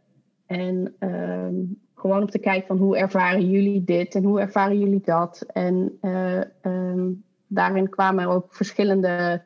En 0.45 0.95
ehm, 0.99 1.55
gewoon 1.97 2.21
om 2.21 2.29
te 2.29 2.39
kijken 2.39 2.67
van 2.67 2.77
hoe 2.77 2.97
ervaren 2.97 3.49
jullie 3.49 3.83
dit 3.83 4.15
en 4.15 4.23
hoe 4.23 4.39
ervaren 4.39 4.79
jullie 4.79 5.01
dat. 5.05 5.45
En 5.47 5.97
uh, 6.01 6.41
um, 6.61 7.23
daarin 7.47 7.89
kwamen 7.89 8.23
er 8.23 8.29
ook 8.29 8.55
verschillende, 8.55 9.43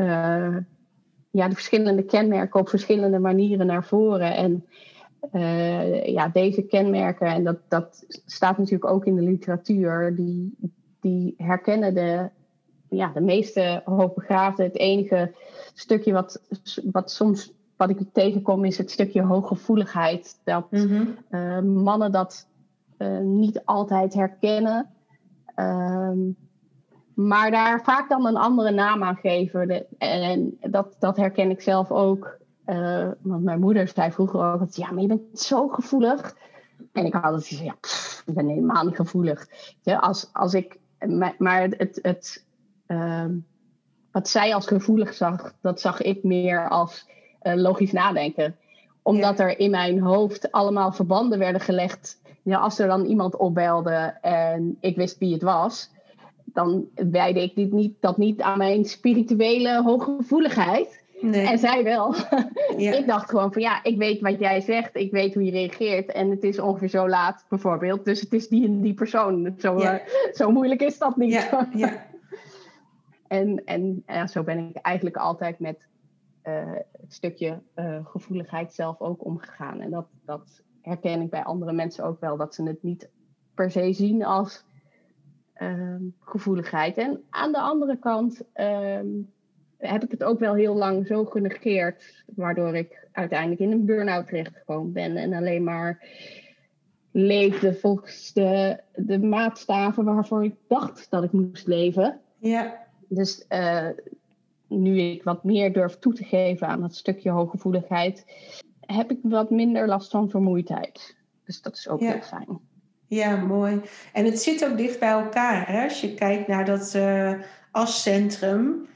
uh, 0.00 0.56
ja, 1.30 1.48
de 1.48 1.54
verschillende 1.54 2.02
kenmerken 2.02 2.60
op 2.60 2.68
verschillende 2.68 3.18
manieren 3.18 3.66
naar 3.66 3.84
voren. 3.84 4.34
En 4.34 4.64
uh, 5.32 6.04
ja, 6.04 6.28
deze 6.28 6.62
kenmerken, 6.62 7.26
en 7.26 7.44
dat, 7.44 7.58
dat 7.68 8.04
staat 8.26 8.58
natuurlijk 8.58 8.90
ook 8.90 9.06
in 9.06 9.16
de 9.16 9.22
literatuur, 9.22 10.14
die, 10.16 10.56
die 11.00 11.34
herkennen 11.36 11.94
de, 11.94 12.30
ja, 12.88 13.10
de 13.14 13.20
meeste 13.20 13.82
hoogbegaafden. 13.84 14.66
Het 14.66 14.78
enige 14.78 15.32
stukje 15.74 16.12
wat, 16.12 16.42
wat 16.92 17.10
soms 17.10 17.55
wat 17.76 17.90
ik 17.90 17.98
tegenkom 18.12 18.64
is 18.64 18.78
het 18.78 18.90
stukje 18.90 19.22
hooggevoeligheid. 19.22 20.40
Dat 20.44 20.70
mhm. 20.70 21.04
eh, 21.28 21.60
mannen 21.60 22.12
dat 22.12 22.46
uh, 22.98 23.18
niet 23.18 23.64
altijd 23.64 24.14
herkennen. 24.14 24.90
Ehm, 25.54 26.18
maar 27.14 27.50
daar 27.50 27.82
vaak 27.82 28.08
dan 28.08 28.26
een 28.26 28.36
andere 28.36 28.70
naam 28.70 29.02
aan 29.02 29.16
geven. 29.16 29.86
en 29.98 30.58
dat, 30.60 30.96
dat 30.98 31.16
herken 31.16 31.50
ik 31.50 31.60
zelf 31.60 31.90
ook. 31.90 32.38
Uh, 32.66 33.08
want 33.20 33.42
mijn 33.42 33.60
moeder 33.60 33.88
zei 33.88 34.12
vroeger 34.12 34.52
ook 34.52 34.58
dat 34.58 34.76
ja, 34.76 34.90
maar 34.90 35.02
je 35.02 35.08
bent 35.08 35.40
zo 35.40 35.68
gevoelig. 35.68 36.36
En 36.92 37.04
ik 37.04 37.12
had 37.12 37.34
het 37.34 37.48
ja, 37.48 37.76
pff, 37.80 38.22
ik 38.26 38.34
ben 38.34 38.48
helemaal 38.48 38.84
niet 38.84 38.96
gevoelig. 38.96 39.48
Ja, 39.82 39.96
als, 39.98 40.28
als 40.32 40.54
ik, 40.54 40.78
maar 41.38 41.62
het, 41.62 41.98
het, 42.02 42.44
uh, 42.86 43.24
wat 44.10 44.28
zij 44.28 44.54
als 44.54 44.66
gevoelig 44.66 45.14
zag, 45.14 45.54
dat 45.60 45.80
zag 45.80 46.02
ik 46.02 46.22
meer 46.22 46.68
als 46.68 47.06
logisch 47.54 47.92
nadenken. 47.92 48.56
Omdat 49.02 49.38
er 49.38 49.58
in 49.58 49.70
mijn 49.70 50.00
hoofd 50.00 50.52
allemaal 50.52 50.92
verbanden 50.92 51.38
werden 51.38 51.60
gelegd. 51.60 52.20
Ja, 52.42 52.58
als 52.58 52.78
er 52.78 52.86
dan 52.86 53.04
iemand 53.04 53.36
opbelde 53.36 54.14
en 54.20 54.76
ik 54.80 54.96
wist 54.96 55.18
wie 55.18 55.32
het 55.32 55.42
was, 55.42 55.90
dan 56.44 56.84
wijde 56.94 57.42
ik 57.42 57.54
dit 57.54 57.72
niet, 57.72 57.94
dat 58.00 58.16
niet 58.16 58.40
aan 58.40 58.58
mijn 58.58 58.84
spirituele 58.84 59.82
hooggevoeligheid. 59.82 61.04
Nee. 61.20 61.46
En 61.46 61.58
zij 61.58 61.84
wel. 61.84 62.14
Ja. 62.76 62.92
ik 62.92 63.06
dacht 63.06 63.30
gewoon 63.30 63.52
van 63.52 63.62
ja, 63.62 63.82
ik 63.82 63.96
weet 63.96 64.20
wat 64.20 64.38
jij 64.38 64.60
zegt, 64.60 64.96
ik 64.96 65.10
weet 65.10 65.34
hoe 65.34 65.44
je 65.44 65.50
reageert 65.50 66.12
en 66.12 66.30
het 66.30 66.44
is 66.44 66.58
ongeveer 66.58 66.88
zo 66.88 67.08
laat 67.08 67.44
bijvoorbeeld. 67.48 68.04
Dus 68.04 68.20
het 68.20 68.32
is 68.32 68.48
die 68.48 68.66
en 68.66 68.80
die 68.80 68.94
persoon. 68.94 69.54
Zo, 69.58 69.76
uh, 69.76 69.94
zo 70.32 70.50
moeilijk 70.50 70.80
is 70.80 70.98
dat 70.98 71.16
niet. 71.16 71.32
Ja. 71.32 71.68
ja. 71.74 72.06
en 73.28 73.62
en 73.64 74.02
ja, 74.06 74.26
zo 74.26 74.42
ben 74.42 74.58
ik 74.68 74.76
eigenlijk 74.76 75.16
altijd 75.16 75.58
met 75.58 75.86
uh, 76.44 76.62
het 77.06 77.14
stukje 77.14 77.62
uh, 77.76 78.06
gevoeligheid 78.06 78.72
zelf 78.72 79.00
ook 79.00 79.24
omgegaan. 79.24 79.80
En 79.80 79.90
dat, 79.90 80.06
dat 80.24 80.62
herken 80.82 81.20
ik 81.20 81.30
bij 81.30 81.44
andere 81.44 81.72
mensen 81.72 82.04
ook 82.04 82.20
wel, 82.20 82.36
dat 82.36 82.54
ze 82.54 82.62
het 82.62 82.82
niet 82.82 83.10
per 83.54 83.70
se 83.70 83.92
zien 83.92 84.24
als 84.24 84.64
uh, 85.58 85.94
gevoeligheid. 86.20 86.96
En 86.96 87.24
aan 87.30 87.52
de 87.52 87.60
andere 87.60 87.98
kant 87.98 88.42
ehm, 88.52 89.06
heb 89.78 90.04
ik 90.04 90.10
het 90.10 90.24
ook 90.24 90.38
wel 90.38 90.54
heel 90.54 90.74
lang 90.74 91.06
zo 91.06 91.24
genegeerd, 91.24 92.24
waardoor 92.26 92.76
ik 92.76 93.08
uiteindelijk 93.12 93.60
in 93.60 93.72
een 93.72 93.84
burn-out 93.84 94.26
terechtgekomen 94.26 94.92
ben 94.92 95.16
en 95.16 95.32
alleen 95.32 95.64
maar 95.64 96.08
leefde 97.10 97.74
volgens 97.74 98.32
de, 98.32 98.80
de 98.94 99.18
maatstaven 99.18 100.04
waarvoor 100.04 100.44
ik 100.44 100.54
dacht 100.68 101.10
dat 101.10 101.24
ik 101.24 101.32
moest 101.32 101.66
leven. 101.66 102.20
Ja. 102.38 102.86
Dus 103.08 103.44
uh, 103.48 103.88
nu 104.68 105.00
ik 105.00 105.22
wat 105.22 105.44
meer 105.44 105.72
durf 105.72 105.98
toe 105.98 106.14
te 106.14 106.24
geven 106.24 106.66
aan 106.66 106.80
dat 106.80 106.94
stukje 106.94 107.30
hooggevoeligheid, 107.30 108.24
heb 108.80 109.10
ik 109.10 109.18
wat 109.22 109.50
minder 109.50 109.86
last 109.86 110.10
van 110.10 110.30
vermoeidheid. 110.30 111.16
Dus 111.44 111.62
dat 111.62 111.76
is 111.76 111.88
ook 111.88 112.00
heel 112.00 112.20
fijn. 112.20 112.58
Ja, 113.06 113.36
mooi. 113.36 113.80
En 114.12 114.24
het 114.24 114.42
zit 114.42 114.64
ook 114.64 114.76
dicht 114.76 114.98
bij 114.98 115.10
elkaar. 115.10 115.68
Hè? 115.68 115.84
Als 115.84 116.00
je 116.00 116.14
kijkt 116.14 116.46
naar 116.48 116.64
dat 116.64 116.94
uh, 116.96 117.32
ascentrum 117.70 118.86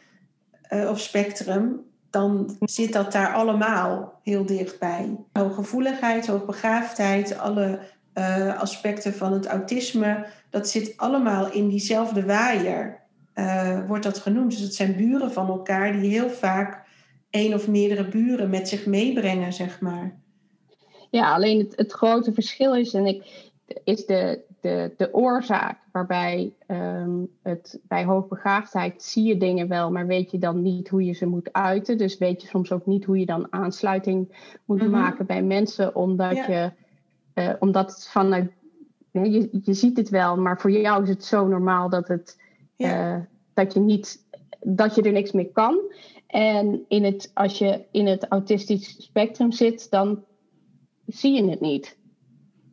uh, 0.70 0.90
of 0.90 1.00
spectrum, 1.00 1.80
dan 2.10 2.56
zit 2.60 2.92
dat 2.92 3.12
daar 3.12 3.34
allemaal 3.34 4.20
heel 4.22 4.46
dichtbij. 4.46 5.16
Hooggevoeligheid, 5.32 6.26
hoogbegaafdheid, 6.26 7.38
alle 7.38 7.80
uh, 8.14 8.60
aspecten 8.60 9.14
van 9.14 9.32
het 9.32 9.46
autisme, 9.46 10.26
dat 10.50 10.68
zit 10.68 10.96
allemaal 10.96 11.52
in 11.52 11.68
diezelfde 11.68 12.24
waaier, 12.24 12.99
wordt 13.86 14.04
dat 14.04 14.18
genoemd. 14.18 14.50
Dus 14.50 14.60
het 14.60 14.74
zijn 14.74 14.96
buren 14.96 15.32
van 15.32 15.48
elkaar 15.48 15.92
die 15.92 16.10
heel 16.10 16.30
vaak 16.30 16.88
één 17.30 17.54
of 17.54 17.68
meerdere 17.68 18.08
buren 18.08 18.50
met 18.50 18.68
zich 18.68 18.86
meebrengen, 18.86 19.52
zeg 19.52 19.80
maar. 19.80 20.18
Ja, 21.10 21.34
alleen 21.34 21.58
het, 21.58 21.76
het 21.76 21.92
grote 21.92 22.32
verschil 22.32 22.74
is, 22.74 22.94
en 22.94 23.06
ik, 23.06 23.50
is 23.84 24.06
de, 24.06 24.40
de, 24.60 24.92
de 24.96 25.14
oorzaak 25.14 25.78
waarbij 25.92 26.52
um, 26.66 27.28
het 27.42 27.80
bij 27.82 28.04
hoogbegaafdheid 28.04 29.02
zie 29.02 29.24
je 29.24 29.36
dingen 29.36 29.68
wel, 29.68 29.90
maar 29.90 30.06
weet 30.06 30.30
je 30.30 30.38
dan 30.38 30.62
niet 30.62 30.88
hoe 30.88 31.04
je 31.04 31.12
ze 31.12 31.26
moet 31.26 31.52
uiten. 31.52 31.98
Dus 31.98 32.18
weet 32.18 32.42
je 32.42 32.48
soms 32.48 32.72
ook 32.72 32.86
niet 32.86 33.04
hoe 33.04 33.18
je 33.18 33.26
dan 33.26 33.46
aansluiting 33.52 34.28
moet 34.64 34.82
mhm. 34.82 34.90
maken 34.90 35.26
bij 35.26 35.42
mensen, 35.42 35.94
omdat 35.94 36.36
je 36.36 36.70
uh, 37.34 37.52
omdat 37.58 37.90
het 37.90 38.08
vanuit 38.08 38.50
je, 39.12 39.48
je 39.62 39.74
ziet 39.74 39.96
het 39.96 40.08
wel, 40.08 40.36
maar 40.36 40.60
voor 40.60 40.70
jou 40.70 41.02
is 41.02 41.08
het 41.08 41.24
zo 41.24 41.46
normaal 41.46 41.88
dat 41.88 42.08
het 42.08 42.39
uh, 42.80 43.16
dat 43.54 43.72
je 43.72 43.80
niet 43.80 44.28
dat 44.60 44.94
je 44.94 45.02
er 45.02 45.12
niks 45.12 45.32
mee 45.32 45.50
kan. 45.52 45.80
En 46.26 46.84
in 46.88 47.04
het, 47.04 47.30
als 47.34 47.58
je 47.58 47.84
in 47.90 48.06
het 48.06 48.26
autistisch 48.28 48.94
spectrum 48.98 49.52
zit, 49.52 49.90
dan 49.90 50.24
zie 51.06 51.32
je 51.32 51.50
het 51.50 51.60
niet. 51.60 51.98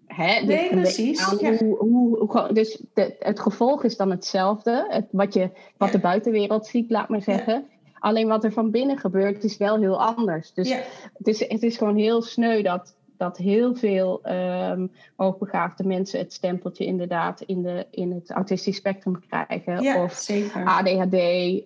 Hè? 0.06 0.46
Dus 0.46 0.56
nee, 0.56 0.70
precies. 0.70 1.24
Hoe, 1.24 1.78
hoe, 1.78 2.54
dus 2.54 2.84
de, 2.94 3.16
het 3.20 3.40
gevolg 3.40 3.84
is 3.84 3.98
dan 3.98 4.12
hetzelfde. 4.12 4.86
Het, 4.90 5.06
wat, 5.12 5.34
je, 5.34 5.50
wat 5.78 5.92
de 5.92 6.00
buitenwereld 6.00 6.68
ziet, 6.68 6.90
laat 6.90 7.10
maar 7.10 7.22
zeggen. 7.22 7.66
Alleen 8.00 8.28
wat 8.28 8.44
er 8.44 8.52
van 8.52 8.72
binnen 8.72 8.98
gebeurt, 8.98 9.44
is 9.44 9.58
wel 9.58 9.78
heel 9.78 10.04
anders. 10.04 10.54
Dus 10.54 10.74
het, 11.14 11.28
is, 11.28 11.40
het 11.48 11.64
is 11.64 11.78
gewoon 11.78 11.98
heel 11.98 12.22
sneu 12.22 12.62
dat 12.62 12.96
dat 13.18 13.38
heel 13.38 13.76
veel 13.76 14.22
um, 14.72 14.92
hoogbegaafde 15.16 15.84
mensen 15.84 16.20
het 16.20 16.34
stempeltje 16.34 16.86
inderdaad 16.86 17.42
in, 17.42 17.62
de, 17.62 17.86
in 17.92 18.12
het 18.12 18.32
autistisch 18.32 18.76
spectrum 18.76 19.20
krijgen. 19.30 19.82
Ja, 19.82 20.04
of 20.04 20.14
zeker. 20.14 20.66
ADHD. 20.66 21.18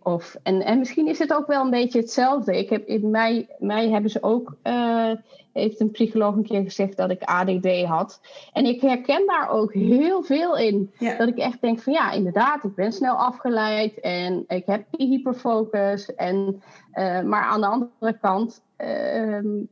Of, 0.03 0.35
en, 0.43 0.61
en 0.61 0.79
misschien 0.79 1.07
is 1.07 1.19
het 1.19 1.33
ook 1.33 1.47
wel 1.47 1.63
een 1.63 1.69
beetje 1.69 1.99
hetzelfde. 1.99 2.57
Ik 2.57 2.69
heb, 2.69 2.87
in 2.87 3.09
mij, 3.09 3.47
mij 3.59 3.89
hebben 3.89 4.11
ze 4.11 4.23
ook, 4.23 4.55
uh, 4.63 5.11
heeft 5.53 5.79
een 5.79 5.91
psycholoog 5.91 6.35
een 6.35 6.43
keer 6.43 6.63
gezegd 6.63 6.97
dat 6.97 7.09
ik 7.09 7.23
ADD 7.23 7.83
had. 7.85 8.21
En 8.53 8.65
ik 8.65 8.81
herken 8.81 9.23
daar 9.25 9.49
ook 9.49 9.73
heel 9.73 10.23
veel 10.23 10.57
in. 10.57 10.91
Dat 11.17 11.27
ik 11.27 11.37
echt 11.37 11.61
denk 11.61 11.79
van 11.79 11.93
ja, 11.93 12.11
inderdaad, 12.11 12.63
ik 12.63 12.75
ben 12.75 12.91
snel 12.91 13.15
afgeleid 13.15 13.99
en 13.99 14.43
ik 14.47 14.65
heb 14.65 14.83
die 14.91 15.07
hyperfocus. 15.07 16.15
En, 16.15 16.61
uh, 16.93 17.21
maar 17.21 17.43
aan 17.43 17.61
de 17.61 17.67
andere 17.67 18.17
kant. 18.21 18.61
Uh, 18.77 19.63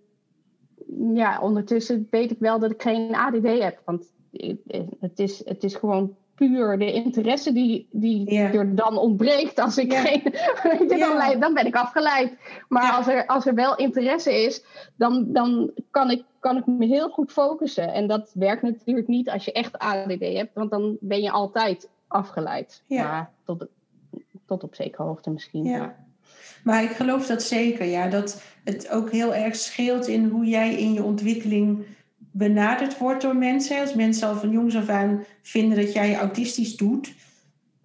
ja, 1.14 1.40
ondertussen 1.42 2.08
weet 2.10 2.32
ik 2.32 2.40
wel 2.40 2.60
dat 2.60 2.72
ik 2.72 2.82
geen 2.82 3.16
ADD 3.16 3.48
heb. 3.62 3.82
Want 3.86 4.12
het 5.00 5.20
is, 5.20 5.46
het 5.46 5.64
is 5.64 5.76
gewoon 5.76 6.16
puur 6.36 6.78
de 6.78 6.92
interesse 6.92 7.54
die, 7.54 7.88
die 7.92 8.40
er 8.40 8.76
dan 8.76 8.98
ontbreekt 8.98 9.60
als 9.60 9.78
ik 9.78 9.94
geen. 9.94 10.24
Dan, 11.00 11.40
dan 11.40 11.54
ben 11.54 11.66
ik 11.66 11.76
afgeleid. 11.76 12.38
Maar 12.68 12.92
als, 12.92 13.08
er, 13.08 13.26
als 13.26 13.46
er 13.46 13.54
wel 13.54 13.76
interesse 13.76 14.44
is, 14.44 14.64
dan, 14.96 15.34
dan 15.34 15.72
kan, 15.92 16.12
ik, 16.12 16.24
kan 16.40 16.58
ik 16.58 16.66
me 16.66 16.86
heel 16.86 17.10
goed 17.10 17.32
focussen. 17.32 17.94
En 17.94 18.08
dat 18.08 18.32
werkt 18.34 18.62
natuurlijk 18.62 19.08
niet 19.08 19.30
als 19.30 19.46
je 19.46 19.52
echt 19.52 19.78
ADD 19.78 20.20
hebt, 20.20 20.54
want 20.54 20.70
dan 20.72 20.98
ben 21.00 21.22
je 21.22 21.32
altijd 21.32 21.90
afgeleid. 22.08 22.84
Maar 22.88 23.32
tot, 23.44 23.66
tot 24.46 24.64
op 24.64 24.76
zekere 24.76 25.04
hoogte 25.04 25.30
misschien. 25.30 25.64
Ja. 25.64 25.96
Maar 26.64 26.84
ik 26.84 26.90
geloof 26.90 27.26
dat 27.26 27.44
zeker, 27.44 27.86
ja. 27.86 28.08
Dat 28.08 28.42
het 28.64 28.90
ook 28.90 29.12
heel 29.12 29.36
erg 29.36 29.56
scheelt 29.56 30.08
in 30.08 30.26
hoe 30.26 30.46
jij 30.46 30.76
in 30.76 30.94
je 30.94 31.04
ontwikkeling 31.04 31.86
benaderd 32.32 32.98
wordt 32.98 33.22
door 33.22 33.36
mensen. 33.36 33.80
Als 33.80 33.94
mensen 33.94 34.28
al 34.28 34.36
van 34.36 34.52
jongs 34.52 34.76
af 34.76 34.90
aan 34.90 35.24
vinden 35.42 35.78
dat 35.78 35.94
jij 35.94 36.10
je 36.10 36.16
autistisch 36.16 36.78
doet, 36.78 37.14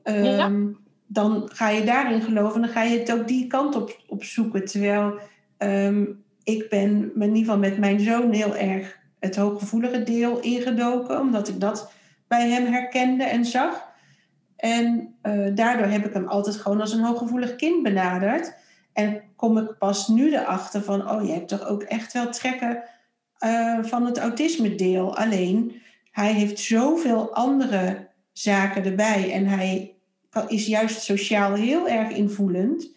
ehm, 0.02 0.66
dan 1.06 1.50
ga 1.52 1.68
je 1.68 1.84
daarin 1.84 2.22
geloven 2.22 2.54
en 2.54 2.60
dan 2.60 2.70
ga 2.70 2.82
je 2.82 2.98
het 2.98 3.12
ook 3.12 3.28
die 3.28 3.46
kant 3.46 3.76
op, 3.76 4.00
op 4.08 4.24
zoeken. 4.24 4.64
Terwijl 4.64 5.18
ehm, 5.56 6.04
ik 6.44 6.68
ben 6.68 7.12
in 7.14 7.22
ieder 7.22 7.36
geval 7.36 7.58
met 7.58 7.78
mijn 7.78 8.00
zoon 8.00 8.32
heel 8.32 8.56
erg 8.56 8.98
het 9.18 9.36
hooggevoelige 9.36 10.02
deel 10.02 10.40
ingedoken, 10.40 11.20
omdat 11.20 11.48
ik 11.48 11.60
dat 11.60 11.92
bij 12.28 12.48
hem 12.48 12.72
herkende 12.72 13.24
en 13.24 13.44
zag. 13.44 13.92
En 14.64 15.14
uh, 15.22 15.54
daardoor 15.54 15.86
heb 15.86 16.06
ik 16.06 16.12
hem 16.12 16.28
altijd 16.28 16.56
gewoon 16.56 16.80
als 16.80 16.92
een 16.92 17.04
hooggevoelig 17.04 17.56
kind 17.56 17.82
benaderd. 17.82 18.54
En 18.92 19.22
kom 19.36 19.58
ik 19.58 19.78
pas 19.78 20.08
nu 20.08 20.34
erachter 20.34 20.82
van, 20.82 21.10
oh, 21.10 21.26
je 21.26 21.32
hebt 21.32 21.48
toch 21.48 21.66
ook 21.66 21.82
echt 21.82 22.12
wel 22.12 22.30
trekken 22.30 22.82
uh, 23.44 23.78
van 23.82 24.06
het 24.06 24.18
autisme-deel. 24.18 25.16
Alleen, 25.16 25.80
hij 26.10 26.32
heeft 26.32 26.58
zoveel 26.58 27.34
andere 27.34 28.08
zaken 28.32 28.84
erbij 28.84 29.32
en 29.32 29.46
hij 29.46 29.94
is 30.48 30.66
juist 30.66 31.02
sociaal 31.02 31.54
heel 31.54 31.88
erg 31.88 32.10
invoelend. 32.10 32.90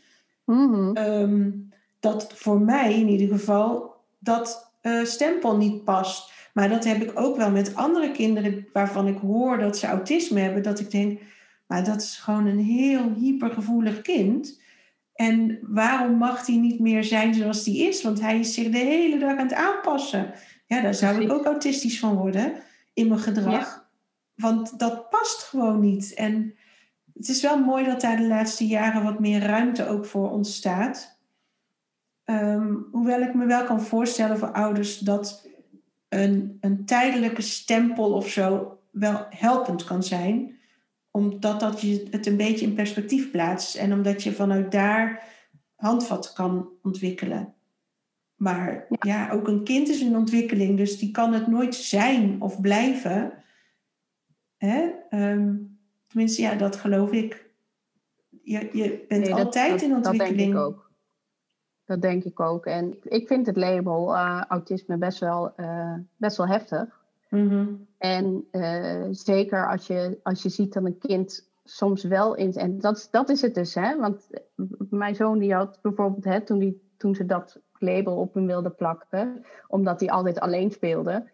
Mm 0.46 0.98
um, 0.98 1.70
dat 2.00 2.34
voor 2.34 2.62
mij 2.62 3.00
in 3.00 3.08
ieder 3.08 3.38
geval 3.38 3.96
dat 4.20 4.72
uh, 4.82 5.04
stempel 5.04 5.58
niet 5.58 5.84
past. 5.84 6.32
Maar 6.54 6.70
dat 6.70 6.84
heb 6.84 7.02
ik 7.02 7.20
ook 7.20 7.38
wel 7.38 7.52
met 7.52 7.76
andere 7.76 8.12
kinderen 8.12 8.68
waarvan 8.74 9.08
ik 9.08 9.18
hoor 9.18 9.58
dat 9.58 9.78
ze 9.78 9.88
autisme 9.88 10.40
hebben. 10.40 10.64
Dat 10.64 10.80
ik 10.80 10.92
denk, 10.92 11.20
maar 11.68 11.84
dat 11.84 12.02
is 12.02 12.18
gewoon 12.18 12.46
een 12.46 12.60
heel 12.60 13.14
hypergevoelig 13.14 14.02
kind. 14.02 14.62
En 15.14 15.60
waarom 15.62 16.18
mag 16.18 16.46
hij 16.46 16.56
niet 16.56 16.80
meer 16.80 17.04
zijn 17.04 17.34
zoals 17.34 17.66
hij 17.66 17.76
is? 17.76 18.04
Want 18.04 18.22
hij 18.22 18.40
is 18.40 18.54
zich 18.54 18.70
de 18.70 18.78
hele 18.78 19.18
dag 19.18 19.38
aan 19.38 19.48
het 19.48 19.54
aanpassen. 19.54 20.34
Ja, 20.66 20.82
daar 20.82 20.94
zou 20.94 21.22
ik 21.22 21.32
ook 21.32 21.46
autistisch 21.46 22.00
van 22.00 22.16
worden 22.16 22.54
in 22.94 23.08
mijn 23.08 23.20
gedrag. 23.20 23.90
Want 24.36 24.80
dat 24.80 25.10
past 25.10 25.44
gewoon 25.44 25.80
niet. 25.80 26.14
En 26.14 26.56
het 27.14 27.28
is 27.30 27.42
wel 27.42 27.60
mooi 27.60 27.86
dat 27.86 28.02
daar 28.02 28.18
de 28.18 28.28
laatste 28.28 28.68
jaren 28.68 29.04
wat 29.04 29.20
meer 29.20 29.42
ruimte 29.42 29.88
ook 29.88 30.06
voor 30.06 30.32
ontstaat. 30.32 31.20
Um, 32.26 32.88
hoewel 32.92 33.22
ik 33.22 33.34
me 33.34 33.46
wel 33.46 33.64
kan 33.64 33.82
voorstellen 33.82 34.38
voor 34.38 34.52
ouders 34.52 34.98
dat 34.98 35.48
een, 36.10 36.58
een 36.62 36.86
tijdelijke 36.86 37.42
stempel 37.42 38.14
of 38.14 38.30
zo 38.30 38.80
wel 38.92 39.26
helpend 39.30 39.84
kan 39.84 40.04
zijn 40.04 40.57
omdat 41.18 41.60
dat 41.60 41.82
je 41.82 42.08
het 42.12 42.26
een 42.26 42.38
beetje 42.38 42.66
in 42.66 42.74
perspectief 42.74 43.32
plaatst 43.32 43.76
en 43.76 43.94
omdat 43.94 44.24
je 44.24 44.32
vanuit 44.32 44.72
daar 44.72 45.24
handvatten 45.76 46.34
kan 46.34 46.70
ontwikkelen. 46.82 47.54
Maar 48.36 48.88
ja. 49.00 49.32
ook 49.32 49.48
een 49.48 49.64
kind 49.64 49.88
is 49.88 50.02
een 50.02 50.16
ontwikkeling, 50.16 50.78
dus 50.78 50.98
die 51.00 51.12
kan 51.12 51.34
het 51.34 51.48
nooit 51.48 51.76
zijn 51.76 52.42
of 52.42 52.62
blijven. 52.62 53.34
Hè? 54.58 54.90
Ehm, 55.10 55.56
tenminste, 56.08 56.42
ja, 56.42 56.56
dat 56.56 56.76
geloof 56.76 57.12
ik. 57.12 57.50
Je, 58.44 58.70
je 58.74 59.06
bent 59.08 59.32
altijd 59.32 59.82
in 59.82 59.96
ontwikkeling. 59.96 60.38
Dat 60.38 60.38
denk 60.38 60.54
ik 60.54 60.60
ook. 60.60 60.92
Dat 61.86 62.02
denk 62.02 62.24
ik 62.24 62.40
ook. 62.40 62.66
En 62.66 62.98
ik 63.04 63.28
vind 63.28 63.46
het 63.46 63.58
label 63.58 64.14
uh, 64.14 64.44
autisme 64.48 64.98
best 64.98 65.20
wel, 65.20 65.54
uh, 65.58 65.94
best 66.18 66.38
wel 66.38 66.48
heftig. 66.48 67.06
Mm 67.30 67.87
En 67.98 68.48
uh, 68.52 69.06
zeker 69.12 69.70
als 69.70 69.88
je, 69.88 70.20
als 70.24 70.44
je 70.44 70.50
ziet 70.50 70.74
dat 70.74 70.86
een 70.86 70.98
kind 70.98 71.50
soms 71.64 72.04
wel 72.04 72.36
in. 72.36 72.54
En 72.54 72.80
dat, 72.80 73.08
dat 73.12 73.30
is 73.30 73.42
het 73.42 73.56
dus, 73.56 73.76
hè? 73.76 73.98
Want 73.98 74.28
mijn 74.90 75.16
zoon 75.16 75.40
die 75.40 75.54
had 75.54 75.80
bijvoorbeeld, 75.82 76.24
hè, 76.24 76.42
toen, 76.42 76.60
die, 76.60 76.82
toen 76.98 77.16
ze 77.16 77.26
dat 77.26 77.60
label 77.80 78.16
op 78.16 78.34
hem 78.34 78.46
wilde 78.46 78.70
plakken, 78.70 79.46
omdat 79.68 80.00
hij 80.00 80.10
altijd 80.10 80.40
alleen 80.40 80.72
speelde. 80.72 81.30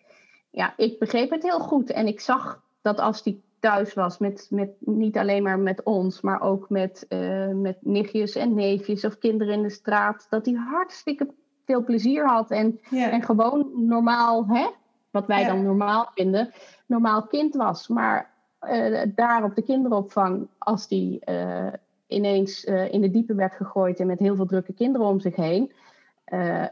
Ja, 0.52 0.74
ik 0.78 1.00
begreep 1.00 1.30
het 1.30 1.44
heel 1.44 1.60
goed. 1.60 1.92
En 1.92 2.08
ik 2.08 2.20
zag 2.20 2.62
dat 2.82 3.00
als 3.00 3.24
hij 3.24 3.40
thuis 3.60 3.94
was, 3.94 4.18
met, 4.18 4.48
met, 4.50 4.70
niet 4.80 5.18
alleen 5.18 5.44
maar 5.44 5.60
met 5.60 5.84
ons, 5.84 6.22
maar 6.22 6.42
ook 6.42 6.70
met, 6.70 7.06
uh, 7.10 7.48
met 7.48 7.78
nichtjes 7.82 8.36
en 8.36 8.54
neefjes 8.54 9.06
of 9.06 9.18
kinderen 9.18 9.54
in 9.54 9.62
de 9.62 9.70
straat, 9.70 10.28
dat 10.30 10.46
hij 10.46 10.56
hartstikke 10.56 11.28
veel 11.66 11.84
plezier 11.84 12.28
had 12.28 12.52
en, 12.52 12.80
en 12.92 13.22
gewoon 13.22 13.72
normaal 13.76 14.48
hè, 14.48 14.68
wat 15.14 15.28
wij 15.28 15.46
dan 15.46 15.64
normaal 15.64 16.12
vinden, 16.16 16.52
normaal 16.86 17.28
kind 17.28 17.56
was. 17.56 17.88
Maar 17.88 18.32
uh, 18.62 19.02
daar 19.16 19.44
op 19.44 19.56
de 19.56 19.64
kinderopvang, 19.64 20.48
als 20.58 20.88
die 20.88 21.22
uh, 21.30 21.68
ineens 22.08 22.66
uh, 22.66 22.94
in 22.94 23.02
de 23.02 23.12
diepe 23.12 23.36
werd 23.36 23.54
gegooid 23.54 24.00
en 24.00 24.08
met 24.08 24.20
heel 24.20 24.36
veel 24.36 24.46
drukke 24.46 24.74
kinderen 24.74 25.08
om 25.08 25.20
zich 25.20 25.36
heen, 25.36 25.72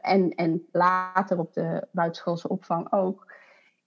en, 0.02 0.36
en 0.36 0.66
later 0.72 1.39
op 1.39 1.54
de 1.54 1.88
buitenschoolse 1.92 2.50
opvang 2.50 2.92
ook, 2.92 3.34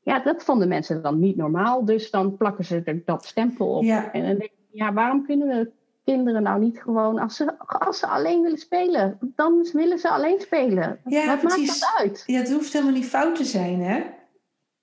ja, 0.00 0.20
dat 0.20 0.42
vonden 0.42 0.68
mensen 0.68 1.02
dan 1.02 1.18
niet 1.18 1.36
normaal. 1.36 1.84
Dus 1.84 2.10
dan 2.10 2.36
plakken 2.36 2.64
ze 2.64 2.82
er 2.84 3.02
dat 3.04 3.24
stempel 3.24 3.68
op. 3.68 3.82
Ja. 3.82 4.12
En 4.12 4.20
dan 4.20 4.30
denk 4.30 4.42
ik, 4.42 4.52
ja, 4.70 4.92
waarom 4.92 5.26
kunnen 5.26 5.48
we 5.48 5.70
kinderen 6.04 6.42
nou 6.42 6.60
niet 6.60 6.82
gewoon, 6.82 7.18
als 7.18 7.36
ze, 7.36 7.58
als 7.58 7.98
ze 7.98 8.06
alleen 8.06 8.42
willen 8.42 8.58
spelen, 8.58 9.18
dan 9.20 9.68
willen 9.72 9.98
ze 9.98 10.10
alleen 10.10 10.40
spelen. 10.40 11.00
Ja, 11.04 11.26
Wat 11.26 11.42
maakt 11.42 11.66
dat 11.66 11.94
uit? 11.96 12.22
Ja, 12.26 12.38
het 12.38 12.52
hoeft 12.52 12.72
helemaal 12.72 12.94
niet 12.94 13.06
fout 13.06 13.36
te 13.36 13.44
zijn, 13.44 13.80
hè? 13.80 14.02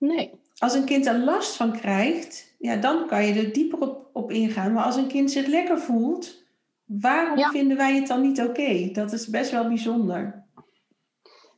Nee. 0.08 0.30
als 0.58 0.74
een 0.74 0.84
kind 0.84 1.06
er 1.06 1.18
last 1.18 1.56
van 1.56 1.72
krijgt, 1.72 2.54
ja, 2.58 2.76
dan 2.76 3.06
kan 3.06 3.26
je 3.26 3.34
er 3.34 3.52
dieper 3.52 3.78
op, 3.78 4.10
op 4.12 4.30
ingaan. 4.30 4.72
Maar 4.72 4.84
als 4.84 4.96
een 4.96 5.06
kind 5.06 5.30
zich 5.30 5.46
lekker 5.46 5.78
voelt, 5.78 6.44
waarom 6.84 7.50
vinden 7.50 7.76
wij 7.76 7.94
het 7.94 8.06
dan 8.06 8.20
niet 8.20 8.40
oké? 8.40 8.88
Dat 8.92 9.12
is 9.12 9.26
best 9.26 9.50
wel 9.50 9.68
bijzonder. 9.68 10.44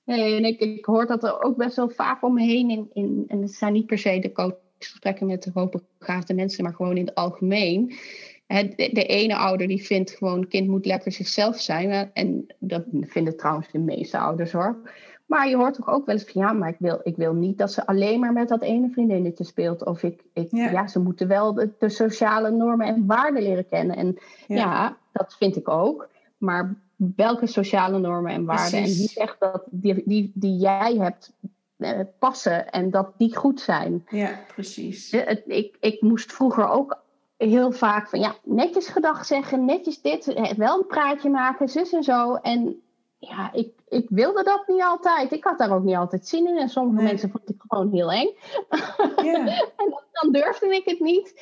Nee, 0.05 0.37
en 0.37 0.45
ik, 0.45 0.61
ik 0.61 0.85
hoor 0.85 1.07
dat 1.07 1.25
er 1.25 1.43
ook 1.43 1.57
best 1.57 1.77
wel 1.77 1.89
vaak 1.91 2.23
om 2.23 2.35
me 2.35 2.43
heen. 2.43 2.71
In, 2.71 2.91
in, 2.93 3.25
en 3.29 3.43
het 3.43 3.53
zijn 3.53 3.73
niet 3.73 3.87
per 3.87 3.99
se 3.99 4.19
de 4.19 4.33
coachgesprekken 4.33 5.27
met 5.27 5.43
de 5.43 5.51
hoogbegaafde 5.55 6.35
mensen, 6.35 6.65
maar 6.65 6.75
gewoon 6.75 6.97
in 6.97 7.07
het 7.07 7.15
algemeen. 7.15 7.95
De, 8.47 8.91
de 8.93 9.07
ene 9.07 9.37
ouder 9.37 9.67
die 9.67 9.85
vindt 9.85 10.11
gewoon, 10.11 10.49
kind 10.49 10.69
moet 10.69 10.87
lekker 10.87 11.13
zichzelf 11.13 11.61
zijn. 11.61 12.11
En 12.13 12.47
dat 12.59 12.85
vinden 13.01 13.37
trouwens 13.37 13.71
de 13.71 13.79
meeste 13.79 14.19
ouders 14.19 14.53
hoor. 14.53 14.91
Maar 15.27 15.49
je 15.49 15.57
hoort 15.57 15.75
toch 15.75 15.89
ook 15.89 16.07
wel 16.07 16.15
eens 16.15 16.25
van 16.25 16.43
ja, 16.43 16.53
maar 16.53 16.69
ik 16.69 16.77
wil, 16.79 17.01
ik 17.03 17.17
wil 17.17 17.33
niet 17.33 17.59
dat 17.59 17.73
ze 17.73 17.87
alleen 17.87 18.21
maar 18.21 18.33
met 18.33 18.49
dat 18.49 18.63
ene 18.63 18.91
vriendinnetje 18.91 19.45
speelt. 19.45 19.85
Of 19.85 20.03
ik, 20.03 20.25
ik 20.33 20.49
ja. 20.51 20.87
ze 20.87 21.01
moeten 21.01 21.29
wel 21.29 21.55
de, 21.55 21.71
de, 21.79 21.89
sociale 21.89 22.51
normen 22.51 22.87
en 22.87 23.07
waarden 23.07 23.43
leren 23.43 23.69
kennen. 23.69 23.97
En 23.97 24.19
ja. 24.47 24.97
dat 25.13 25.35
vind 25.39 25.57
ik 25.57 25.69
ook. 25.69 26.09
Maar 26.39 26.77
welke 27.17 27.47
sociale 27.47 27.99
normen 27.99 28.33
en 28.33 28.45
waarden? 28.45 28.79
En 28.79 28.85
wie 28.85 29.09
zegt 29.09 29.41
dat 29.41 29.63
die, 29.71 30.03
die, 30.05 30.33
die 30.35 30.57
jij 30.57 30.97
hebt 30.97 31.33
eh, 31.77 32.01
passen 32.19 32.71
en 32.71 32.91
dat 32.91 33.13
die 33.17 33.37
goed 33.37 33.61
zijn? 33.61 34.07
Ja, 34.09 34.39
precies. 34.55 35.13
ik, 35.47 35.77
ik 35.81 36.03
moest 36.03 36.33
vroeger 36.33 36.69
ook 36.69 37.03
heel 37.37 37.73
vaak 37.73 38.09
van 38.09 38.21
ja, 38.21 38.35
netjes 38.43 38.89
gedag 38.89 39.25
zeggen, 39.25 39.65
netjes 39.65 40.01
dit, 40.01 40.29
eh, 40.29 40.53
wel 40.53 40.79
een 40.79 40.87
praatje 40.87 41.31
maken, 41.31 41.69
zus 41.69 41.93
en 41.93 42.03
zo. 42.03 42.35
En 42.35 42.83
ja, 43.19 43.53
ik, 43.53 43.69
ik 43.89 44.07
wilde 44.09 44.43
dat 44.43 44.65
niet 44.67 44.83
altijd. 44.83 45.33
Ik 45.33 45.45
had 45.45 45.59
daar 45.59 45.75
ook 45.75 45.85
niet 45.85 45.97
altijd 45.97 46.29
zin 46.29 46.47
in. 46.47 46.59
En 46.59 46.69
sommige 46.69 47.03
mensen 47.03 47.31
vond 47.31 47.51
ik 47.51 47.63
gewoon 47.69 47.93
heel 47.93 48.13
eng. 48.13 48.29
en 49.77 50.03
dan, 50.13 50.33
durfde 50.33 50.75
ik 50.75 50.85
het 50.85 51.01
niet. 51.01 51.41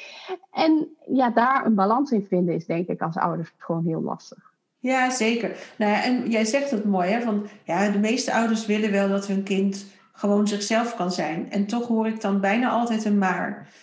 En 0.50 0.96
ja, 1.06 1.30
daar 1.30 1.66
een 1.66 1.74
balans 1.74 2.10
in 2.10 2.26
vinden 2.28 2.54
is 2.54 2.66
denk 2.66 2.88
ik 2.88 3.00
als 3.00 3.16
ouders 3.16 3.52
gewoon 3.58 3.86
heel 3.86 4.02
lastig. 4.02 4.50
Ja, 4.78 5.10
zeker. 5.10 5.56
Nou 5.76 5.92
ja, 5.92 6.02
en 6.02 6.30
jij 6.30 6.44
zegt 6.44 6.70
het 6.70 6.84
mooi, 6.84 7.10
hè? 7.10 7.20
Van, 7.20 7.46
ja, 7.64 7.90
de 7.90 7.98
meeste 7.98 8.32
ouders 8.32 8.66
willen 8.66 8.90
wel 8.90 9.08
dat 9.08 9.26
hun 9.26 9.42
kind 9.42 9.86
gewoon 10.12 10.48
zichzelf 10.48 10.96
kan 10.96 11.12
zijn. 11.12 11.50
En 11.50 11.66
toch 11.66 11.88
hoor 11.88 12.06
ik 12.06 12.20
dan 12.20 12.40
bijna 12.40 12.70
altijd 12.70 13.04
een 13.04 13.18
maar. 13.18 13.74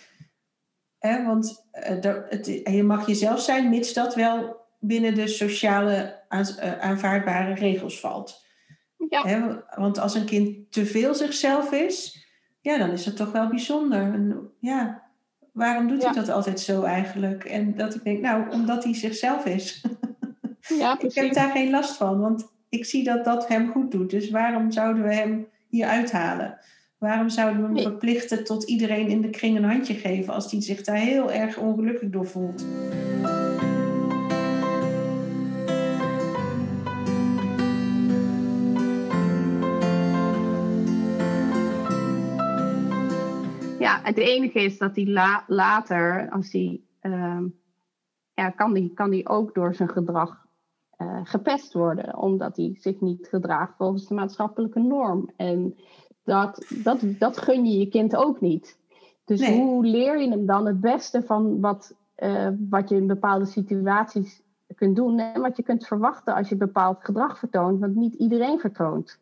Hè? 0.98 1.24
Want 1.24 1.70
uh, 2.04 2.14
het, 2.28 2.46
je 2.64 2.82
mag 2.82 3.06
jezelf 3.06 3.40
zijn, 3.40 3.68
mits 3.68 3.92
dat 3.92 4.14
wel 4.14 4.56
binnen 4.78 5.14
de 5.14 5.26
sociale 5.26 6.22
eh, 6.28 6.78
aanvaardbare 6.78 7.54
regels 7.54 8.00
valt. 8.00 8.48
Ja. 9.08 9.64
want 9.74 9.98
als 9.98 10.14
een 10.14 10.24
kind 10.24 10.72
te 10.72 10.86
veel 10.86 11.14
zichzelf 11.14 11.72
is, 11.72 12.26
ja, 12.60 12.78
dan 12.78 12.90
is 12.90 13.04
dat 13.04 13.16
toch 13.16 13.32
wel 13.32 13.48
bijzonder. 13.48 14.00
En, 14.00 14.50
ja, 14.58 15.02
waarom 15.52 15.88
doet 15.88 16.04
hij 16.04 16.12
dat 16.12 16.28
altijd 16.28 16.60
zo 16.60 16.82
eigenlijk? 16.82 17.44
En 17.44 17.76
dat 17.76 17.94
ik 17.94 18.04
denk, 18.04 18.20
nou, 18.20 18.50
omdat 18.50 18.84
hij 18.84 18.94
zichzelf 18.94 19.44
is. 19.44 19.84
Ja, 20.60 20.98
ik 21.00 21.14
heb 21.14 21.32
daar 21.32 21.50
geen 21.50 21.70
last 21.70 21.96
van, 21.96 22.20
want 22.20 22.52
ik 22.68 22.84
zie 22.84 23.04
dat 23.04 23.24
dat 23.24 23.48
hem 23.48 23.70
goed 23.70 23.90
doet. 23.90 24.10
Dus 24.10 24.30
waarom 24.30 24.70
zouden 24.70 25.02
we 25.02 25.14
hem 25.14 25.46
hier 25.68 25.86
uithalen? 25.86 26.58
Waarom 26.98 27.28
zouden 27.28 27.62
we 27.62 27.66
hem 27.66 27.90
verplichten 27.90 28.44
tot 28.44 28.64
iedereen 28.64 29.08
in 29.08 29.20
de 29.20 29.30
kring 29.30 29.56
een 29.56 29.64
handje 29.64 29.94
geven 29.94 30.34
als 30.34 30.50
hij 30.50 30.62
zich 30.62 30.82
daar 30.82 30.96
heel 30.96 31.32
erg 31.32 31.58
ongelukkig 31.58 32.10
door 32.10 32.26
voelt? 32.26 32.64
Het 44.10 44.18
enige 44.18 44.62
is 44.62 44.78
dat 44.78 44.96
hij 44.96 45.06
later, 45.46 46.30
als 46.30 46.52
hij, 46.52 46.80
uh, 47.02 47.42
ja, 48.34 48.50
kan 48.50 48.72
die, 48.72 48.92
kan 48.94 49.10
die 49.10 49.28
ook 49.28 49.54
door 49.54 49.74
zijn 49.74 49.88
gedrag 49.88 50.46
uh, 50.98 51.20
gepest 51.22 51.72
worden, 51.72 52.18
omdat 52.18 52.56
hij 52.56 52.76
zich 52.78 53.00
niet 53.00 53.28
gedraagt 53.28 53.76
volgens 53.76 54.06
de 54.06 54.14
maatschappelijke 54.14 54.80
norm. 54.80 55.30
En 55.36 55.76
dat, 56.24 56.66
dat, 56.82 57.00
dat 57.18 57.38
gun 57.38 57.64
je 57.64 57.78
je 57.78 57.88
kind 57.88 58.16
ook 58.16 58.40
niet. 58.40 58.78
Dus 59.24 59.48
hoe 59.48 59.86
leer 59.86 60.20
je 60.20 60.28
hem 60.28 60.46
dan 60.46 60.66
het 60.66 60.80
beste 60.80 61.22
van 61.22 61.60
wat, 61.60 61.94
uh, 62.18 62.48
wat 62.68 62.88
je 62.88 62.96
in 62.96 63.06
bepaalde 63.06 63.44
situaties 63.44 64.42
kunt 64.74 64.96
doen 64.96 65.18
en 65.18 65.40
wat 65.40 65.56
je 65.56 65.62
kunt 65.62 65.86
verwachten 65.86 66.34
als 66.34 66.48
je 66.48 66.56
bepaald 66.56 67.04
gedrag 67.04 67.38
vertoont, 67.38 67.80
want 67.80 67.94
niet 67.94 68.14
iedereen 68.14 68.58
vertoont. 68.58 69.18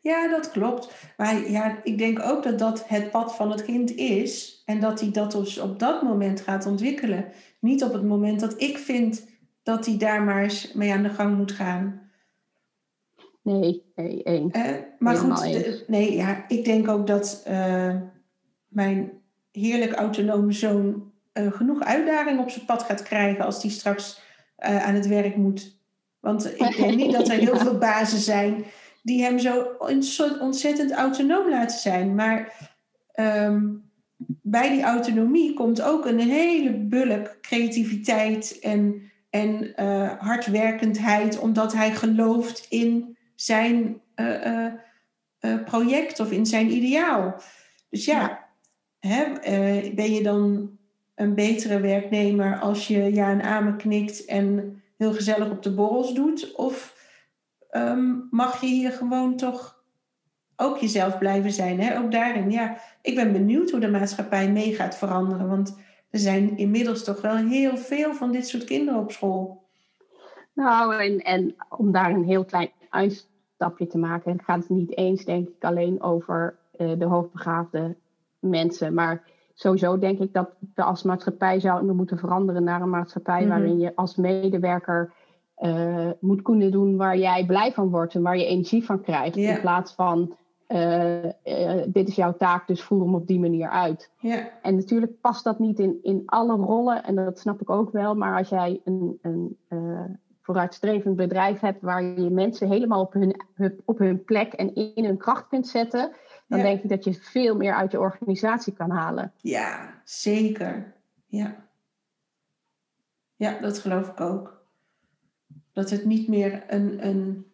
Ja, 0.00 0.28
dat 0.28 0.50
klopt. 0.50 1.12
Maar 1.16 1.50
ja, 1.50 1.80
ik 1.82 1.98
denk 1.98 2.22
ook 2.22 2.42
dat 2.42 2.58
dat 2.58 2.88
het 2.88 3.10
pad 3.10 3.34
van 3.34 3.50
het 3.50 3.64
kind 3.64 3.94
is. 3.94 4.62
En 4.64 4.80
dat 4.80 5.00
hij 5.00 5.10
dat 5.10 5.32
dus 5.32 5.58
op 5.58 5.78
dat 5.78 6.02
moment 6.02 6.40
gaat 6.40 6.66
ontwikkelen. 6.66 7.24
Niet 7.60 7.84
op 7.84 7.92
het 7.92 8.04
moment 8.04 8.40
dat 8.40 8.60
ik 8.60 8.78
vind 8.78 9.28
dat 9.62 9.86
hij 9.86 9.96
daar 9.96 10.22
maar 10.22 10.42
eens 10.42 10.72
mee 10.72 10.92
aan 10.92 11.02
de 11.02 11.08
gang 11.08 11.36
moet 11.36 11.52
gaan. 11.52 12.10
Nee, 13.42 13.82
nee, 13.94 14.22
één. 14.22 14.50
Uh, 14.56 14.76
maar 14.98 15.16
goed, 15.16 15.84
nee, 15.86 16.16
ja, 16.16 16.44
ik 16.48 16.64
denk 16.64 16.88
ook 16.88 17.06
dat 17.06 17.44
uh, 17.48 17.96
mijn 18.68 19.10
heerlijk 19.52 19.92
autonome 19.92 20.52
zoon 20.52 21.12
uh, 21.34 21.52
genoeg 21.52 21.82
uitdaging 21.82 22.40
op 22.40 22.50
zijn 22.50 22.64
pad 22.64 22.82
gaat 22.82 23.02
krijgen 23.02 23.44
als 23.44 23.62
hij 23.62 23.70
straks 23.70 24.28
aan 24.56 24.94
het 24.94 25.06
werk 25.06 25.36
moet. 25.36 25.78
Want 26.20 26.60
ik 26.60 26.76
denk 26.76 26.94
niet 26.94 27.12
dat 27.12 27.28
er 27.28 27.38
heel 27.46 27.56
veel 27.56 27.78
bazen 27.78 28.18
zijn 28.18 28.64
die 29.02 29.22
hem 29.22 29.38
zo 29.38 29.76
ontzettend 30.40 30.92
autonoom 30.92 31.48
laten 31.48 31.78
zijn. 31.78 32.14
Maar 32.14 32.70
um, 33.14 33.90
bij 34.42 34.70
die 34.70 34.82
autonomie 34.82 35.54
komt 35.54 35.82
ook 35.82 36.06
een 36.06 36.18
hele 36.18 36.72
bulk 36.72 37.38
creativiteit 37.40 38.58
en, 38.60 39.10
en 39.30 39.72
uh, 39.76 40.10
hardwerkendheid, 40.18 41.38
omdat 41.38 41.72
hij 41.72 41.94
gelooft 41.94 42.66
in 42.68 43.16
zijn 43.34 44.00
uh, 44.16 44.66
uh, 45.40 45.64
project 45.64 46.20
of 46.20 46.30
in 46.30 46.46
zijn 46.46 46.72
ideaal. 46.72 47.42
Dus 47.90 48.04
ja, 48.04 48.48
Hè, 49.00 49.24
ben 49.94 50.12
je 50.12 50.22
dan 50.22 50.70
een 51.14 51.34
betere 51.34 51.80
werknemer 51.80 52.58
als 52.58 52.88
je 52.88 53.14
ja 53.14 53.30
en 53.30 53.42
amen 53.42 53.76
knikt 53.76 54.24
en 54.24 54.82
heel 54.96 55.12
gezellig 55.12 55.50
op 55.50 55.62
de 55.62 55.74
borrels 55.74 56.14
doet? 56.14 56.54
Of 56.54 56.99
Ehm, 57.70 58.14
mag 58.30 58.60
je 58.60 58.66
hier 58.66 58.92
gewoon 58.92 59.36
toch 59.36 59.82
ook 60.56 60.78
jezelf 60.78 61.18
blijven 61.18 61.52
zijn. 61.52 61.80
Hè? 61.80 61.98
Ook 61.98 62.12
daarin, 62.12 62.50
ja, 62.50 62.76
ik 63.02 63.14
ben 63.14 63.32
benieuwd 63.32 63.70
hoe 63.70 63.80
de 63.80 63.90
maatschappij 63.90 64.50
mee 64.50 64.74
gaat 64.74 64.96
veranderen. 64.96 65.48
Want 65.48 65.78
er 66.10 66.18
zijn 66.18 66.56
inmiddels 66.56 67.04
toch 67.04 67.20
wel 67.20 67.36
heel 67.36 67.76
veel 67.76 68.14
van 68.14 68.32
dit 68.32 68.48
soort 68.48 68.64
kinderen 68.64 69.00
op 69.00 69.12
school. 69.12 69.68
Nou, 70.52 70.94
en, 70.94 71.18
en 71.18 71.54
om 71.68 71.92
daar 71.92 72.10
een 72.10 72.24
heel 72.24 72.44
klein 72.44 72.70
uitstapje 72.90 73.86
te 73.86 73.98
maken, 73.98 74.32
het 74.32 74.42
gaat 74.42 74.68
niet 74.68 74.96
eens, 74.96 75.24
denk 75.24 75.48
ik, 75.48 75.64
alleen 75.64 76.02
over 76.02 76.58
uh, 76.78 76.98
de 76.98 77.04
hoogbegaafde 77.04 77.96
mensen. 78.38 78.94
Maar 78.94 79.22
sowieso 79.54 79.98
denk 79.98 80.18
ik 80.18 80.32
dat 80.32 80.50
we 80.74 80.82
als 80.82 81.02
maatschappij 81.02 81.60
zouden 81.60 81.96
moeten 81.96 82.18
veranderen 82.18 82.64
naar 82.64 82.80
een 82.80 82.90
maatschappij 82.90 83.40
mhm. 83.40 83.48
waarin 83.48 83.78
je 83.78 83.96
als 83.96 84.16
medewerker 84.16 85.12
uh, 85.60 86.10
moet 86.20 86.42
kunnen 86.42 86.70
doen 86.70 86.96
waar 86.96 87.18
jij 87.18 87.46
blij 87.46 87.72
van 87.72 87.90
wordt 87.90 88.14
en 88.14 88.22
waar 88.22 88.36
je 88.38 88.46
energie 88.46 88.84
van 88.84 89.00
krijgt. 89.02 89.36
In 89.36 89.60
plaats 89.60 89.92
van 89.92 90.36
uh, 90.68 91.24
uh, 91.24 91.82
dit 91.86 92.08
is 92.08 92.14
jouw 92.14 92.36
taak, 92.36 92.66
dus 92.66 92.82
voer 92.82 93.00
hem 93.00 93.14
op 93.14 93.26
die 93.26 93.40
manier 93.40 93.68
uit. 93.68 94.10
En 94.62 94.76
natuurlijk 94.76 95.20
past 95.20 95.44
dat 95.44 95.58
niet 95.58 95.78
in, 95.78 95.98
in 96.02 96.22
alle 96.26 96.56
rollen, 96.56 97.04
en 97.04 97.14
dat 97.14 97.38
snap 97.38 97.60
ik 97.60 97.70
ook 97.70 97.92
wel. 97.92 98.14
Maar 98.14 98.38
als 98.38 98.48
jij 98.48 98.80
een, 98.84 99.18
een 99.22 99.56
vooruitstrevend 100.40 101.16
bedrijf 101.16 101.60
hebt 101.60 101.82
waar 101.82 102.02
je 102.02 102.30
mensen 102.30 102.68
helemaal 102.68 103.00
op 103.00 103.12
hun, 103.12 103.40
op 103.84 103.98
hun 103.98 104.24
plek 104.24 104.52
en 104.52 104.74
in 104.74 105.04
hun 105.04 105.18
kracht 105.18 105.48
kunt 105.48 105.68
zetten, 105.68 106.12
dan 106.46 106.60
denk 106.60 106.82
ik 106.82 106.88
dat 106.88 107.04
je 107.04 107.14
veel 107.14 107.56
meer 107.56 107.74
uit 107.74 107.90
je 107.90 108.00
organisatie 108.00 108.72
kan 108.72 108.90
halen. 108.90 109.32
Ja, 109.36 110.00
zeker. 110.04 110.94
Ja, 111.26 111.56
ja 113.36 113.58
dat 113.60 113.78
geloof 113.78 114.08
ik 114.08 114.20
ook. 114.20 114.59
Dat 115.72 115.90
het 115.90 116.04
niet 116.04 116.28
meer 116.28 116.64
een, 116.68 117.06
een, 117.06 117.46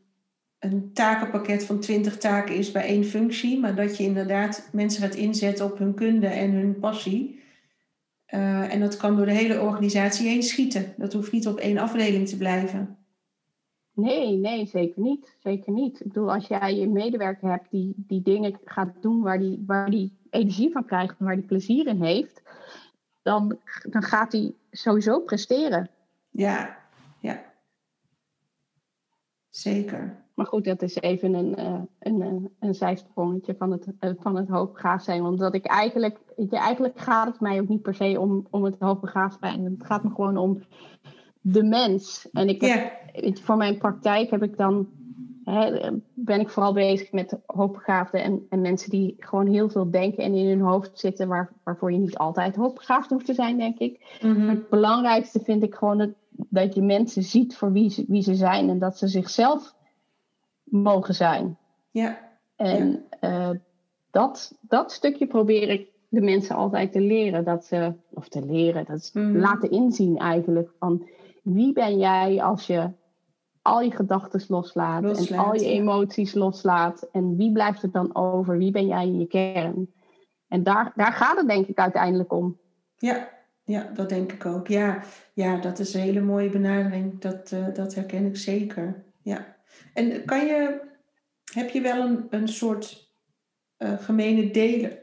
een 0.58 0.92
takenpakket 0.92 1.64
van 1.64 1.80
twintig 1.80 2.18
taken 2.18 2.54
is 2.54 2.72
bij 2.72 2.84
één 2.84 3.04
functie, 3.04 3.60
maar 3.60 3.74
dat 3.74 3.96
je 3.96 4.04
inderdaad 4.04 4.68
mensen 4.72 5.02
gaat 5.02 5.14
inzetten 5.14 5.64
op 5.64 5.78
hun 5.78 5.94
kunde 5.94 6.26
en 6.26 6.50
hun 6.50 6.78
passie. 6.78 7.44
Uh, 8.34 8.72
en 8.72 8.80
dat 8.80 8.96
kan 8.96 9.16
door 9.16 9.26
de 9.26 9.32
hele 9.32 9.60
organisatie 9.60 10.28
heen 10.28 10.42
schieten. 10.42 10.94
Dat 10.96 11.12
hoeft 11.12 11.32
niet 11.32 11.46
op 11.46 11.58
één 11.58 11.78
afdeling 11.78 12.28
te 12.28 12.36
blijven. 12.36 12.96
Nee, 13.92 14.36
nee, 14.36 14.66
zeker 14.66 15.02
niet. 15.02 15.36
Zeker 15.42 15.72
niet. 15.72 16.00
Ik 16.00 16.06
bedoel, 16.06 16.32
als 16.32 16.46
jij 16.46 16.82
een 16.82 16.92
medewerker 16.92 17.50
hebt 17.50 17.70
die, 17.70 17.94
die 17.96 18.22
dingen 18.22 18.58
gaat 18.64 18.92
doen 19.00 19.22
waar 19.22 19.38
die, 19.38 19.62
waar 19.66 19.90
die 19.90 20.12
energie 20.30 20.70
van 20.72 20.84
krijgt, 20.84 21.14
waar 21.18 21.34
die 21.34 21.44
plezier 21.44 21.86
in 21.86 22.02
heeft, 22.02 22.42
dan, 23.22 23.58
dan 23.82 24.02
gaat 24.02 24.32
hij 24.32 24.52
sowieso 24.70 25.20
presteren. 25.20 25.90
Ja. 26.30 26.78
Zeker. 29.56 30.16
maar 30.34 30.46
goed, 30.46 30.64
dat 30.64 30.82
is 30.82 30.94
even 30.94 31.34
een, 31.34 31.60
uh, 31.60 31.80
een, 31.98 32.50
een 32.60 32.74
zijsprongetje 32.74 33.54
van 33.58 33.70
het, 33.70 33.86
van 34.18 34.36
het 34.36 34.48
hoogbegaafd 34.48 35.04
zijn. 35.04 35.24
Omdat 35.24 35.54
ik 35.54 35.66
eigenlijk, 35.66 36.18
eigenlijk 36.50 36.98
gaat 37.00 37.26
het 37.26 37.40
mij 37.40 37.60
ook 37.60 37.68
niet 37.68 37.82
per 37.82 37.94
se 37.94 38.20
om, 38.20 38.46
om 38.50 38.64
het 38.64 38.76
hoogbegaafd 38.78 39.38
zijn. 39.40 39.64
Het 39.64 39.86
gaat 39.86 40.04
me 40.04 40.10
gewoon 40.10 40.36
om 40.36 40.62
de 41.40 41.62
mens. 41.62 42.28
En 42.32 42.48
ik 42.48 42.60
heb, 42.60 42.92
voor 43.42 43.56
mijn 43.56 43.78
praktijk 43.78 44.30
heb 44.30 44.42
ik 44.42 44.56
dan 44.56 44.88
ben 46.14 46.40
ik 46.40 46.48
vooral 46.48 46.72
bezig 46.72 47.12
met 47.12 47.38
hoogbegaafden 47.46 48.22
en, 48.22 48.46
en 48.48 48.60
mensen 48.60 48.90
die 48.90 49.14
gewoon 49.18 49.46
heel 49.46 49.68
veel 49.68 49.90
denken 49.90 50.24
en 50.24 50.34
in 50.34 50.46
hun 50.46 50.60
hoofd 50.60 50.98
zitten, 50.98 51.28
waar, 51.28 51.52
waarvoor 51.62 51.92
je 51.92 51.98
niet 51.98 52.18
altijd 52.18 52.56
hoogbegaafd 52.56 53.10
hoeft 53.10 53.26
te 53.26 53.34
zijn, 53.34 53.58
denk 53.58 53.78
ik. 53.78 54.18
Mhm. 54.22 54.48
het 54.48 54.68
belangrijkste 54.68 55.40
vind 55.40 55.62
ik 55.62 55.74
gewoon 55.74 55.98
dat, 55.98 56.10
dat 56.36 56.74
je 56.74 56.82
mensen 56.82 57.22
ziet 57.22 57.56
voor 57.56 57.72
wie 57.72 57.90
ze, 57.90 58.04
wie 58.08 58.22
ze 58.22 58.34
zijn 58.34 58.68
en 58.68 58.78
dat 58.78 58.98
ze 58.98 59.08
zichzelf 59.08 59.74
mogen 60.64 61.14
zijn. 61.14 61.58
Ja. 61.90 62.18
En 62.56 63.04
eh, 63.20 63.50
dat, 64.10 64.58
dat 64.60 64.92
stukje 64.92 65.26
probeer 65.26 65.68
ik 65.68 65.88
de 66.08 66.20
mensen 66.20 66.56
altijd 66.56 66.92
te 66.92 67.00
leren. 67.00 67.44
Dat 67.44 67.64
ze, 67.64 67.94
of 68.10 68.28
te 68.28 68.44
leren, 68.44 68.84
dat 68.84 68.96
is 68.96 69.12
mhm. 69.12 69.36
laten 69.36 69.70
inzien 69.70 70.18
eigenlijk 70.18 70.70
van 70.78 71.08
wie 71.42 71.72
ben 71.72 71.98
jij 71.98 72.42
als 72.42 72.66
je 72.66 72.90
al 73.62 73.80
je 73.80 73.90
gedachten 73.90 74.44
loslaat, 74.48 75.28
en 75.28 75.38
al 75.38 75.54
je 75.54 75.66
emoties 75.66 76.34
loslaat. 76.34 77.08
En 77.12 77.36
wie 77.36 77.52
blijft 77.52 77.82
er 77.82 77.90
dan 77.90 78.14
over? 78.14 78.58
Wie 78.58 78.70
ben 78.70 78.86
jij 78.86 79.06
in 79.06 79.18
je 79.18 79.26
kern? 79.26 79.92
En 80.48 80.62
daar, 80.62 80.92
daar 80.94 81.12
gaat 81.12 81.36
het 81.36 81.48
denk 81.48 81.66
ik 81.66 81.78
uiteindelijk 81.78 82.32
om. 82.32 82.58
Ja, 82.96 83.28
ja 83.66 83.90
dat 83.94 84.08
denk 84.08 84.32
ik 84.32 84.46
ook. 84.46 84.68
Ja, 84.68 85.02
ja 85.34 85.56
dat 85.56 85.78
is 85.78 85.94
een 85.94 86.00
hele 86.00 86.20
mooie 86.20 86.50
benadering. 86.50 87.20
Dat, 87.20 87.52
uh, 87.52 87.74
dat 87.74 87.94
herken 87.94 88.26
ik 88.26 88.36
zeker. 88.36 89.04
Ja. 89.22 89.56
En 89.94 90.24
kan 90.24 90.46
je, 90.46 90.80
heb 91.52 91.70
je 91.70 91.80
wel 91.80 92.06
een, 92.06 92.26
een 92.30 92.48
soort 92.48 93.10
uh, 93.78 93.98
gemene 93.98 94.50
delen 94.50 94.98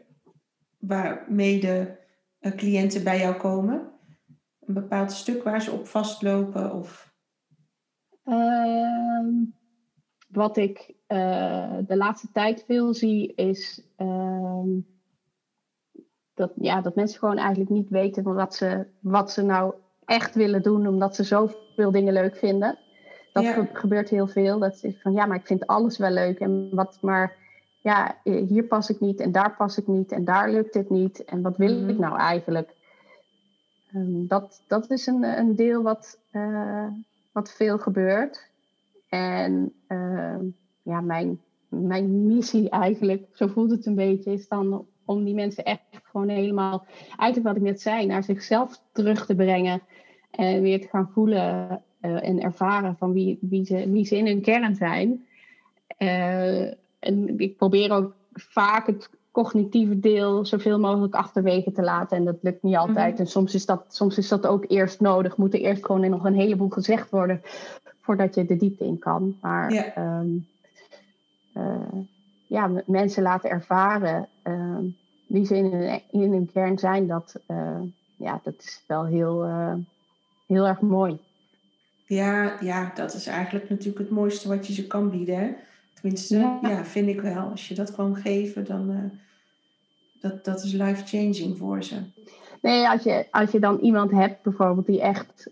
waarmee 0.79 1.59
de 1.59 1.97
uh, 2.41 2.51
cliënten 2.51 3.03
bij 3.03 3.19
jou 3.19 3.35
komen? 3.35 3.91
Een 4.59 4.73
bepaald 4.73 5.11
stuk 5.11 5.43
waar 5.43 5.61
ze 5.61 5.71
op 5.71 5.87
vastlopen? 5.87 6.73
Of... 6.73 7.13
Ehm, 8.23 9.29
wat 10.29 10.57
ik 10.57 10.93
de 11.87 11.95
laatste 11.95 12.31
tijd 12.31 12.63
veel 12.65 12.93
zie 12.93 13.33
is 13.33 13.83
uh, 13.97 14.63
dat, 16.33 16.51
ja, 16.55 16.81
dat 16.81 16.95
mensen 16.95 17.19
gewoon 17.19 17.37
eigenlijk 17.37 17.69
niet 17.69 17.89
weten 17.89 18.23
wat 18.23 18.55
ze, 18.55 18.85
wat 18.99 19.31
ze 19.31 19.41
nou 19.41 19.73
echt 20.05 20.35
willen 20.35 20.61
doen, 20.61 20.87
omdat 20.87 21.15
ze 21.15 21.23
zoveel 21.23 21.91
dingen 21.91 22.13
leuk 22.13 22.35
vinden. 22.35 22.77
Dat 23.33 23.45
gebeurt 23.73 24.09
heel 24.09 24.27
veel. 24.27 24.59
Dat 24.59 24.83
is 24.83 25.01
van 25.01 25.13
ja, 25.13 25.25
maar 25.25 25.37
ik 25.37 25.45
vind 25.45 25.67
alles 25.67 25.97
wel 25.97 26.11
leuk. 26.11 26.39
En 26.39 26.69
wat 26.71 26.97
maar 27.01 27.35
ja, 27.81 28.17
hier 28.23 28.63
pas 28.63 28.89
ik 28.89 28.99
niet 28.99 29.19
en 29.19 29.31
daar 29.31 29.55
pas 29.55 29.77
ik 29.77 29.87
niet 29.87 30.11
en 30.11 30.25
daar 30.25 30.51
lukt 30.51 30.73
het 30.73 30.89
niet. 30.89 31.23
En 31.23 31.41
wat 31.41 31.57
wil 31.57 31.69
ik 31.69 31.95
mhm. 31.95 31.99
nou 31.99 32.17
eigenlijk? 32.17 32.73
Um, 33.95 34.27
dat, 34.27 34.63
dat 34.67 34.91
is 34.91 35.07
een, 35.07 35.23
een 35.23 35.55
deel 35.55 35.81
wat, 35.81 36.19
uh, 36.31 36.87
wat 37.31 37.51
veel 37.51 37.77
gebeurt. 37.77 38.49
En 39.09 39.73
ehm, 39.87 40.45
ja, 40.81 41.01
mijn, 41.01 41.41
mijn 41.67 42.25
missie 42.25 42.69
eigenlijk, 42.69 43.27
zo 43.33 43.47
voelt 43.47 43.71
het 43.71 43.85
een 43.85 43.95
beetje, 43.95 44.33
is 44.33 44.47
dan 44.47 44.85
om 45.05 45.23
die 45.23 45.33
mensen 45.33 45.63
echt 45.63 45.81
gewoon 46.03 46.29
helemaal, 46.29 46.85
eigenlijk 47.07 47.43
wat 47.43 47.55
ik 47.55 47.61
net 47.61 47.81
zei, 47.81 48.05
naar 48.05 48.23
zichzelf 48.23 48.81
terug 48.91 49.25
te 49.25 49.35
brengen. 49.35 49.81
En 50.31 50.61
weer 50.61 50.81
te 50.81 50.87
gaan 50.87 51.09
voelen 51.13 51.81
uh, 52.01 52.27
en 52.27 52.41
ervaren 52.41 52.95
van 52.97 53.13
wie, 53.13 53.37
wie, 53.41 53.65
ze, 53.65 53.89
wie 53.89 54.05
ze 54.05 54.17
in 54.17 54.25
hun 54.25 54.41
kern 54.41 54.75
zijn. 54.75 55.25
Uh, 55.97 56.67
en 56.99 57.39
ik 57.39 57.57
probeer 57.57 57.91
ook 57.91 58.13
vaak 58.33 58.87
het 58.87 59.09
cognitieve 59.31 59.99
deel 59.99 60.45
zoveel 60.45 60.79
mogelijk 60.79 61.15
achterwege 61.15 61.71
te 61.71 61.81
laten. 61.81 62.17
En 62.17 62.25
dat 62.25 62.37
lukt 62.41 62.63
niet 62.63 62.75
altijd. 62.75 63.11
Mhm. 63.11 63.21
En 63.21 63.27
soms 63.27 63.53
is, 63.53 63.65
dat, 63.65 63.85
soms 63.87 64.17
is 64.17 64.27
dat 64.27 64.47
ook 64.47 64.65
eerst 64.67 64.99
nodig. 64.99 65.37
Moet 65.37 65.53
er 65.53 65.59
eerst 65.59 65.85
gewoon 65.85 66.09
nog 66.09 66.23
een 66.23 66.35
heleboel 66.35 66.69
gezegd 66.69 67.09
worden 67.09 67.41
voordat 68.01 68.35
je 68.35 68.45
de 68.45 68.57
diepte 68.57 68.85
in 68.85 68.99
kan. 68.99 69.37
Maar 69.41 69.73
ja, 69.73 69.93
ehm, 69.95 70.29
uh, 71.57 72.01
ja 72.53 72.71
mensen 72.85 73.23
laten 73.23 73.49
ervaren 73.49 74.27
uh, 74.43 74.77
wie 75.27 75.45
ze 75.45 75.55
in 75.55 75.65
hun, 75.65 76.01
in 76.11 76.31
hun 76.31 76.49
kern 76.53 76.77
zijn, 76.77 77.07
dat, 77.07 77.35
uh, 77.47 77.81
ja, 78.17 78.39
dat 78.43 78.53
is 78.57 78.83
wel 78.87 79.05
heel, 79.05 79.45
uh, 79.47 79.73
heel 80.47 80.67
erg 80.67 80.81
mooi. 80.81 81.19
Ja, 82.05 82.57
ja, 82.59 82.91
dat 82.95 83.13
is 83.13 83.27
eigenlijk 83.27 83.69
natuurlijk 83.69 83.97
het 83.97 84.09
mooiste 84.09 84.47
wat 84.47 84.67
je 84.67 84.73
ze 84.73 84.87
kan 84.87 85.09
bieden. 85.09 85.37
Hè? 85.37 85.53
Tenminste, 85.93 86.37
ja. 86.37 86.59
ja. 86.61 86.85
vind 86.85 87.07
ik 87.07 87.21
wel. 87.21 87.49
Als 87.49 87.67
je 87.67 87.75
dat 87.75 87.95
kan 87.95 88.15
geven, 88.15 88.65
dan 88.65 88.91
uh, 88.91 89.19
dat, 90.19 90.45
dat 90.45 90.63
is 90.63 90.71
life-changing 90.71 91.57
voor 91.57 91.83
ze. 91.83 91.95
Nee, 92.61 92.89
als 92.89 93.03
je, 93.03 93.27
als 93.31 93.51
je 93.51 93.59
dan 93.59 93.79
iemand 93.79 94.11
hebt 94.11 94.43
bijvoorbeeld 94.43 94.85
die 94.85 95.01
echt 95.01 95.49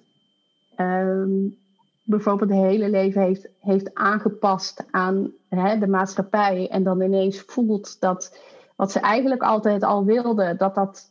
um, 0.78 1.58
bijvoorbeeld 2.04 2.50
het 2.50 2.60
hele 2.60 2.90
leven 2.90 3.22
heeft, 3.22 3.48
heeft 3.60 3.94
aangepast 3.94 4.84
aan 4.92 5.32
hè, 5.50 5.78
de 5.78 5.88
maatschappij 5.88 6.68
en 6.70 6.84
dan 6.84 7.02
ineens 7.02 7.42
voelt 7.42 7.98
dat 8.00 8.40
wat 8.76 8.92
ze 8.92 9.00
eigenlijk 9.00 9.42
altijd 9.42 9.84
al 9.84 10.06
wilde, 10.06 10.56
dat 10.58 10.76
dat, 10.76 11.10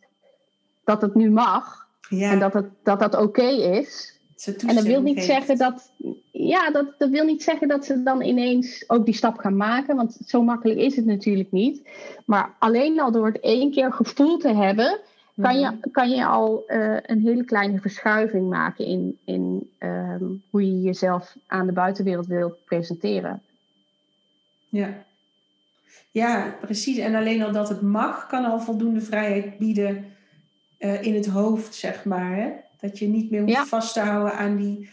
dat 0.84 1.02
het 1.02 1.14
nu 1.14 1.30
mag 1.30 1.88
ja. 2.08 2.30
en 2.30 2.38
dat 2.38 2.52
het, 2.52 2.66
dat, 2.82 3.00
dat 3.00 3.16
oké 3.16 3.46
is. 3.48 4.18
En 4.66 4.74
dat 4.74 4.84
wil 4.84 5.02
niet 5.02 5.22
zeggen 5.22 5.58
dat, 5.58 5.92
ja, 6.32 6.70
dat, 6.70 6.86
dat 6.98 7.10
wil 7.10 7.24
niet 7.24 7.42
zeggen 7.42 7.68
dat 7.68 7.84
ze 7.84 8.02
dan 8.02 8.22
ineens 8.22 8.84
ook 8.86 9.04
die 9.04 9.14
stap 9.14 9.38
gaan 9.38 9.56
maken, 9.56 9.96
want 9.96 10.18
zo 10.26 10.42
makkelijk 10.42 10.78
is 10.78 10.96
het 10.96 11.04
natuurlijk 11.04 11.50
niet. 11.50 11.88
Maar 12.26 12.54
alleen 12.58 13.00
al 13.00 13.12
door 13.12 13.26
het 13.26 13.40
één 13.40 13.70
keer 13.70 13.92
gevoeld 13.92 14.40
te 14.40 14.54
hebben, 14.54 15.00
kan 15.40 15.58
je, 15.58 15.66
mhm. 15.66 15.90
kan 15.90 16.10
je 16.10 16.26
al 16.26 16.64
uh, 16.68 16.96
een 17.02 17.20
hele 17.20 17.44
kleine 17.44 17.80
verschuiving 17.80 18.48
maken 18.48 18.84
in, 18.84 19.18
in 19.24 19.70
um, 19.78 20.42
hoe 20.50 20.66
je 20.66 20.80
jezelf 20.80 21.36
aan 21.46 21.66
de 21.66 21.72
buitenwereld 21.72 22.26
wilt 22.26 22.64
presenteren. 22.64 23.42
Ja. 24.68 25.04
ja, 26.10 26.56
precies. 26.60 26.98
En 26.98 27.14
alleen 27.14 27.42
al 27.42 27.52
dat 27.52 27.68
het 27.68 27.80
mag, 27.80 28.26
kan 28.26 28.44
al 28.44 28.60
voldoende 28.60 29.00
vrijheid 29.00 29.58
bieden 29.58 30.04
uh, 30.78 31.02
in 31.02 31.14
het 31.14 31.26
hoofd, 31.26 31.74
zeg 31.74 32.04
maar. 32.04 32.36
Hè? 32.36 32.50
Dat 32.80 32.98
je 32.98 33.06
niet 33.06 33.30
meer 33.30 33.40
hoeft 33.40 33.52
ja. 33.52 33.64
vast 33.64 33.92
te 33.92 34.00
houden 34.00 34.38
aan 34.38 34.56
die 34.56 34.88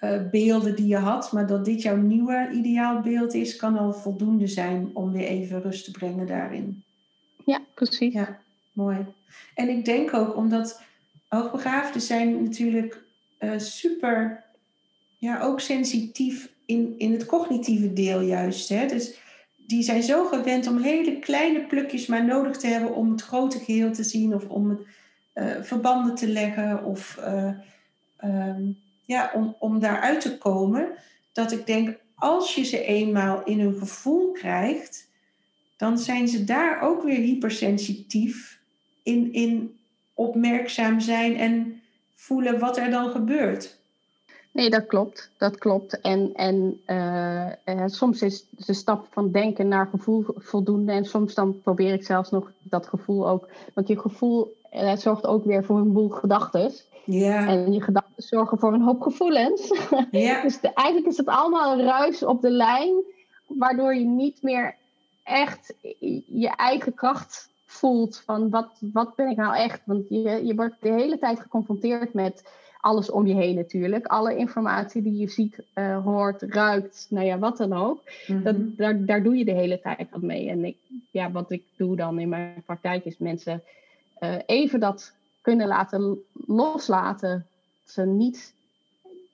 uh, 0.00 0.30
beelden 0.30 0.76
die 0.76 0.86
je 0.86 0.96
had, 0.96 1.32
maar 1.32 1.46
dat 1.46 1.64
dit 1.64 1.82
jouw 1.82 1.96
nieuwe 1.96 2.50
ideaalbeeld 2.52 3.34
is, 3.34 3.56
kan 3.56 3.78
al 3.78 3.92
voldoende 3.92 4.46
zijn 4.46 4.90
om 4.92 5.12
weer 5.12 5.26
even 5.26 5.62
rust 5.62 5.84
te 5.84 5.90
brengen 5.90 6.26
daarin. 6.26 6.82
Ja, 7.44 7.60
precies. 7.74 8.12
Ja, 8.12 8.38
mooi. 8.76 9.06
En 9.54 9.68
ik 9.68 9.84
denk 9.84 10.14
ook 10.14 10.36
omdat 10.36 10.82
hoogbegaafden 11.28 12.00
zijn 12.00 12.42
natuurlijk 12.42 13.02
uh, 13.40 13.58
super, 13.58 14.44
ja, 15.18 15.40
ook 15.40 15.60
sensitief 15.60 16.48
in, 16.66 16.94
in 16.98 17.12
het 17.12 17.26
cognitieve 17.26 17.92
deel 17.92 18.20
juist. 18.20 18.68
Hè? 18.68 18.86
Dus 18.86 19.18
die 19.56 19.82
zijn 19.82 20.02
zo 20.02 20.24
gewend 20.24 20.66
om 20.66 20.78
hele 20.78 21.18
kleine 21.18 21.66
plukjes 21.66 22.06
maar 22.06 22.24
nodig 22.24 22.56
te 22.56 22.66
hebben 22.66 22.94
om 22.94 23.10
het 23.10 23.22
grote 23.22 23.58
geheel 23.58 23.92
te 23.92 24.04
zien 24.04 24.34
of 24.34 24.48
om 24.48 24.86
uh, 25.34 25.62
verbanden 25.62 26.14
te 26.14 26.28
leggen 26.28 26.84
of 26.84 27.18
uh, 27.20 27.50
um, 28.24 28.78
ja, 29.04 29.30
om, 29.34 29.56
om 29.58 29.78
daaruit 29.78 30.20
te 30.20 30.38
komen. 30.38 30.88
Dat 31.32 31.52
ik 31.52 31.66
denk, 31.66 31.96
als 32.14 32.54
je 32.54 32.64
ze 32.64 32.84
eenmaal 32.84 33.44
in 33.44 33.60
hun 33.60 33.74
gevoel 33.74 34.32
krijgt, 34.32 35.08
dan 35.76 35.98
zijn 35.98 36.28
ze 36.28 36.44
daar 36.44 36.82
ook 36.82 37.02
weer 37.02 37.20
hypersensitief 37.20 38.60
in, 39.06 39.32
in 39.32 39.78
opmerkzaam 40.14 41.00
zijn 41.00 41.36
en 41.36 41.82
voelen 42.14 42.58
wat 42.58 42.76
er 42.76 42.90
dan 42.90 43.10
gebeurt. 43.10 43.76
Nee, 44.52 44.70
dat 44.70 44.86
klopt. 44.86 45.30
Dat 45.38 45.58
klopt. 45.58 46.00
En, 46.00 46.30
en 46.34 46.80
uh, 46.86 47.46
uh, 47.64 47.84
soms 47.86 48.22
is 48.22 48.44
de 48.50 48.74
stap 48.74 49.06
van 49.10 49.30
denken 49.30 49.68
naar 49.68 49.86
gevoel 49.86 50.24
voldoende. 50.36 50.92
En 50.92 51.04
soms 51.04 51.34
dan 51.34 51.60
probeer 51.60 51.92
ik 51.92 52.04
zelfs 52.04 52.30
nog 52.30 52.52
dat 52.62 52.86
gevoel 52.86 53.28
ook. 53.28 53.48
Want 53.74 53.88
je 53.88 53.98
gevoel 53.98 54.56
uh, 54.74 54.96
zorgt 54.96 55.26
ook 55.26 55.44
weer 55.44 55.64
voor 55.64 55.78
een 55.78 55.92
boel 55.92 56.08
gedachten. 56.08 56.72
Ja. 57.04 57.46
En 57.48 57.72
je 57.72 57.80
gedachten 57.80 58.22
zorgen 58.22 58.58
voor 58.58 58.72
een 58.72 58.82
hoop 58.82 59.00
gevoelens. 59.00 59.72
Ja. 60.10 60.42
dus 60.46 60.60
de, 60.60 60.72
eigenlijk 60.72 61.08
is 61.08 61.16
het 61.16 61.28
allemaal 61.28 61.72
een 61.72 61.84
ruis 61.84 62.24
op 62.24 62.42
de 62.42 62.50
lijn. 62.50 62.94
Waardoor 63.46 63.94
je 63.94 64.04
niet 64.04 64.42
meer 64.42 64.74
echt 65.22 65.74
je 66.26 66.52
eigen 66.56 66.94
kracht 66.94 67.48
voelt 67.76 68.22
van 68.24 68.50
wat, 68.50 68.68
wat 68.80 69.14
ben 69.14 69.30
ik 69.30 69.36
nou 69.36 69.56
echt? 69.56 69.80
Want 69.84 70.08
je, 70.08 70.46
je 70.46 70.54
wordt 70.54 70.76
de 70.80 70.92
hele 70.92 71.18
tijd 71.18 71.40
geconfronteerd 71.40 72.14
met 72.14 72.42
alles 72.80 73.10
om 73.10 73.26
je 73.26 73.34
heen 73.34 73.54
natuurlijk. 73.54 74.06
Alle 74.06 74.36
informatie 74.36 75.02
die 75.02 75.16
je 75.16 75.28
ziet, 75.28 75.58
uh, 75.74 76.04
hoort, 76.04 76.42
ruikt, 76.42 77.06
nou 77.10 77.26
ja, 77.26 77.38
wat 77.38 77.56
dan 77.56 77.72
ook. 77.72 78.02
dat, 78.26 78.56
mhm. 78.56 78.76
daar, 78.76 79.04
daar 79.04 79.22
doe 79.22 79.36
je 79.36 79.44
de 79.44 79.52
hele 79.52 79.80
tijd 79.80 80.10
wat 80.10 80.22
mee. 80.22 80.48
En 80.48 80.64
ik, 80.64 80.76
ja, 81.10 81.30
wat 81.30 81.50
ik 81.50 81.62
doe 81.76 81.96
dan 81.96 82.18
in 82.18 82.28
mijn 82.28 82.62
praktijk 82.66 83.04
is 83.04 83.18
mensen 83.18 83.62
uh, 84.20 84.34
even 84.46 84.80
dat 84.80 85.12
kunnen 85.40 85.66
laten 85.66 86.18
loslaten. 86.46 87.46
Ze 87.84 88.02
niet, 88.02 88.54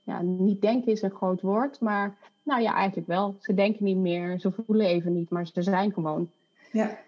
ja, 0.02 0.22
niet 0.22 0.60
denken 0.60 0.92
is 0.92 1.02
een 1.02 1.10
groot 1.10 1.40
woord, 1.40 1.80
maar 1.80 2.16
nou 2.42 2.62
ja, 2.62 2.74
eigenlijk 2.74 3.08
wel. 3.08 3.36
Ze 3.40 3.54
denken 3.54 3.84
niet 3.84 3.96
meer, 3.96 4.38
ze 4.40 4.50
voelen 4.50 4.86
even 4.86 5.14
niet, 5.14 5.30
maar 5.30 5.46
ze 5.46 5.62
zijn 5.62 5.92
gewoon. 5.92 6.30
Ja. 6.72 6.98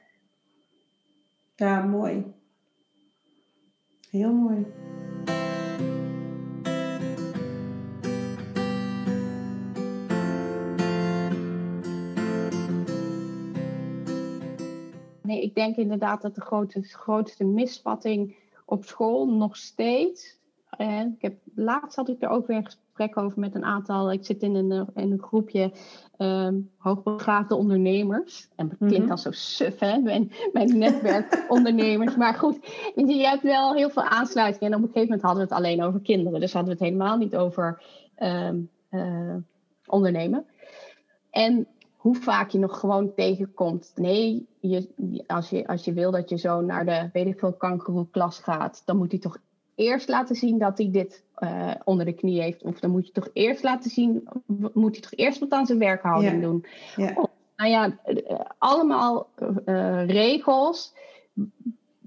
Ja, 1.57 1.83
mooi. 1.83 2.25
Heel 4.11 4.33
mooi. 4.33 4.67
Nee, 15.23 15.43
ik 15.43 15.55
denk 15.55 15.77
inderdaad 15.77 16.23
dat 16.23 16.35
de 16.35 16.41
grootste, 16.41 16.83
grootste 16.83 17.45
misvatting 17.45 18.37
op 18.65 18.85
school 18.85 19.27
nog 19.27 19.57
steeds. 19.57 20.39
Eh, 20.77 21.01
ik 21.01 21.23
heb, 21.23 21.35
laatst 21.55 21.97
had 21.97 22.09
ik 22.09 22.23
er 22.23 22.29
ook 22.29 22.47
weer 22.47 22.57
een 22.57 22.65
gesprek 22.65 23.17
over 23.17 23.41
met 23.41 23.55
een 23.55 23.65
aantal. 23.65 24.13
Ik 24.13 24.25
zit 24.25 24.43
in 24.43 24.55
een, 24.55 24.89
in 24.95 25.13
een 25.13 25.23
groepje 25.23 25.73
um, 26.19 26.71
hoogbegaafde 26.79 27.55
ondernemers. 27.55 28.49
En 28.57 28.69
het 28.69 28.79
klinkt 28.79 29.05
mm 29.05 29.11
al 29.11 29.19
zo 29.19 29.31
suf, 29.31 29.79
hè? 29.79 29.99
Mijn, 29.99 30.33
mijn 30.53 30.79
netwerk 30.79 31.45
ondernemers. 31.49 32.17
Maar 32.17 32.35
goed, 32.35 32.59
je 32.95 33.27
hebt 33.27 33.43
wel 33.43 33.75
heel 33.75 33.91
veel 33.91 34.03
aansluiting. 34.03 34.63
En 34.63 34.77
op 34.77 34.83
een 34.83 34.93
gegeven 34.93 35.09
moment 35.09 35.23
hadden 35.23 35.43
we 35.43 35.55
het 35.55 35.59
alleen 35.65 35.83
over 35.83 36.01
kinderen. 36.01 36.41
Dus 36.41 36.53
hadden 36.53 36.77
we 36.77 36.85
het 36.85 36.93
helemaal 36.93 37.17
niet 37.17 37.37
over 37.37 37.83
um, 38.19 38.71
uh, 38.91 39.35
ondernemen. 39.87 40.47
En 41.31 41.67
hoe 41.97 42.17
vaak 42.17 42.51
je 42.51 42.59
nog 42.59 42.79
gewoon 42.79 43.15
tegenkomt. 43.15 43.93
Nee, 43.95 44.47
je, 44.61 44.89
als, 45.27 45.51
je, 45.51 45.67
als 45.67 45.85
je 45.85 45.93
wil 45.93 46.11
dat 46.11 46.29
je 46.29 46.39
zo 46.39 46.61
naar 46.61 46.85
de 46.85 47.09
weet 47.13 47.27
ik 47.27 47.39
veel 47.39 48.07
klas 48.11 48.39
gaat, 48.39 48.83
dan 48.85 48.97
moet 48.97 49.11
hij 49.11 49.21
toch 49.21 49.39
eerst 49.75 50.09
laten 50.09 50.37
zien 50.37 50.59
dat 50.59 50.79
hij 50.79 50.91
dit 50.91 51.23
uh, 51.39 51.71
onder 51.85 52.07
de 52.07 52.13
knie 52.13 52.43
heeft. 52.43 52.63
Of 52.63 52.81
dan 52.81 52.91
moet 52.91 53.07
je 53.07 53.13
toch 53.13 53.29
eerst 53.33 53.63
laten 53.63 53.91
zien, 53.91 54.29
moet 54.73 54.93
hij 54.93 55.01
toch 55.01 55.15
eerst 55.15 55.39
wat 55.39 55.51
aan 55.51 55.67
zijn 55.67 55.79
werkhouding 55.79 56.43
doen. 56.43 56.65
Ja. 56.97 57.13
Of, 57.15 57.31
nou 57.57 57.71
ja, 57.71 57.99
uh, 58.07 58.41
allemaal 58.59 59.29
uh, 59.67 60.07
regels 60.07 60.95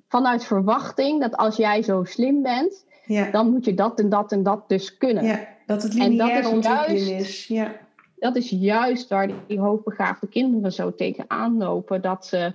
vanuit 0.07 0.45
verwachting 0.45 1.21
dat 1.21 1.35
als 1.35 1.55
jij 1.55 1.81
zo 1.81 2.03
slim 2.03 2.41
bent, 2.41 2.85
ja. 3.05 3.31
dan 3.31 3.51
moet 3.51 3.65
je 3.65 3.73
dat 3.73 3.99
en 3.99 4.09
dat 4.09 4.31
en 4.31 4.43
dat 4.43 4.69
dus 4.69 4.97
kunnen. 4.97 5.25
Ja, 5.25 5.47
dat 5.65 5.83
het 5.83 5.93
lineair 5.93 6.49
ontwikkeling 6.49 7.19
is. 7.19 7.47
Ja 7.47 7.85
dat 8.19 8.35
is 8.35 8.49
juist 8.49 9.09
waar 9.09 9.29
die 9.47 9.59
hoogbegaafde 9.59 10.27
kinderen 10.27 10.71
zo 10.71 10.95
tegenaan 10.95 11.57
lopen. 11.57 12.01
Dat 12.01 12.25
ze 12.25 12.53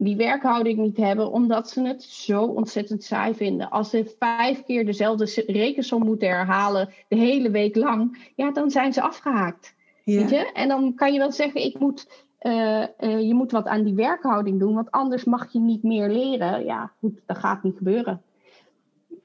die 0.00 0.16
werkhouding 0.16 0.78
niet 0.78 0.96
hebben, 0.96 1.30
omdat 1.30 1.70
ze 1.70 1.82
het 1.82 2.02
zo 2.02 2.42
ontzettend 2.42 3.02
saai 3.02 3.34
vinden. 3.34 3.70
Als 3.70 3.90
ze 3.90 4.14
vijf 4.18 4.64
keer 4.64 4.86
dezelfde 4.86 5.42
rekensom 5.46 6.04
moeten 6.04 6.28
herhalen, 6.28 6.88
de 7.08 7.16
hele 7.16 7.50
week 7.50 7.76
lang, 7.76 8.32
ja, 8.36 8.50
dan 8.50 8.70
zijn 8.70 8.92
ze 8.92 9.02
afgehaakt. 9.02 9.74
Weet 10.04 10.30
je? 10.30 10.52
En 10.52 10.68
dan 10.68 10.94
kan 10.94 11.12
je 11.12 11.18
wel 11.18 11.32
zeggen, 11.32 11.64
ik 11.64 11.78
moet, 11.78 12.26
uh, 12.42 12.84
uh, 13.00 13.20
je 13.20 13.34
moet 13.34 13.50
wat 13.50 13.66
aan 13.66 13.84
die 13.84 13.94
werkhouding 13.94 14.58
doen, 14.58 14.74
want 14.74 14.90
anders 14.90 15.24
mag 15.24 15.52
je 15.52 15.58
niet 15.58 15.82
meer 15.82 16.08
leren. 16.08 16.64
Ja, 16.64 16.92
goed, 16.98 17.20
dat 17.26 17.38
gaat 17.38 17.62
niet 17.62 17.76
gebeuren. 17.76 18.22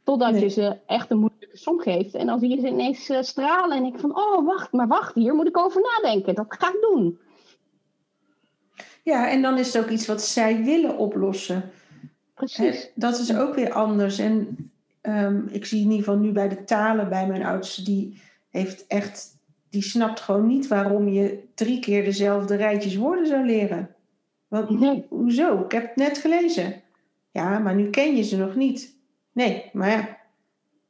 Totdat 0.03 0.39
je 0.39 0.47
ze 0.47 0.78
echt 0.86 1.11
een 1.11 1.19
moeilijke 1.19 1.57
som 1.57 1.80
geeft. 1.80 2.13
En 2.13 2.26
dan 2.26 2.39
zie 2.39 2.49
je 2.49 2.59
ze 2.59 2.67
ineens 2.67 3.09
uh, 3.09 3.21
stralen. 3.21 3.78
En 3.78 3.86
ik 3.86 3.99
van, 3.99 4.17
oh, 4.17 4.45
wacht, 4.45 4.71
maar 4.71 4.88
wacht, 4.88 5.15
hier 5.15 5.34
moet 5.34 5.47
ik 5.47 5.57
over 5.57 5.82
nadenken. 5.82 6.36
Dat 6.36 6.45
ga 6.49 6.67
ik 6.67 6.88
doen. 6.91 7.19
Ja, 9.04 9.30
en 9.30 9.41
dan 9.41 9.58
is 9.58 9.74
het 9.74 9.84
ook 9.84 9.89
iets 9.89 10.06
wat 10.06 10.24
zij 10.24 10.64
willen 10.64 10.97
oplossen. 10.97 11.72
Precies. 12.34 12.91
dat 12.95 13.20
is 13.20 13.36
ook 13.36 13.56
weer 13.56 13.72
anders. 13.72 14.20
En 14.20 14.58
um, 15.01 15.47
ik 15.51 15.66
zie 15.66 15.80
in 15.80 15.91
ieder 15.91 16.06
geval 16.06 16.20
nu 16.20 16.32
bij 16.32 16.49
de 16.49 16.64
talen 16.64 17.10
bij 17.10 17.28
mijn 17.28 17.43
oudste, 17.43 17.84
die 17.84 18.22
heeft 18.49 18.88
echt, 18.88 19.38
die 19.70 19.82
snapt 19.82 20.20
gewoon 20.20 20.47
niet 20.47 20.68
waarom 20.68 21.08
je 21.08 21.43
drie 21.54 21.80
keer 21.80 22.04
dezelfde 22.04 22.56
rijtjes 22.56 22.95
woorden 22.95 23.28
zou 23.28 23.45
leren. 23.45 23.95
Want, 24.47 24.80
nee. 24.80 25.06
Hoezo? 25.10 25.60
Ik 25.64 25.72
heb 25.72 25.84
het 25.84 25.95
net 25.95 26.18
gelezen. 26.18 26.82
Ja, 27.32 27.60
maar 27.60 27.76
nu 27.76 27.89
ken 27.89 28.16
je 28.16 28.24
ze 28.24 28.38
nog 28.38 28.56
niet. 28.56 28.95
Nee, 29.32 29.70
maar 29.74 29.89
ja. 29.89 30.18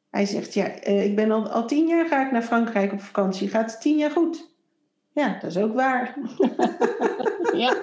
Hij 0.09 0.25
zegt, 0.25 0.53
ja, 0.53 0.87
uh, 0.87 1.05
ik 1.05 1.15
ben 1.15 1.31
al, 1.31 1.49
al 1.49 1.67
tien 1.67 1.87
jaar 1.87 2.07
ga 2.07 2.25
ik 2.25 2.31
naar 2.31 2.41
Frankrijk 2.41 2.91
op 2.91 3.01
vakantie. 3.01 3.49
Gaat 3.49 3.71
het 3.71 3.81
tien 3.81 3.97
jaar 3.97 4.11
goed? 4.11 4.51
Ja, 5.11 5.37
dat 5.41 5.49
is 5.49 5.57
ook 5.57 5.73
waar. 5.73 6.15
ja, 7.53 7.75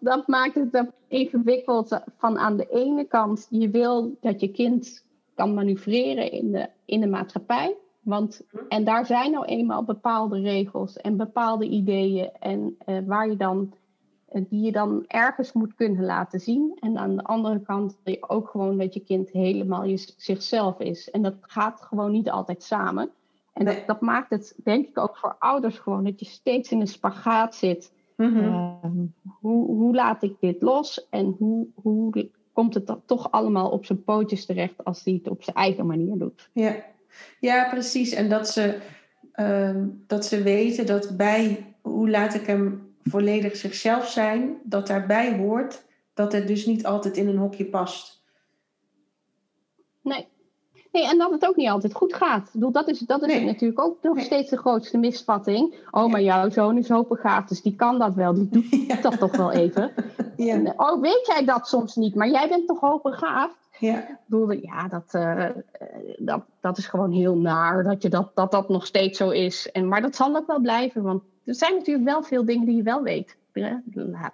dat 0.00 0.26
maakt 0.26 0.54
het 0.54 0.86
ingewikkeld 1.08 2.00
van 2.18 2.38
aan 2.38 2.56
de 2.56 2.66
ene 2.70 3.04
kant, 3.04 3.46
je 3.50 3.70
wil 3.70 4.16
dat 4.20 4.40
je 4.40 4.50
kind 4.50 5.04
kan 5.34 5.54
manoeuvreren 5.54 6.32
in 6.32 6.50
de, 6.52 6.68
in 6.84 7.00
de 7.00 7.06
maatschappij. 7.06 7.76
Want, 8.00 8.42
mhm. 8.50 8.64
en 8.68 8.84
daar 8.84 9.06
zijn 9.06 9.30
nou 9.30 9.44
eenmaal 9.44 9.84
bepaalde 9.84 10.40
regels 10.40 10.96
en 10.96 11.16
bepaalde 11.16 11.68
ideeën 11.68 12.30
en 12.38 12.76
uh, 12.86 12.98
waar 13.06 13.28
je 13.28 13.36
dan 13.36 13.72
eh, 14.30 14.42
die 14.48 14.64
je 14.64 14.72
dan 14.72 15.04
ergens 15.06 15.52
moet 15.52 15.74
kunnen 15.74 16.04
laten 16.04 16.40
zien. 16.40 16.76
En 16.80 16.98
aan 16.98 17.16
de 17.16 17.22
andere 17.22 17.60
kant 17.60 17.98
wil 18.04 18.14
je 18.14 18.28
ook 18.28 18.48
gewoon 18.48 18.78
dat 18.78 18.94
je 18.94 19.00
kind 19.00 19.30
helemaal 19.30 19.84
je, 19.84 20.12
zichzelf 20.16 20.78
is. 20.78 21.10
En 21.10 21.22
dat 21.22 21.34
gaat 21.40 21.80
gewoon 21.80 22.12
niet 22.12 22.30
altijd 22.30 22.62
samen. 22.62 23.10
En 23.52 23.64
dat, 23.64 23.82
dat, 23.86 24.00
maakt 24.00 24.30
het, 24.30 24.54
denk 24.64 24.86
ik, 24.86 24.98
ook 24.98 25.16
voor 25.16 25.36
ouders 25.38 25.78
gewoon 25.78 26.04
dat 26.04 26.20
je 26.20 26.26
steeds 26.26 26.70
in 26.70 26.80
een 26.80 26.86
spagaat 26.86 27.54
zit. 27.54 27.92
Mm 28.20 28.36
-hmm. 28.36 29.14
hoe, 29.40 29.66
hoe 29.66 29.94
laat 29.94 30.22
ik 30.22 30.34
dit 30.40 30.62
los 30.62 31.06
en 31.10 31.34
hoe, 31.38 31.66
hoe 31.74 32.28
komt 32.52 32.74
het 32.74 32.86
dan 32.86 33.02
toch 33.06 33.30
allemaal 33.30 33.70
op 33.70 33.84
zijn 33.84 34.04
pootjes 34.04 34.46
terecht 34.46 34.84
als 34.84 35.04
hij 35.04 35.14
het 35.14 35.28
op 35.28 35.42
zijn 35.42 35.56
eigen 35.56 35.86
manier 35.86 36.18
doet? 36.18 36.50
Ja, 36.52 36.76
ja 37.40 37.68
precies. 37.68 38.12
En 38.12 38.28
dat 38.28 38.48
ze, 38.48 38.78
uh, 39.34 39.84
dat 40.06 40.24
ze 40.26 40.42
weten 40.42 40.86
dat 40.86 41.16
bij 41.16 41.74
hoe 41.80 42.10
laat 42.10 42.34
ik 42.34 42.46
hem 42.46 42.94
volledig 43.02 43.56
zichzelf 43.56 44.08
zijn, 44.08 44.56
dat 44.64 44.86
daarbij 44.86 45.36
hoort 45.36 45.84
dat 46.14 46.32
het 46.32 46.46
dus 46.46 46.66
niet 46.66 46.86
altijd 46.86 47.16
in 47.16 47.28
een 47.28 47.36
hokje 47.36 47.64
past. 47.64 48.22
Nee. 50.02 50.26
Nee, 50.92 51.08
en 51.08 51.18
dat 51.18 51.30
het 51.30 51.46
ook 51.46 51.56
niet 51.56 51.68
altijd 51.68 51.94
goed 51.94 52.14
gaat. 52.14 52.46
Ik 52.46 52.52
bedoel, 52.52 52.72
dat 52.72 52.88
is, 52.88 52.98
dat 52.98 53.22
is 53.22 53.42
natuurlijk 53.42 53.80
ook 53.80 53.96
nog 54.02 54.20
steeds 54.20 54.50
de 54.50 54.56
grootste 54.56 54.98
misvatting. 54.98 55.74
Oh, 55.90 56.06
maar 56.06 56.22
jouw 56.22 56.50
zoon 56.50 56.78
is 56.78 56.88
hoogbegaafd, 56.88 57.48
dus 57.48 57.62
die 57.62 57.76
kan 57.76 57.98
dat 57.98 58.14
wel. 58.14 58.34
Die 58.34 58.48
doet 58.48 58.68
ja. 58.88 58.96
dat 58.96 59.18
toch 59.18 59.36
wel 59.36 59.52
even. 59.52 59.92
Ja. 60.36 60.54
En, 60.54 60.72
oh, 60.76 61.00
weet 61.00 61.26
jij 61.26 61.44
dat 61.44 61.68
soms 61.68 61.96
niet? 61.96 62.14
Maar 62.14 62.28
jij 62.28 62.48
bent 62.48 62.66
toch 62.66 62.80
hoogbegaafd? 62.80 63.68
Ja. 63.78 63.98
Ik 63.98 64.16
bedoel, 64.26 64.50
ja, 64.52 64.88
dat, 64.88 65.14
uh, 65.14 65.44
dat, 66.18 66.42
dat 66.60 66.78
is 66.78 66.86
gewoon 66.86 67.12
heel 67.12 67.36
naar 67.36 67.82
dat, 67.82 68.02
je 68.02 68.08
dat, 68.08 68.30
dat 68.34 68.50
dat 68.50 68.68
nog 68.68 68.86
steeds 68.86 69.18
zo 69.18 69.30
is. 69.30 69.70
En, 69.72 69.88
maar 69.88 70.00
dat 70.02 70.16
zal 70.16 70.36
ook 70.36 70.46
wel 70.46 70.60
blijven, 70.60 71.02
want 71.02 71.22
er 71.44 71.54
zijn 71.54 71.74
natuurlijk 71.74 72.06
wel 72.06 72.22
veel 72.22 72.44
dingen 72.44 72.66
die 72.66 72.76
je 72.76 72.82
wel 72.82 73.02
weet. 73.02 73.36
Ik 73.52 73.82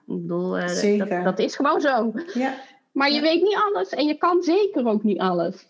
bedoel, 0.05 0.59
uh, 0.59 0.99
dat, 0.99 1.25
dat, 1.25 1.39
is 1.39 1.57
gewoon 1.57 1.81
zo. 1.81 2.13
Ja. 2.35 2.55
Maar 2.93 3.11
je 3.11 3.21
weet 3.21 3.43
niet 3.43 3.59
alles 3.73 3.89
en 3.89 4.07
je 4.07 4.15
kan 4.15 4.43
zeker 4.43 4.87
ook 4.87 5.03
niet 5.03 5.19
alles. 5.19 5.67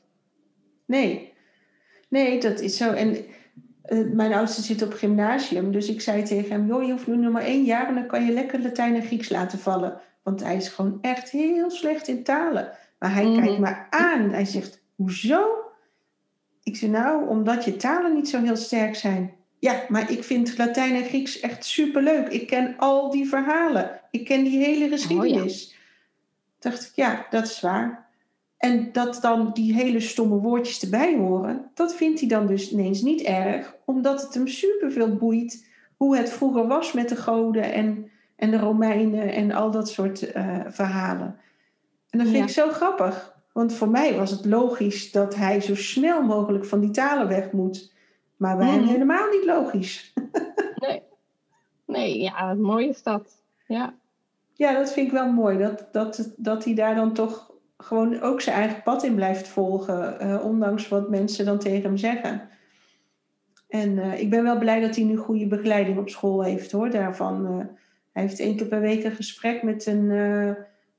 Nee, 0.86 1.32
nee, 2.08 2.40
dat 2.40 2.60
is 2.60 2.76
zo. 2.76 2.92
En 2.92 3.16
uh, 3.88 4.12
mijn 4.12 4.32
oudste 4.32 4.62
zit 4.62 4.82
op 4.82 4.92
gymnasium, 4.92 5.72
dus 5.72 5.88
ik 5.88 6.00
zei 6.00 6.22
tegen 6.22 6.50
hem: 6.50 6.66
joh, 6.66 6.84
je 6.84 6.90
hoeft 6.90 7.06
nu 7.06 7.16
nog 7.16 7.32
maar 7.32 7.42
één 7.42 7.64
jaar 7.64 7.88
en 7.88 7.94
dan 7.94 8.06
kan 8.06 8.24
je 8.24 8.32
lekker 8.32 8.62
Latijn 8.62 8.94
en 8.94 9.02
Grieks 9.02 9.28
laten 9.28 9.58
vallen. 9.58 10.00
Want 10.22 10.42
hij 10.42 10.56
is 10.56 10.68
gewoon 10.68 10.98
echt 11.00 11.30
heel 11.30 11.70
slecht 11.70 12.08
in 12.08 12.22
talen. 12.22 12.70
Maar 12.98 13.14
hij 13.14 13.24
mm 13.24 13.42
kijkt 13.42 13.58
me 13.58 13.76
aan. 13.90 14.30
Hij 14.30 14.44
zegt: 14.44 14.82
hoezo? 14.94 15.44
Ik 16.62 16.76
zei: 16.76 16.90
nou, 16.90 17.28
omdat 17.28 17.64
je 17.64 17.76
talen 17.76 18.14
niet 18.14 18.28
zo 18.28 18.42
heel 18.42 18.56
sterk 18.56 18.94
zijn. 18.94 19.34
Ja, 19.58 19.84
maar 19.88 20.10
ik 20.10 20.24
vind 20.24 20.58
Latijn 20.58 20.94
en 20.94 21.04
Grieks 21.04 21.40
echt 21.40 21.64
superleuk. 21.64 22.28
Ik 22.28 22.46
ken 22.46 22.74
al 22.78 23.10
die 23.10 23.28
verhalen. 23.28 24.00
Ik 24.10 24.24
ken 24.24 24.44
die 24.44 24.58
hele 24.58 24.88
geschiedenis. 24.88 25.64
Oh, 25.64 25.70
ja. 25.70 25.74
Dacht 26.58 26.86
ik, 26.86 26.92
ja, 26.94 27.26
dat 27.30 27.44
is 27.44 27.60
waar. 27.60 28.05
En 28.58 28.92
dat 28.92 29.18
dan 29.22 29.52
die 29.52 29.74
hele 29.74 30.00
stomme 30.00 30.36
woordjes 30.36 30.82
erbij 30.82 31.16
horen, 31.16 31.70
dat 31.74 31.94
vindt 31.94 32.20
hij 32.20 32.28
dan 32.28 32.46
dus 32.46 32.72
ineens 32.72 33.02
niet 33.02 33.22
erg, 33.22 33.74
omdat 33.84 34.22
het 34.22 34.34
hem 34.34 34.46
superveel 34.46 35.16
boeit 35.16 35.66
hoe 35.96 36.16
het 36.16 36.30
vroeger 36.30 36.66
was 36.66 36.92
met 36.92 37.08
de 37.08 37.16
goden 37.16 37.72
en, 37.72 38.10
en 38.36 38.50
de 38.50 38.58
Romeinen 38.58 39.32
en 39.32 39.52
al 39.52 39.70
dat 39.70 39.88
soort 39.88 40.36
uh, 40.36 40.60
verhalen. 40.68 41.36
En 42.10 42.18
dat 42.18 42.28
vind 42.28 42.44
ik 42.44 42.54
zo 42.54 42.68
grappig, 42.68 43.36
want 43.52 43.74
voor 43.74 43.88
mij 43.88 44.16
was 44.16 44.30
het 44.30 44.44
logisch 44.44 45.12
dat 45.12 45.34
hij 45.34 45.60
zo 45.60 45.74
snel 45.74 46.22
mogelijk 46.22 46.64
van 46.64 46.80
die 46.80 46.90
talen 46.90 47.28
weg 47.28 47.52
moet. 47.52 47.94
Maar 48.36 48.56
bij 48.56 48.66
hem 48.66 48.80
mhm. 48.80 48.88
helemaal 48.88 49.30
niet 49.30 49.44
logisch. 49.44 50.12
nee. 50.76 51.02
nee, 51.86 52.20
ja, 52.20 52.54
mooi 52.54 52.88
is 52.88 53.02
dat. 53.02 53.42
Ja. 53.66 53.94
Ja, 54.52 54.72
dat 54.72 54.92
vind 54.92 55.06
ik 55.06 55.12
wel 55.12 55.32
mooi. 55.32 55.58
Dat, 55.58 55.88
dat, 55.92 56.32
dat 56.36 56.64
hij 56.64 56.74
daar 56.74 56.94
dan 56.94 57.12
toch 57.12 57.50
gewoon 57.78 58.20
ook 58.20 58.40
zijn 58.40 58.56
eigen 58.56 58.82
pad 58.82 59.04
in 59.04 59.14
blijft 59.14 59.48
volgen. 59.48 60.16
Uh, 60.22 60.44
ondanks 60.44 60.88
wat 60.88 61.10
mensen 61.10 61.44
dan 61.44 61.58
tegen 61.58 61.82
hem 61.82 61.96
zeggen. 61.96 62.48
En 63.68 63.96
uh, 63.96 64.20
ik 64.20 64.30
ben 64.30 64.42
wel 64.42 64.58
blij 64.58 64.80
dat 64.80 64.96
hij 64.96 65.04
nu 65.04 65.16
goede 65.16 65.46
begeleiding 65.46 65.98
op 65.98 66.08
school 66.08 66.42
heeft 66.42 66.72
hoor. 66.72 66.90
Daarvan, 66.90 67.46
uh, 67.46 67.64
hij 68.12 68.22
heeft 68.22 68.40
één 68.40 68.56
keer 68.56 68.66
per 68.66 68.80
week 68.80 69.04
een 69.04 69.12
gesprek 69.12 69.62
met 69.62 69.86
een, 69.86 70.10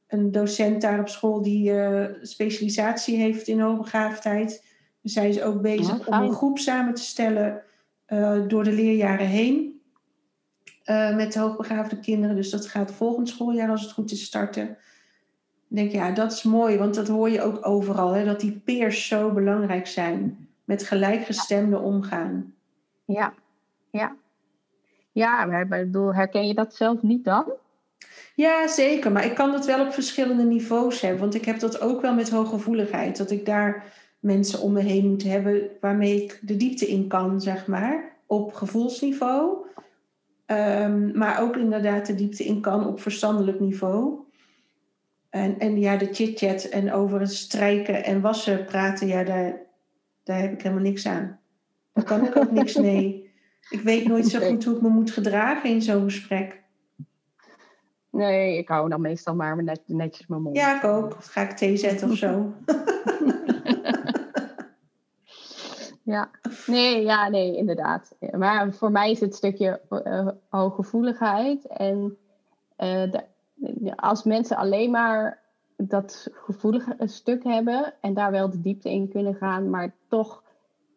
een 0.07 0.31
docent 0.31 0.81
daar 0.81 0.99
op 0.99 1.07
school 1.07 1.41
die 1.41 1.73
specialisatie 2.21 3.17
heeft 3.17 3.47
in 3.47 3.59
hoogbegaafdheid. 3.59 4.65
Dus 5.01 5.15
hij 5.15 5.29
is 5.29 5.41
ook 5.41 5.61
bezig 5.61 6.07
om 6.07 6.13
een 6.13 6.33
groep 6.33 6.57
samen 6.57 6.93
te 6.93 7.01
stellen 7.01 7.63
door 8.47 8.63
de 8.63 8.71
leerjaren 8.71 9.27
heen 9.27 9.81
met 11.15 11.35
hoogbegaafde 11.35 11.99
kinderen. 11.99 12.35
Dus 12.35 12.49
dat 12.49 12.67
gaat 12.67 12.91
volgend 12.91 13.29
schooljaar 13.29 13.69
als 13.69 13.81
het 13.81 13.91
goed 13.91 14.11
is 14.11 14.23
starten. 14.23 14.77
Ik 15.69 15.75
denk, 15.75 15.91
ja, 15.91 16.11
dat 16.11 16.31
is 16.31 16.43
mooi, 16.43 16.77
want 16.77 16.95
dat 16.95 17.07
hoor 17.07 17.29
je 17.29 17.41
ook 17.41 17.67
overal, 17.67 18.11
hè, 18.11 18.25
dat 18.25 18.39
die 18.39 18.61
peers 18.65 19.07
zo 19.07 19.31
belangrijk 19.31 19.87
zijn. 19.87 20.47
Met 20.63 20.83
gelijkgestemde 20.83 21.79
omgaan. 21.79 22.53
Ja, 23.05 23.33
ja. 23.91 24.15
Ja, 25.11 25.45
maar 25.45 25.67
bedoel, 25.67 26.13
herken 26.13 26.47
je 26.47 26.53
dat 26.53 26.75
zelf 26.75 27.01
niet 27.01 27.23
dan? 27.23 27.45
Ja, 28.35 28.67
zeker. 28.67 29.11
Maar 29.11 29.25
ik 29.25 29.35
kan 29.35 29.51
dat 29.51 29.65
wel 29.65 29.85
op 29.85 29.93
verschillende 29.93 30.43
niveaus 30.43 31.01
hebben. 31.01 31.19
Want 31.19 31.35
ik 31.35 31.45
heb 31.45 31.59
dat 31.59 31.81
ook 31.81 32.01
wel 32.01 32.13
met 32.13 32.29
hooggevoeligheid. 32.29 33.17
Dat 33.17 33.31
ik 33.31 33.45
daar 33.45 33.83
mensen 34.19 34.61
om 34.61 34.71
me 34.71 34.81
heen 34.81 35.07
moet 35.07 35.23
hebben 35.23 35.69
waarmee 35.81 36.23
ik 36.23 36.39
de 36.41 36.57
diepte 36.57 36.87
in 36.87 37.07
kan, 37.07 37.41
zeg 37.41 37.67
maar. 37.67 38.15
Op 38.25 38.53
gevoelsniveau. 38.53 39.65
Ehm, 40.45 41.17
maar 41.17 41.41
ook 41.41 41.55
inderdaad 41.55 42.05
de 42.05 42.15
diepte 42.15 42.43
in 42.43 42.61
kan 42.61 42.87
op 42.87 43.01
verstandelijk 43.01 43.59
niveau. 43.59 44.19
En, 45.37 45.59
en 45.59 45.79
ja, 45.79 45.97
de 45.97 46.13
chit-chat 46.13 46.63
en 46.63 46.93
over 46.93 47.19
het 47.19 47.33
strijken 47.33 48.03
en 48.03 48.21
wassen 48.21 48.65
praten, 48.65 49.07
ja, 49.07 49.23
daar, 49.23 49.61
daar 50.23 50.39
heb 50.39 50.53
ik 50.53 50.61
helemaal 50.61 50.83
niks 50.83 51.07
aan. 51.07 51.39
Daar 51.93 52.03
kan 52.03 52.25
ik 52.25 52.35
ook 52.35 52.51
niks 52.51 52.75
mee. 52.75 53.25
Ik 53.69 53.81
weet 53.81 54.07
nooit 54.07 54.27
zo 54.27 54.39
goed 54.39 54.63
hoe 54.63 54.75
ik 54.75 54.81
me 54.81 54.89
moet 54.89 55.11
gedragen 55.11 55.69
in 55.69 55.81
zo'n 55.81 56.03
gesprek. 56.03 56.63
Nee, 58.11 58.57
ik 58.57 58.67
hou 58.67 58.89
dan 58.89 59.01
meestal 59.01 59.35
maar 59.35 59.63
net, 59.63 59.81
netjes 59.85 60.27
mijn 60.27 60.41
mond. 60.41 60.55
Ja, 60.55 60.77
ik 60.77 60.83
ook. 60.83 61.15
Ga 61.19 61.41
ik 61.41 61.51
thee 61.51 61.77
zetten 61.77 62.09
of 62.09 62.17
zo. 62.17 62.53
ja, 66.13 66.29
nee, 66.65 67.03
ja, 67.03 67.29
nee, 67.29 67.57
inderdaad. 67.57 68.15
Maar 68.31 68.73
voor 68.73 68.91
mij 68.91 69.11
is 69.11 69.19
het 69.19 69.35
stukje 69.35 69.81
uh, 69.89 70.27
hooggevoeligheid. 70.49 71.67
En 71.67 72.17
uh, 72.77 73.13
als 73.95 74.23
mensen 74.23 74.57
alleen 74.57 74.91
maar 74.91 75.43
dat 75.77 76.27
gevoelige 76.31 76.95
stuk 76.99 77.43
hebben 77.43 77.93
en 78.01 78.13
daar 78.13 78.31
wel 78.31 78.49
de 78.49 78.61
diepte 78.61 78.89
in 78.89 79.09
kunnen 79.09 79.35
gaan, 79.35 79.69
maar 79.69 79.95
toch 80.07 80.43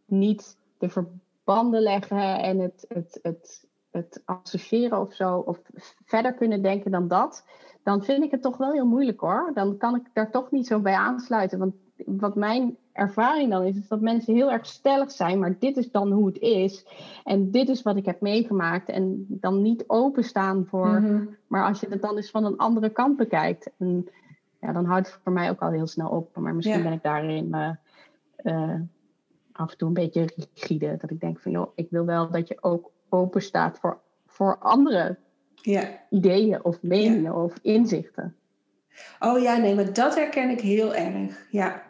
niet 0.06 0.58
de 0.78 0.88
verbanden 0.88 1.82
leggen 1.82 2.38
en 2.42 2.58
het, 2.58 2.84
het, 2.88 3.18
het, 3.22 3.66
het 3.90 4.22
associëren 4.24 5.00
of 5.00 5.14
zo, 5.14 5.38
of 5.38 5.60
verder 6.04 6.34
kunnen 6.34 6.62
denken 6.62 6.90
dan 6.90 7.08
dat, 7.08 7.44
dan 7.82 8.04
vind 8.04 8.24
ik 8.24 8.30
het 8.30 8.42
toch 8.42 8.56
wel 8.56 8.72
heel 8.72 8.86
moeilijk 8.86 9.20
hoor. 9.20 9.50
Dan 9.54 9.76
kan 9.76 9.94
ik 9.94 10.10
daar 10.12 10.30
toch 10.30 10.50
niet 10.50 10.66
zo 10.66 10.80
bij 10.80 10.94
aansluiten. 10.94 11.58
Want 11.58 11.74
wat 12.06 12.34
mijn 12.34 12.76
ervaring 12.92 13.50
dan 13.50 13.62
is, 13.62 13.76
is 13.76 13.88
dat 13.88 14.00
mensen 14.00 14.34
heel 14.34 14.50
erg 14.50 14.66
stellig 14.66 15.10
zijn, 15.10 15.38
maar 15.38 15.56
dit 15.58 15.76
is 15.76 15.90
dan 15.90 16.12
hoe 16.12 16.26
het 16.26 16.38
is. 16.38 16.86
En 17.24 17.50
dit 17.50 17.68
is 17.68 17.82
wat 17.82 17.96
ik 17.96 18.06
heb 18.06 18.20
meegemaakt. 18.20 18.88
En 18.88 19.24
dan 19.28 19.62
niet 19.62 19.84
openstaan 19.86 20.66
voor. 20.66 20.88
Mhm. 20.88 21.24
Maar 21.46 21.66
als 21.66 21.80
je 21.80 21.86
het 21.90 22.02
dan 22.02 22.16
eens 22.16 22.30
van 22.30 22.44
een 22.44 22.56
andere 22.56 22.90
kant 22.90 23.16
bekijkt. 23.16 23.70
En, 23.78 24.08
ja, 24.60 24.72
dan 24.72 24.84
houdt 24.84 25.06
het 25.06 25.20
voor 25.22 25.32
mij 25.32 25.50
ook 25.50 25.60
al 25.60 25.70
heel 25.70 25.86
snel 25.86 26.08
op. 26.08 26.36
Maar 26.36 26.54
misschien 26.54 26.82
ben 26.82 26.92
ik 26.92 27.02
daarin 27.02 27.48
uh, 27.54 27.70
uh, 28.42 28.74
af 29.52 29.70
en 29.70 29.76
toe 29.76 29.88
een 29.88 29.94
beetje 29.94 30.28
rigide. 30.36 30.96
Dat 31.00 31.10
ik 31.10 31.20
denk 31.20 31.40
van 31.40 31.52
joh, 31.52 31.70
ik 31.74 31.86
wil 31.90 32.04
wel 32.04 32.30
dat 32.30 32.48
je 32.48 32.56
ook 32.60 32.90
open 33.08 33.42
staat 33.42 33.78
voor, 33.78 33.98
voor 34.26 34.58
andere 34.58 35.16
ja. 35.54 35.82
ideeën 36.10 36.64
of 36.64 36.82
meningen 36.82 37.34
of 37.34 37.58
inzichten. 37.62 38.34
Oh 39.20 39.42
ja, 39.42 39.56
nee, 39.56 39.74
maar 39.74 39.92
dat 39.92 40.14
herken 40.14 40.50
ik 40.50 40.60
heel 40.60 40.94
erg. 40.94 41.46
Ja. 41.50 41.89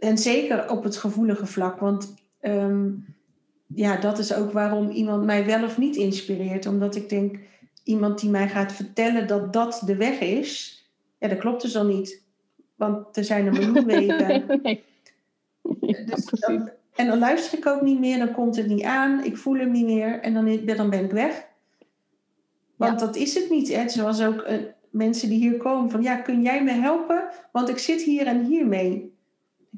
En 0.00 0.18
zeker 0.18 0.70
op 0.70 0.84
het 0.84 0.96
gevoelige 0.96 1.46
vlak. 1.46 1.80
Want 1.80 2.14
ehm, 2.40 2.90
ja, 3.66 3.96
dat 3.96 4.18
is 4.18 4.34
ook 4.34 4.52
waarom 4.52 4.90
iemand 4.90 5.24
mij 5.24 5.46
wel 5.46 5.64
of 5.64 5.78
niet 5.78 5.96
inspireert. 5.96 6.66
Omdat 6.66 6.96
ik 6.96 7.08
denk, 7.08 7.38
iemand 7.84 8.20
die 8.20 8.30
mij 8.30 8.48
gaat 8.48 8.72
vertellen 8.72 9.26
dat 9.26 9.52
dat 9.52 9.82
de 9.86 9.96
weg 9.96 10.20
is, 10.20 10.82
ja, 11.18 11.28
dat 11.28 11.38
klopt 11.38 11.62
dus 11.62 11.72
dan 11.72 11.86
niet. 11.86 12.22
Want 12.74 13.16
er 13.16 13.24
zijn 13.24 13.46
een 13.46 13.52
miljoen 13.52 13.84
wegen. 13.84 14.44
nee. 14.62 14.84
Dus 16.06 16.30
en 16.94 17.06
dan 17.06 17.18
luister 17.18 17.58
ik 17.58 17.66
ook 17.66 17.82
niet 17.82 18.00
meer, 18.00 18.18
dan 18.18 18.32
komt 18.32 18.56
het 18.56 18.66
niet 18.66 18.82
aan, 18.82 19.24
ik 19.24 19.36
voel 19.36 19.54
hem 19.54 19.70
niet 19.70 19.84
meer 19.84 20.20
en 20.20 20.34
dan, 20.34 20.60
dan 20.76 20.90
ben 20.90 21.04
ik 21.04 21.10
weg. 21.10 21.46
Want 22.76 22.98
dat 23.00 23.16
is 23.16 23.34
het 23.34 23.50
niet. 23.50 23.74
Hè? 23.74 23.88
Zoals 23.88 24.22
ook 24.22 24.48
uh, 24.48 24.54
mensen 24.90 25.28
die 25.28 25.38
hier 25.38 25.56
komen 25.56 25.90
van, 25.90 26.02
ja, 26.02 26.16
kun 26.16 26.42
jij 26.42 26.64
me 26.64 26.70
helpen? 26.70 27.28
Want 27.52 27.68
ik 27.68 27.78
zit 27.78 28.02
hier 28.02 28.26
en 28.26 28.44
hier 28.44 28.66
mee. 28.66 29.13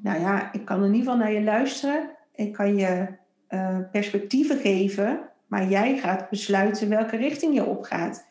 Nou 0.07 0.21
ja, 0.21 0.53
ik 0.53 0.65
kan 0.65 0.85
in 0.85 0.95
ieder 0.95 0.99
geval 0.99 1.17
naar 1.17 1.33
je 1.33 1.43
luisteren. 1.43 2.11
Ik 2.35 2.53
kan 2.53 2.77
je 2.77 3.07
uh, 3.49 3.79
perspectieven 3.91 4.59
geven, 4.59 5.31
maar 5.47 5.69
jij 5.69 5.99
gaat 5.99 6.31
besluiten 6.31 6.89
welke 6.89 7.17
richting 7.17 7.55
je 7.55 7.65
opgaat. 7.65 8.27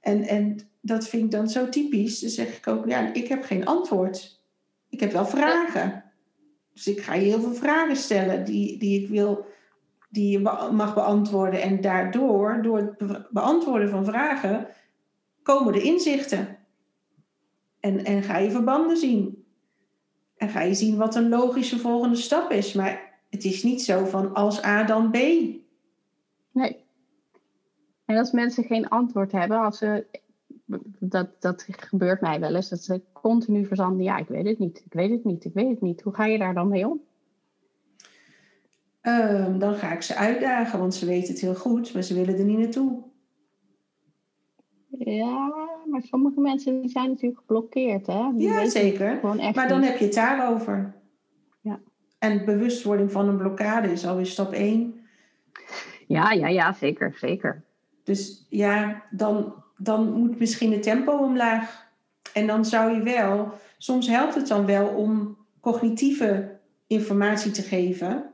En, 0.00 0.22
en 0.22 0.60
dat 0.80 1.08
vind 1.08 1.24
ik 1.24 1.30
dan 1.30 1.48
zo 1.48 1.68
typisch. 1.68 2.20
Dan 2.20 2.30
zeg 2.30 2.56
ik 2.56 2.66
ook, 2.66 2.88
ja, 2.88 3.12
ik 3.12 3.28
heb 3.28 3.42
geen 3.42 3.66
antwoord. 3.66 4.42
Ik 4.88 5.00
heb 5.00 5.12
wel 5.12 5.26
vragen. 5.26 6.04
Dus 6.72 6.86
ik 6.86 7.00
ga 7.00 7.14
je 7.14 7.24
heel 7.24 7.40
veel 7.40 7.54
vragen 7.54 7.96
stellen 7.96 8.44
die, 8.44 8.78
die 8.78 9.02
ik 9.02 9.08
wil, 9.08 9.46
die 10.08 10.30
je 10.30 10.38
mag 10.72 10.94
beantwoorden. 10.94 11.62
En 11.62 11.80
daardoor, 11.80 12.62
door 12.62 12.78
het 12.78 13.28
beantwoorden 13.30 13.90
van 13.90 14.04
vragen, 14.04 14.66
komen 15.42 15.72
de 15.72 15.82
inzichten. 15.82 16.56
En, 17.80 18.04
en 18.04 18.22
ga 18.22 18.38
je 18.38 18.50
verbanden 18.50 18.96
zien. 18.96 19.39
En 20.40 20.48
ga 20.48 20.60
je 20.60 20.74
zien 20.74 20.96
wat 20.96 21.14
een 21.14 21.28
logische 21.28 21.78
volgende 21.78 22.16
stap 22.16 22.50
is. 22.50 22.72
Maar 22.72 23.18
het 23.30 23.44
is 23.44 23.62
niet 23.62 23.82
zo 23.82 24.04
van 24.04 24.34
als 24.34 24.64
A 24.64 24.84
dan 24.84 25.10
B. 25.10 25.16
Nee. 26.52 26.84
En 28.04 28.16
als 28.16 28.30
mensen 28.30 28.64
geen 28.64 28.88
antwoord 28.88 29.32
hebben, 29.32 29.60
als 29.60 29.78
ze 29.78 30.06
dat, 30.98 31.28
dat 31.40 31.66
gebeurt 31.70 32.20
mij 32.20 32.40
wel 32.40 32.54
eens. 32.54 32.68
Dat 32.68 32.82
ze 32.82 33.02
continu 33.12 33.66
verzanden. 33.66 34.04
Ja, 34.04 34.16
ik 34.16 34.28
weet 34.28 34.46
het 34.46 34.58
niet. 34.58 34.82
Ik 34.84 34.92
weet 34.92 35.10
het 35.10 35.24
niet. 35.24 35.44
Ik 35.44 35.54
weet 35.54 35.68
het 35.68 35.80
niet. 35.80 36.00
Hoe 36.00 36.14
ga 36.14 36.26
je 36.26 36.38
daar 36.38 36.54
dan 36.54 36.68
mee 36.68 36.88
om? 36.88 37.00
Ehm, 39.00 39.58
dan 39.58 39.74
ga 39.74 39.92
ik 39.92 40.02
ze 40.02 40.14
uitdagen, 40.14 40.78
want 40.78 40.94
ze 40.94 41.06
weten 41.06 41.32
het 41.32 41.40
heel 41.40 41.54
goed, 41.54 41.94
maar 41.94 42.02
ze 42.02 42.14
willen 42.14 42.38
er 42.38 42.44
niet 42.44 42.58
naartoe. 42.58 43.02
Ja, 44.98 45.69
maar 45.90 46.02
sommige 46.02 46.40
mensen 46.40 46.88
zijn 46.88 47.08
natuurlijk 47.08 47.40
geblokkeerd. 47.40 48.06
Hè? 48.06 48.30
ja, 48.36 48.68
zeker. 48.68 49.18
Maar 49.54 49.68
dan 49.68 49.82
heb 49.82 49.98
je 49.98 50.04
het 50.04 50.14
daarover. 50.14 50.94
Ja. 51.60 51.80
En 52.18 52.44
bewustwording 52.44 53.12
van 53.12 53.28
een 53.28 53.36
blokkade 53.36 53.92
is 53.92 54.06
alweer 54.06 54.26
stap 54.26 54.52
1. 54.52 54.94
Ja, 56.06 56.32
ja, 56.32 56.48
ja, 56.48 56.72
zeker, 56.72 57.14
zeker. 57.18 57.64
Dus 58.04 58.46
ja, 58.48 59.02
dan 59.10 59.54
dan 59.82 60.12
moet 60.12 60.38
misschien 60.38 60.72
het 60.72 60.82
tempo 60.82 61.12
omlaag. 61.12 61.88
En 62.32 62.46
dan 62.46 62.64
zou 62.64 62.94
je 62.94 63.02
wel, 63.02 63.52
soms 63.78 64.08
helpt 64.08 64.34
het 64.34 64.48
dan 64.48 64.66
wel 64.66 64.88
om 64.88 65.38
cognitieve 65.60 66.58
informatie 66.86 67.50
te 67.50 67.62
geven 67.62 68.30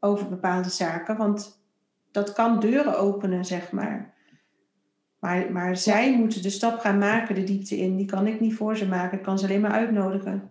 over 0.00 0.28
bepaalde 0.28 0.68
zaken, 0.68 1.16
want 1.16 1.62
dat 2.10 2.32
kan 2.32 2.60
deuren 2.60 2.98
openen, 2.98 3.44
zeg 3.44 3.72
maar. 3.72 4.14
Maar, 5.18 5.52
maar 5.52 5.76
zij 5.76 6.18
moeten 6.18 6.42
de 6.42 6.50
stap 6.50 6.78
gaan 6.78 6.98
maken, 6.98 7.34
de 7.34 7.44
diepte 7.44 7.76
in. 7.76 7.96
Die 7.96 8.06
kan 8.06 8.26
ik 8.26 8.40
niet 8.40 8.54
voor 8.54 8.76
ze 8.76 8.88
maken, 8.88 9.18
ik 9.18 9.24
kan 9.24 9.38
ze 9.38 9.44
alleen 9.44 9.60
maar 9.60 9.70
uitnodigen. 9.70 10.50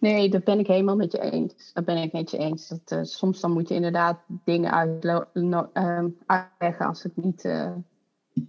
Nee, 0.00 0.30
dat 0.30 0.44
ben 0.44 0.58
ik 0.58 0.66
helemaal 0.66 0.96
met 0.96 1.12
je 1.12 1.20
eens. 1.20 1.72
Dat 1.72 1.84
ben 1.84 1.96
ik 1.96 2.12
met 2.12 2.30
je 2.30 2.38
eens. 2.38 2.68
Dat, 2.68 2.92
uh, 2.92 2.98
soms 3.02 3.40
dan 3.40 3.52
moet 3.52 3.68
je 3.68 3.74
inderdaad 3.74 4.18
dingen 4.44 4.72
uit, 4.72 5.04
uh, 5.04 6.04
uitleggen 6.26 6.86
als 6.86 7.02
het 7.02 7.16
niet, 7.16 7.44
uh, 7.44 7.72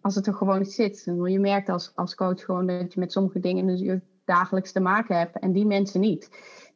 als 0.01 0.15
het 0.15 0.27
er 0.27 0.33
gewoon 0.33 0.65
zit. 0.65 1.03
Je 1.23 1.39
merkt 1.39 1.69
als, 1.69 1.91
als 1.95 2.15
coach 2.15 2.45
gewoon 2.45 2.67
dat 2.67 2.93
je 2.93 2.99
met 2.99 3.11
sommige 3.11 3.39
dingen 3.39 3.65
natuurlijk 3.65 4.03
dagelijks 4.25 4.71
te 4.71 4.79
maken 4.79 5.17
hebt 5.17 5.39
en 5.39 5.51
die 5.51 5.65
mensen 5.65 5.99
niet. 5.99 6.29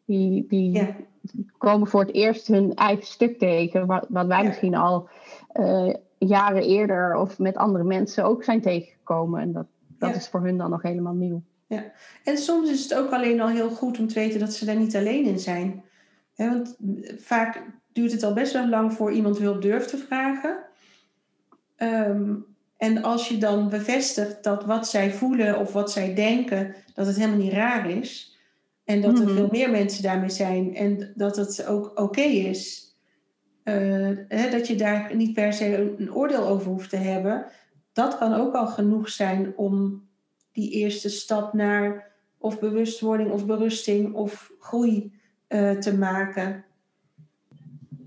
Die, 0.05 0.45
die 0.47 0.95
komen 1.57 1.87
voor 1.87 2.01
het 2.01 2.13
eerst 2.13 2.47
hun 2.47 2.75
eigen 2.75 3.05
stuk 3.05 3.39
tegen, 3.39 3.85
wat, 3.85 4.05
wat 4.09 4.27
wij 4.27 4.43
misschien 4.43 4.75
al 4.75 5.09
uh, 5.53 5.93
jaren 6.27 6.63
eerder 6.63 7.15
of 7.15 7.39
met 7.39 7.55
andere 7.55 7.83
mensen 7.83 8.23
ook 8.23 8.43
zijn 8.43 8.61
tegengekomen. 8.61 9.41
En 9.41 9.51
dat, 9.51 9.65
dat 9.97 10.15
is 10.15 10.27
voor 10.27 10.41
hun 10.41 10.57
dan 10.57 10.69
nog 10.69 10.81
helemaal 10.81 11.13
nieuw. 11.13 11.41
Ja, 11.67 11.91
en 12.23 12.37
soms 12.37 12.69
is 12.69 12.83
het 12.83 12.95
ook 12.95 13.11
alleen 13.11 13.41
al 13.41 13.47
heel 13.47 13.69
goed 13.69 13.99
om 13.99 14.07
te 14.07 14.13
weten 14.13 14.39
dat 14.39 14.53
ze 14.53 14.65
daar 14.65 14.75
niet 14.75 14.95
alleen 14.95 15.25
in 15.25 15.39
zijn. 15.39 15.83
want 16.35 16.77
vaak 17.17 17.63
duurt 17.93 18.11
het 18.11 18.23
al 18.23 18.33
best 18.33 18.53
wel 18.53 18.67
lang 18.67 18.93
voor 18.93 19.11
iemand 19.11 19.37
hulp 19.37 19.61
durft 19.61 19.89
te 19.89 19.97
vragen. 19.97 20.57
Um, 21.77 22.45
en 22.77 23.03
als 23.03 23.27
je 23.27 23.37
dan 23.37 23.69
bevestigt 23.69 24.43
dat 24.43 24.65
wat 24.65 24.87
zij 24.87 25.11
voelen 25.11 25.59
of 25.59 25.73
wat 25.73 25.91
zij 25.91 26.15
denken, 26.15 26.75
dat 26.93 27.05
het 27.05 27.15
helemaal 27.15 27.37
niet 27.37 27.53
raar 27.53 27.89
is. 27.89 28.37
En 28.83 29.01
dat 29.01 29.19
er 29.19 29.25
mhm. 29.25 29.35
veel 29.35 29.47
meer 29.51 29.69
mensen 29.69 30.03
daarmee 30.03 30.29
zijn 30.29 30.75
en 30.75 31.11
dat 31.15 31.35
het 31.35 31.65
ook 31.65 31.91
oké 31.99 32.21
is. 32.21 32.90
Hè, 33.63 34.49
dat 34.49 34.67
je 34.67 34.75
daar 34.75 35.15
niet 35.15 35.33
per 35.33 35.53
se 35.53 35.95
een 35.97 36.13
oordeel 36.13 36.47
over 36.47 36.67
hoeft 36.67 36.89
te 36.89 36.95
hebben. 36.95 37.45
Dat 37.93 38.17
kan 38.17 38.33
ook 38.33 38.53
al 38.53 38.67
genoeg 38.67 39.09
zijn 39.09 39.57
om 39.57 40.03
die 40.51 40.71
eerste 40.71 41.09
stap 41.09 41.53
naar 41.53 42.11
of 42.37 42.59
bewustwording 42.59 43.31
of 43.31 43.45
berusting 43.45 44.13
of 44.13 44.51
groei 44.59 45.11
uh, 45.49 45.71
te 45.71 45.97
maken. 45.97 46.65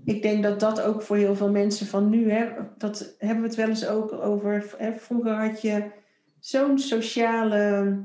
ik 0.05 0.21
denk 0.21 0.43
dat 0.43 0.59
dat 0.59 0.81
ook 0.81 1.01
voor 1.01 1.17
heel 1.17 1.35
veel 1.35 1.51
mensen 1.51 1.87
van 1.87 2.09
nu, 2.09 2.31
hè, 2.31 2.47
dat 2.77 3.15
hebben 3.17 3.41
we 3.41 3.47
het 3.47 3.57
wel 3.57 3.67
eens 3.67 3.87
ook 3.87 4.11
over. 4.11 4.73
Hè, 4.77 4.93
vroeger 4.93 5.33
had 5.33 5.61
je 5.61 5.91
zo'n 6.39 6.79
sociale, 6.79 8.03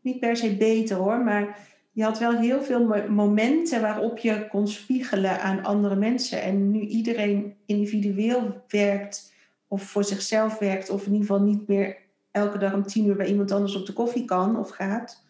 niet 0.00 0.20
per 0.20 0.36
se 0.36 0.56
beter 0.56 0.96
hoor, 0.96 1.18
maar 1.18 1.58
je 1.94 2.02
had 2.02 2.18
wel 2.18 2.38
heel 2.38 2.62
veel 2.62 3.06
momenten 3.08 3.80
waarop 3.80 4.18
je 4.18 4.46
kon 4.48 4.68
spiegelen 4.68 5.40
aan 5.40 5.64
andere 5.64 5.96
mensen. 5.96 6.42
En 6.42 6.70
nu 6.70 6.80
iedereen 6.80 7.54
individueel 7.66 8.62
werkt 8.68 9.32
of 9.68 9.82
voor 9.82 10.04
zichzelf 10.04 10.58
werkt, 10.58 10.90
of 10.90 11.06
in 11.06 11.12
ieder 11.12 11.26
geval 11.26 11.42
niet 11.42 11.68
meer 11.68 11.96
elke 12.30 12.58
dag 12.58 12.74
om 12.74 12.86
tien 12.86 13.06
uur 13.06 13.16
bij 13.16 13.26
iemand 13.26 13.52
anders 13.52 13.76
op 13.76 13.86
de 13.86 13.92
koffie 13.92 14.24
kan 14.24 14.58
of 14.58 14.70
gaat, 14.70 15.24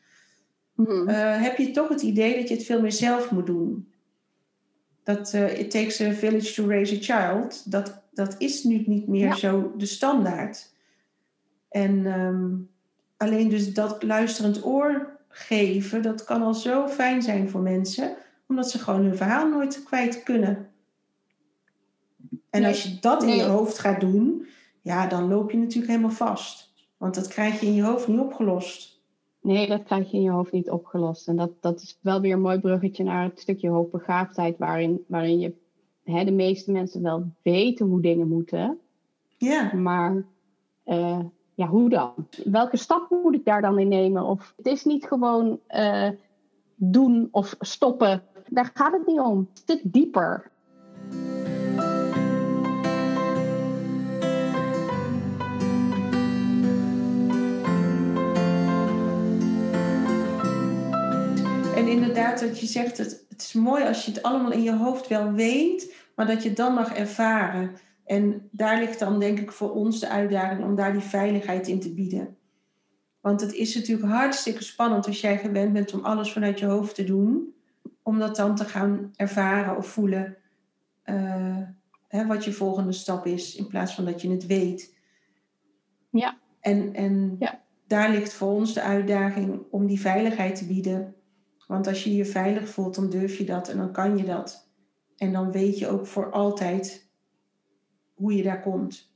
mhm. 0.74 1.08
eh, 1.08 1.42
heb 1.42 1.56
je 1.56 1.70
toch 1.70 1.88
het 1.88 2.02
idee 2.02 2.36
dat 2.36 2.48
je 2.48 2.54
het 2.54 2.64
veel 2.64 2.80
meer 2.80 2.92
zelf 2.92 3.30
moet 3.30 3.46
doen. 3.46 3.92
Dat 5.02 5.32
uh, 5.34 5.58
it 5.58 5.70
takes 5.70 6.00
a 6.00 6.12
village 6.12 6.54
to 6.54 6.68
raise 6.68 6.94
a 6.94 6.98
child, 7.00 7.70
dat, 7.70 8.02
dat 8.12 8.34
is 8.38 8.64
nu 8.64 8.82
niet 8.86 9.08
meer 9.08 9.34
zo 9.34 9.72
de 9.76 9.86
standaard. 9.86 10.72
En 11.68 12.06
ehm, 12.06 12.52
alleen 13.16 13.48
dus 13.48 13.74
dat 13.74 14.02
luisterend 14.02 14.64
oor 14.64 15.13
geven, 15.36 16.02
dat 16.02 16.24
kan 16.24 16.42
al 16.42 16.54
zo 16.54 16.88
fijn 16.88 17.22
zijn 17.22 17.48
voor 17.48 17.60
mensen, 17.60 18.16
omdat 18.48 18.70
ze 18.70 18.78
gewoon 18.78 19.04
hun 19.04 19.16
verhaal 19.16 19.48
nooit 19.48 19.82
kwijt 19.82 20.22
kunnen. 20.22 20.68
En 22.50 22.64
als 22.64 22.82
je 22.82 22.98
dat 23.00 23.22
in 23.22 23.36
je 23.36 23.42
hoofd 23.42 23.78
gaat 23.78 24.00
doen, 24.00 24.46
ja, 24.80 25.06
dan 25.06 25.28
loop 25.28 25.50
je 25.50 25.56
natuurlijk 25.56 25.92
helemaal 25.92 26.16
vast. 26.16 26.72
Want 26.96 27.14
dat 27.14 27.28
krijg 27.28 27.60
je 27.60 27.66
in 27.66 27.74
je 27.74 27.82
hoofd 27.82 28.08
niet 28.08 28.18
opgelost. 28.18 29.02
Nee, 29.40 29.68
dat 29.68 29.82
krijg 29.82 30.10
je 30.10 30.16
in 30.16 30.22
je 30.22 30.30
hoofd 30.30 30.52
niet 30.52 30.70
opgelost. 30.70 31.28
En 31.28 31.36
dat, 31.36 31.50
dat 31.60 31.80
is 31.80 31.98
wel 32.00 32.20
weer 32.20 32.32
een 32.32 32.40
mooi 32.40 32.58
bruggetje 32.58 33.04
naar 33.04 33.24
het 33.24 33.40
stukje 33.40 33.68
hoogbegaafdheid, 33.68 34.58
waarin, 34.58 35.04
waarin 35.06 35.38
je 35.38 35.52
hè, 36.04 36.24
de 36.24 36.32
meeste 36.32 36.72
mensen 36.72 37.02
wel 37.02 37.26
weten 37.42 37.86
hoe 37.86 38.00
dingen 38.00 38.28
moeten. 38.28 38.78
Ja. 39.36 39.74
Maar 39.74 40.24
uh, 40.86 41.20
ja, 41.54 41.66
hoe 41.66 41.88
dan? 41.88 42.12
Welke 42.44 42.76
stap 42.76 43.10
moet 43.10 43.34
ik 43.34 43.44
daar 43.44 43.60
dan 43.60 43.78
in 43.78 43.88
nemen? 43.88 44.22
Of 44.22 44.52
het 44.56 44.66
is 44.66 44.84
niet 44.84 45.06
gewoon 45.06 45.60
uh, 45.68 46.08
doen 46.74 47.28
of 47.30 47.56
stoppen. 47.60 48.22
Daar 48.48 48.70
gaat 48.74 48.92
het 48.92 49.06
niet 49.06 49.20
om. 49.20 49.48
Het 49.54 49.62
zit 49.66 49.80
dieper. 49.92 50.50
En 61.74 61.88
inderdaad, 61.88 62.40
dat 62.40 62.60
je 62.60 62.66
zegt, 62.66 62.98
het, 62.98 63.24
het 63.28 63.40
is 63.40 63.52
mooi 63.52 63.84
als 63.84 64.04
je 64.04 64.12
het 64.12 64.22
allemaal 64.22 64.52
in 64.52 64.62
je 64.62 64.76
hoofd 64.76 65.08
wel 65.08 65.32
weet, 65.32 65.94
maar 66.16 66.26
dat 66.26 66.42
je 66.42 66.48
het 66.48 66.56
dan 66.56 66.74
mag 66.74 66.94
ervaren. 66.94 67.76
En 68.04 68.48
daar 68.50 68.78
ligt 68.78 68.98
dan 68.98 69.20
denk 69.20 69.38
ik 69.38 69.52
voor 69.52 69.72
ons 69.72 70.00
de 70.00 70.08
uitdaging 70.08 70.64
om 70.64 70.74
daar 70.74 70.92
die 70.92 71.00
veiligheid 71.00 71.68
in 71.68 71.80
te 71.80 71.94
bieden. 71.94 72.36
Want 73.20 73.40
het 73.40 73.52
is 73.52 73.74
natuurlijk 73.74 74.08
hartstikke 74.08 74.64
spannend 74.64 75.06
als 75.06 75.20
jij 75.20 75.38
gewend 75.38 75.72
bent 75.72 75.94
om 75.94 76.04
alles 76.04 76.32
vanuit 76.32 76.58
je 76.58 76.66
hoofd 76.66 76.94
te 76.94 77.04
doen, 77.04 77.54
om 78.02 78.18
dat 78.18 78.36
dan 78.36 78.56
te 78.56 78.64
gaan 78.64 79.12
ervaren 79.16 79.76
of 79.76 79.86
voelen 79.86 80.36
uh, 81.04 81.58
hè, 82.08 82.26
wat 82.26 82.44
je 82.44 82.52
volgende 82.52 82.92
stap 82.92 83.26
is, 83.26 83.56
in 83.56 83.66
plaats 83.66 83.94
van 83.94 84.04
dat 84.04 84.22
je 84.22 84.30
het 84.30 84.46
weet. 84.46 84.96
Ja. 86.10 86.38
En, 86.60 86.94
en 86.94 87.36
ja. 87.38 87.60
daar 87.86 88.10
ligt 88.10 88.32
voor 88.32 88.48
ons 88.48 88.74
de 88.74 88.82
uitdaging 88.82 89.62
om 89.70 89.86
die 89.86 90.00
veiligheid 90.00 90.56
te 90.56 90.66
bieden. 90.66 91.14
Want 91.66 91.86
als 91.86 92.04
je 92.04 92.14
je 92.14 92.24
veilig 92.24 92.68
voelt, 92.68 92.94
dan 92.94 93.10
durf 93.10 93.38
je 93.38 93.44
dat 93.44 93.68
en 93.68 93.76
dan 93.76 93.92
kan 93.92 94.16
je 94.16 94.24
dat. 94.24 94.68
En 95.16 95.32
dan 95.32 95.52
weet 95.52 95.78
je 95.78 95.88
ook 95.88 96.06
voor 96.06 96.30
altijd 96.30 97.03
hoe 98.14 98.36
je 98.36 98.42
daar 98.42 98.62
komt. 98.62 99.12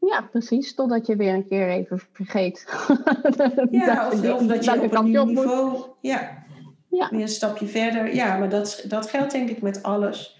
Ja, 0.00 0.22
precies. 0.30 0.74
Totdat 0.74 1.06
je 1.06 1.16
weer 1.16 1.34
een 1.34 1.48
keer 1.48 1.68
even 1.68 2.00
vergeet. 2.12 2.66
ja, 3.70 4.06
of, 4.06 4.32
of, 4.32 4.46
dat 4.46 4.64
je 4.64 4.82
op 4.82 4.94
een 4.94 5.04
nieuw 5.04 5.24
niveau... 5.24 5.84
Ja, 6.00 6.44
ja, 6.88 7.08
weer 7.10 7.20
een 7.20 7.28
stapje 7.28 7.66
verder. 7.66 8.14
Ja, 8.14 8.38
maar 8.38 8.48
dat, 8.48 8.84
dat 8.88 9.10
geldt 9.10 9.32
denk 9.32 9.48
ik 9.48 9.62
met 9.62 9.82
alles. 9.82 10.38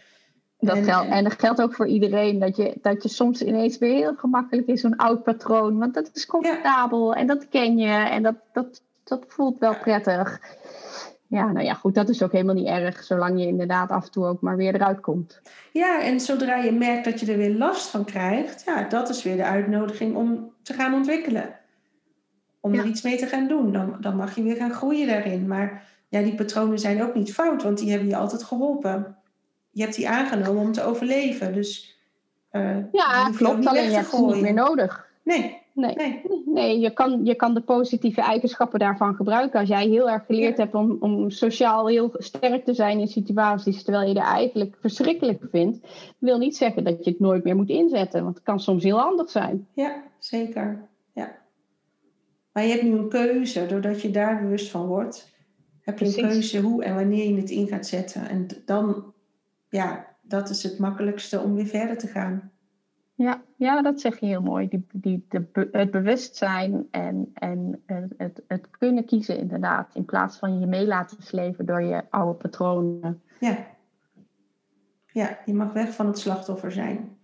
Dat 0.59 0.77
en, 0.77 0.85
geldt, 0.85 1.11
en 1.11 1.25
dat 1.25 1.39
geldt 1.39 1.63
ook 1.63 1.75
voor 1.75 1.87
iedereen. 1.87 2.39
Dat 2.39 2.57
je, 2.57 2.79
dat 2.83 3.03
je 3.03 3.09
soms 3.09 3.43
ineens 3.43 3.79
weer 3.79 3.95
heel 3.95 4.15
gemakkelijk 4.17 4.67
is 4.67 4.81
zo'n 4.81 4.97
oud 4.97 5.23
patroon. 5.23 5.79
Want 5.79 5.95
dat 5.95 6.11
is 6.15 6.27
comfortabel 6.27 7.15
en 7.15 7.27
dat 7.27 7.49
ken 7.49 7.79
je. 7.79 7.89
En 7.89 8.23
dat, 8.23 8.35
dat, 8.53 8.83
dat 9.05 9.25
voelt 9.29 9.59
wel 9.59 9.77
prettig. 9.77 10.41
Ja, 11.31 11.53
nou 11.53 11.64
ja, 11.64 11.74
goed, 11.74 11.95
dat 11.95 12.09
is 12.09 12.22
ook 12.22 12.33
helemaal 12.33 12.55
niet 12.55 12.66
erg, 12.66 13.05
zolang 13.05 13.41
je 13.41 13.47
inderdaad 13.47 13.91
af 13.91 14.05
en 14.05 14.11
toe 14.11 14.26
ook 14.26 14.41
maar 14.41 14.57
weer 14.57 14.74
eruit 14.74 15.01
komt. 15.01 15.41
Ja, 15.72 16.03
en 16.03 16.20
zodra 16.20 16.57
je 16.57 16.72
merkt 16.72 17.05
dat 17.05 17.20
je 17.20 17.33
er 17.33 17.39
weer 17.39 17.55
last 17.55 17.89
van 17.89 18.05
krijgt, 18.05 18.62
ja, 18.66 18.83
dat 18.83 19.09
is 19.09 19.22
weer 19.22 19.37
de 19.37 19.45
uitnodiging 19.45 20.16
om 20.16 20.53
te 20.62 20.72
gaan 20.72 20.95
ontwikkelen. 20.95 21.59
Om 22.61 22.74
er 22.74 22.85
iets 22.85 23.03
mee 23.03 23.18
te 23.18 23.26
gaan 23.26 23.49
doen. 23.49 23.72
Dan, 23.72 23.97
dan 24.01 24.16
mag 24.16 24.35
je 24.35 24.43
weer 24.43 24.57
gaan 24.57 24.72
groeien 24.72 25.07
daarin. 25.07 25.47
Maar 25.47 25.83
ja, 26.09 26.22
die 26.22 26.35
patronen 26.35 26.78
zijn 26.78 27.03
ook 27.03 27.14
niet 27.14 27.33
fout, 27.33 27.62
want 27.62 27.78
die 27.78 27.91
hebben 27.91 28.09
je 28.09 28.16
altijd 28.16 28.43
geholpen. 28.43 29.16
Je 29.70 29.83
hebt 29.83 29.95
die 29.95 30.09
aangenomen 30.09 30.62
om 30.62 30.72
te 30.72 30.83
overleven. 30.83 31.53
Dus 31.53 32.01
uh, 32.53 32.76
ja, 32.93 33.31
klopt. 33.37 33.66
Alleen 33.66 33.91
je 33.91 33.97
hebt 33.97 34.12
niet 34.12 34.41
meer 34.41 34.55
nodig. 34.55 35.09
Nee, 35.22 35.60
Nee, 35.81 36.20
nee. 36.45 36.78
je, 36.78 36.93
kan, 36.93 37.24
je 37.24 37.35
kan 37.35 37.55
de 37.55 37.61
positieve 37.61 38.20
eigenschappen 38.20 38.78
daarvan 38.78 39.14
gebruiken. 39.14 39.61
Als 39.61 39.68
jij 39.68 39.87
heel 39.87 40.11
erg 40.11 40.26
geleerd 40.26 40.57
hebt 40.57 40.74
om, 40.74 40.97
om 41.01 41.31
sociaal 41.31 41.89
heel 41.89 42.11
sterk 42.12 42.64
te 42.64 42.74
zijn 42.74 42.99
in 42.99 43.09
situaties, 43.09 43.83
terwijl 43.83 44.09
je 44.09 44.14
er 44.14 44.26
eigenlijk 44.26 44.76
verschrikkelijk 44.81 45.45
vindt, 45.51 45.87
wil 46.18 46.39
niet 46.39 46.57
zeggen 46.57 46.85
dat 46.85 47.05
je 47.05 47.11
het 47.11 47.20
nooit 47.20 47.45
meer 47.45 47.57
moet 47.57 47.68
inzetten. 47.68 48.22
Want 48.22 48.35
het 48.35 48.45
kan 48.45 48.61
soms 48.61 48.85
heel 48.85 48.99
handig 48.99 49.31
zijn. 49.31 49.66
Ja, 49.74 50.03
zeker. 50.18 50.89
Ja. 51.14 51.39
Maar 52.53 52.62
je 52.62 52.70
hebt 52.70 52.83
nu 52.83 52.93
een 52.93 53.09
keuze, 53.09 53.66
doordat 53.66 54.03
je 54.03 54.11
daar 54.11 54.43
bewust 54.43 54.70
van 54.70 54.87
wordt, 54.87 55.33
heb 55.81 55.99
je 55.99 56.07
een 56.07 56.28
keuze 56.28 56.61
hoe 56.61 56.85
en 56.85 56.95
wanneer 56.95 57.28
je 57.28 57.41
het 57.41 57.51
in 57.51 57.68
gaat 57.68 57.87
zetten. 57.87 58.28
En 58.28 58.47
dan, 58.64 59.12
ja, 59.68 60.07
dat 60.22 60.51
is 60.51 60.62
het 60.62 60.78
makkelijkste 60.78 61.41
om 61.41 61.55
weer 61.55 61.66
verder 61.66 61.99
te 61.99 62.07
gaan. 62.07 62.51
Ja, 63.23 63.43
ja, 63.57 63.83
dat 63.83 64.01
zeg 64.01 64.21
je 64.21 64.27
heel 64.27 64.43
mooi. 64.43 64.68
Die, 64.68 64.87
die, 64.93 65.27
de, 65.29 65.68
het 65.73 65.91
bewustzijn 65.91 66.89
en, 66.91 67.31
en 67.35 67.83
het, 68.16 68.43
het 68.47 68.71
kunnen 68.71 69.05
kiezen 69.05 69.39
inderdaad. 69.39 69.95
In 69.95 70.05
plaats 70.05 70.39
van 70.39 70.61
je 70.61 70.66
mee 70.66 70.87
laten 70.87 71.23
sleven 71.23 71.66
door 71.66 71.83
je 71.83 72.03
oude 72.11 72.39
patronen. 72.39 73.23
Ja. 73.41 73.66
Ja, 75.12 75.39
je 75.45 75.55
mag 75.55 75.73
weg 75.73 75.95
van 75.95 76.07
het 76.07 76.18
slachtoffer 76.18 76.73
zijn. 76.73 77.16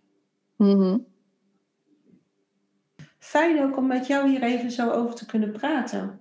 Mm 0.57 1.07
Fijn 3.18 3.62
ook 3.62 3.76
om 3.76 3.86
met 3.86 4.07
jou 4.07 4.28
hier 4.28 4.42
even 4.42 4.70
zo 4.70 4.90
over 4.90 5.14
te 5.14 5.26
kunnen 5.26 5.53
praten. 5.53 6.20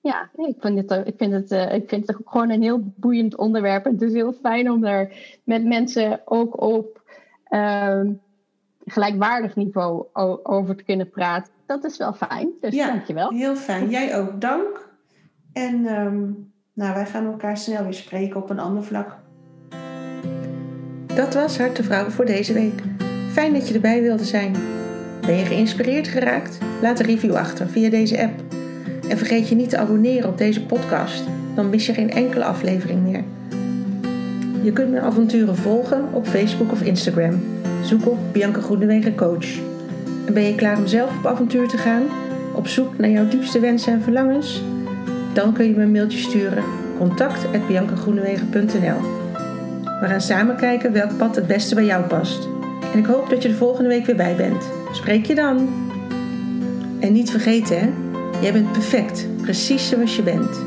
Ja, 0.00 0.30
ik 0.34 0.56
vind 0.58 0.90
het, 0.90 1.06
ik 1.06 1.14
vind 1.16 1.32
het, 1.32 1.50
eh, 1.50 1.74
ik 1.74 1.88
vind 1.88 2.06
het 2.06 2.16
gewoon 2.24 2.50
een 2.50 2.62
heel 2.62 2.92
boeiend 2.96 3.36
onderwerp. 3.36 3.84
En 3.84 3.92
het 3.92 4.02
is 4.02 4.12
heel 4.12 4.32
fijn 4.32 4.70
om 4.70 4.80
daar 4.80 5.12
met 5.44 5.64
mensen 5.64 6.20
ook 6.24 6.60
op 6.60 7.02
ehm, 7.44 8.12
gelijkwaardig 8.86 9.56
niveau 9.56 10.06
over 10.42 10.76
te 10.76 10.84
kunnen 10.84 11.10
praten. 11.10 11.52
Dat 11.66 11.84
is 11.84 11.96
wel 11.96 12.12
fijn. 12.12 12.48
Dus 12.60 12.74
ja, 12.74 12.86
dankjewel. 12.86 13.30
Heel 13.30 13.56
fijn. 13.56 13.90
Jij 13.90 14.18
ook 14.18 14.40
dank. 14.40 14.88
En 15.52 15.86
ehm, 15.86 16.20
nou, 16.72 16.94
wij 16.94 17.06
gaan 17.06 17.26
elkaar 17.26 17.56
snel 17.56 17.82
weer 17.82 17.94
spreken 17.94 18.42
op 18.42 18.50
een 18.50 18.58
ander 18.58 18.84
vlak. 18.84 19.16
Dat 21.14 21.34
was 21.34 21.58
Hart 21.58 21.76
de 21.76 21.82
Vrouw 21.82 22.08
voor 22.08 22.24
deze 22.24 22.52
week. 22.52 22.82
Fijn 23.32 23.52
dat 23.52 23.68
je 23.68 23.74
erbij 23.74 24.02
wilde 24.02 24.24
zijn. 24.24 24.52
Ben 25.20 25.34
je 25.34 25.44
geïnspireerd 25.44 26.08
geraakt? 26.08 26.58
Laat 26.82 26.98
een 26.98 27.06
review 27.06 27.34
achter 27.34 27.68
via 27.68 27.90
deze 27.90 28.22
app. 28.22 28.40
En 29.08 29.18
vergeet 29.18 29.48
je 29.48 29.54
niet 29.54 29.70
te 29.70 29.78
abonneren 29.78 30.28
op 30.28 30.38
deze 30.38 30.66
podcast, 30.66 31.24
dan 31.54 31.70
mis 31.70 31.86
je 31.86 31.94
geen 31.94 32.10
enkele 32.10 32.44
aflevering 32.44 33.02
meer. 33.02 33.24
Je 34.62 34.72
kunt 34.72 34.90
mijn 34.90 35.02
avonturen 35.02 35.56
volgen 35.56 36.12
op 36.12 36.26
Facebook 36.26 36.72
of 36.72 36.82
Instagram. 36.82 37.55
Zoek 37.86 38.06
op 38.06 38.18
Bianca 38.32 38.60
Groenewegen 38.60 39.14
Coach. 39.14 39.58
En 40.26 40.34
ben 40.34 40.42
je 40.42 40.54
klaar 40.54 40.78
om 40.78 40.86
zelf 40.86 41.18
op 41.18 41.26
avontuur 41.26 41.68
te 41.68 41.78
gaan? 41.78 42.02
Op 42.54 42.66
zoek 42.66 42.98
naar 42.98 43.10
jouw 43.10 43.28
diepste 43.28 43.60
wensen 43.60 43.92
en 43.92 44.02
verlangens? 44.02 44.62
Dan 45.32 45.52
kun 45.52 45.66
je 45.66 45.76
me 45.76 45.82
een 45.82 45.90
mailtje 45.90 46.18
sturen. 46.18 46.64
contact.biancagroenewegen.nl 46.98 49.00
We 50.00 50.06
gaan 50.06 50.20
samen 50.20 50.56
kijken 50.56 50.92
welk 50.92 51.16
pad 51.16 51.36
het 51.36 51.46
beste 51.46 51.74
bij 51.74 51.84
jou 51.84 52.04
past. 52.04 52.48
En 52.92 52.98
ik 52.98 53.06
hoop 53.06 53.30
dat 53.30 53.42
je 53.42 53.48
de 53.48 53.54
volgende 53.54 53.88
week 53.88 54.06
weer 54.06 54.16
bij 54.16 54.36
bent. 54.36 54.70
Spreek 54.92 55.26
je 55.26 55.34
dan! 55.34 55.68
En 57.00 57.12
niet 57.12 57.30
vergeten 57.30 57.78
hè, 57.78 57.88
jij 58.40 58.52
bent 58.52 58.72
perfect, 58.72 59.26
precies 59.42 59.88
zoals 59.88 60.16
je 60.16 60.22
bent. 60.22 60.65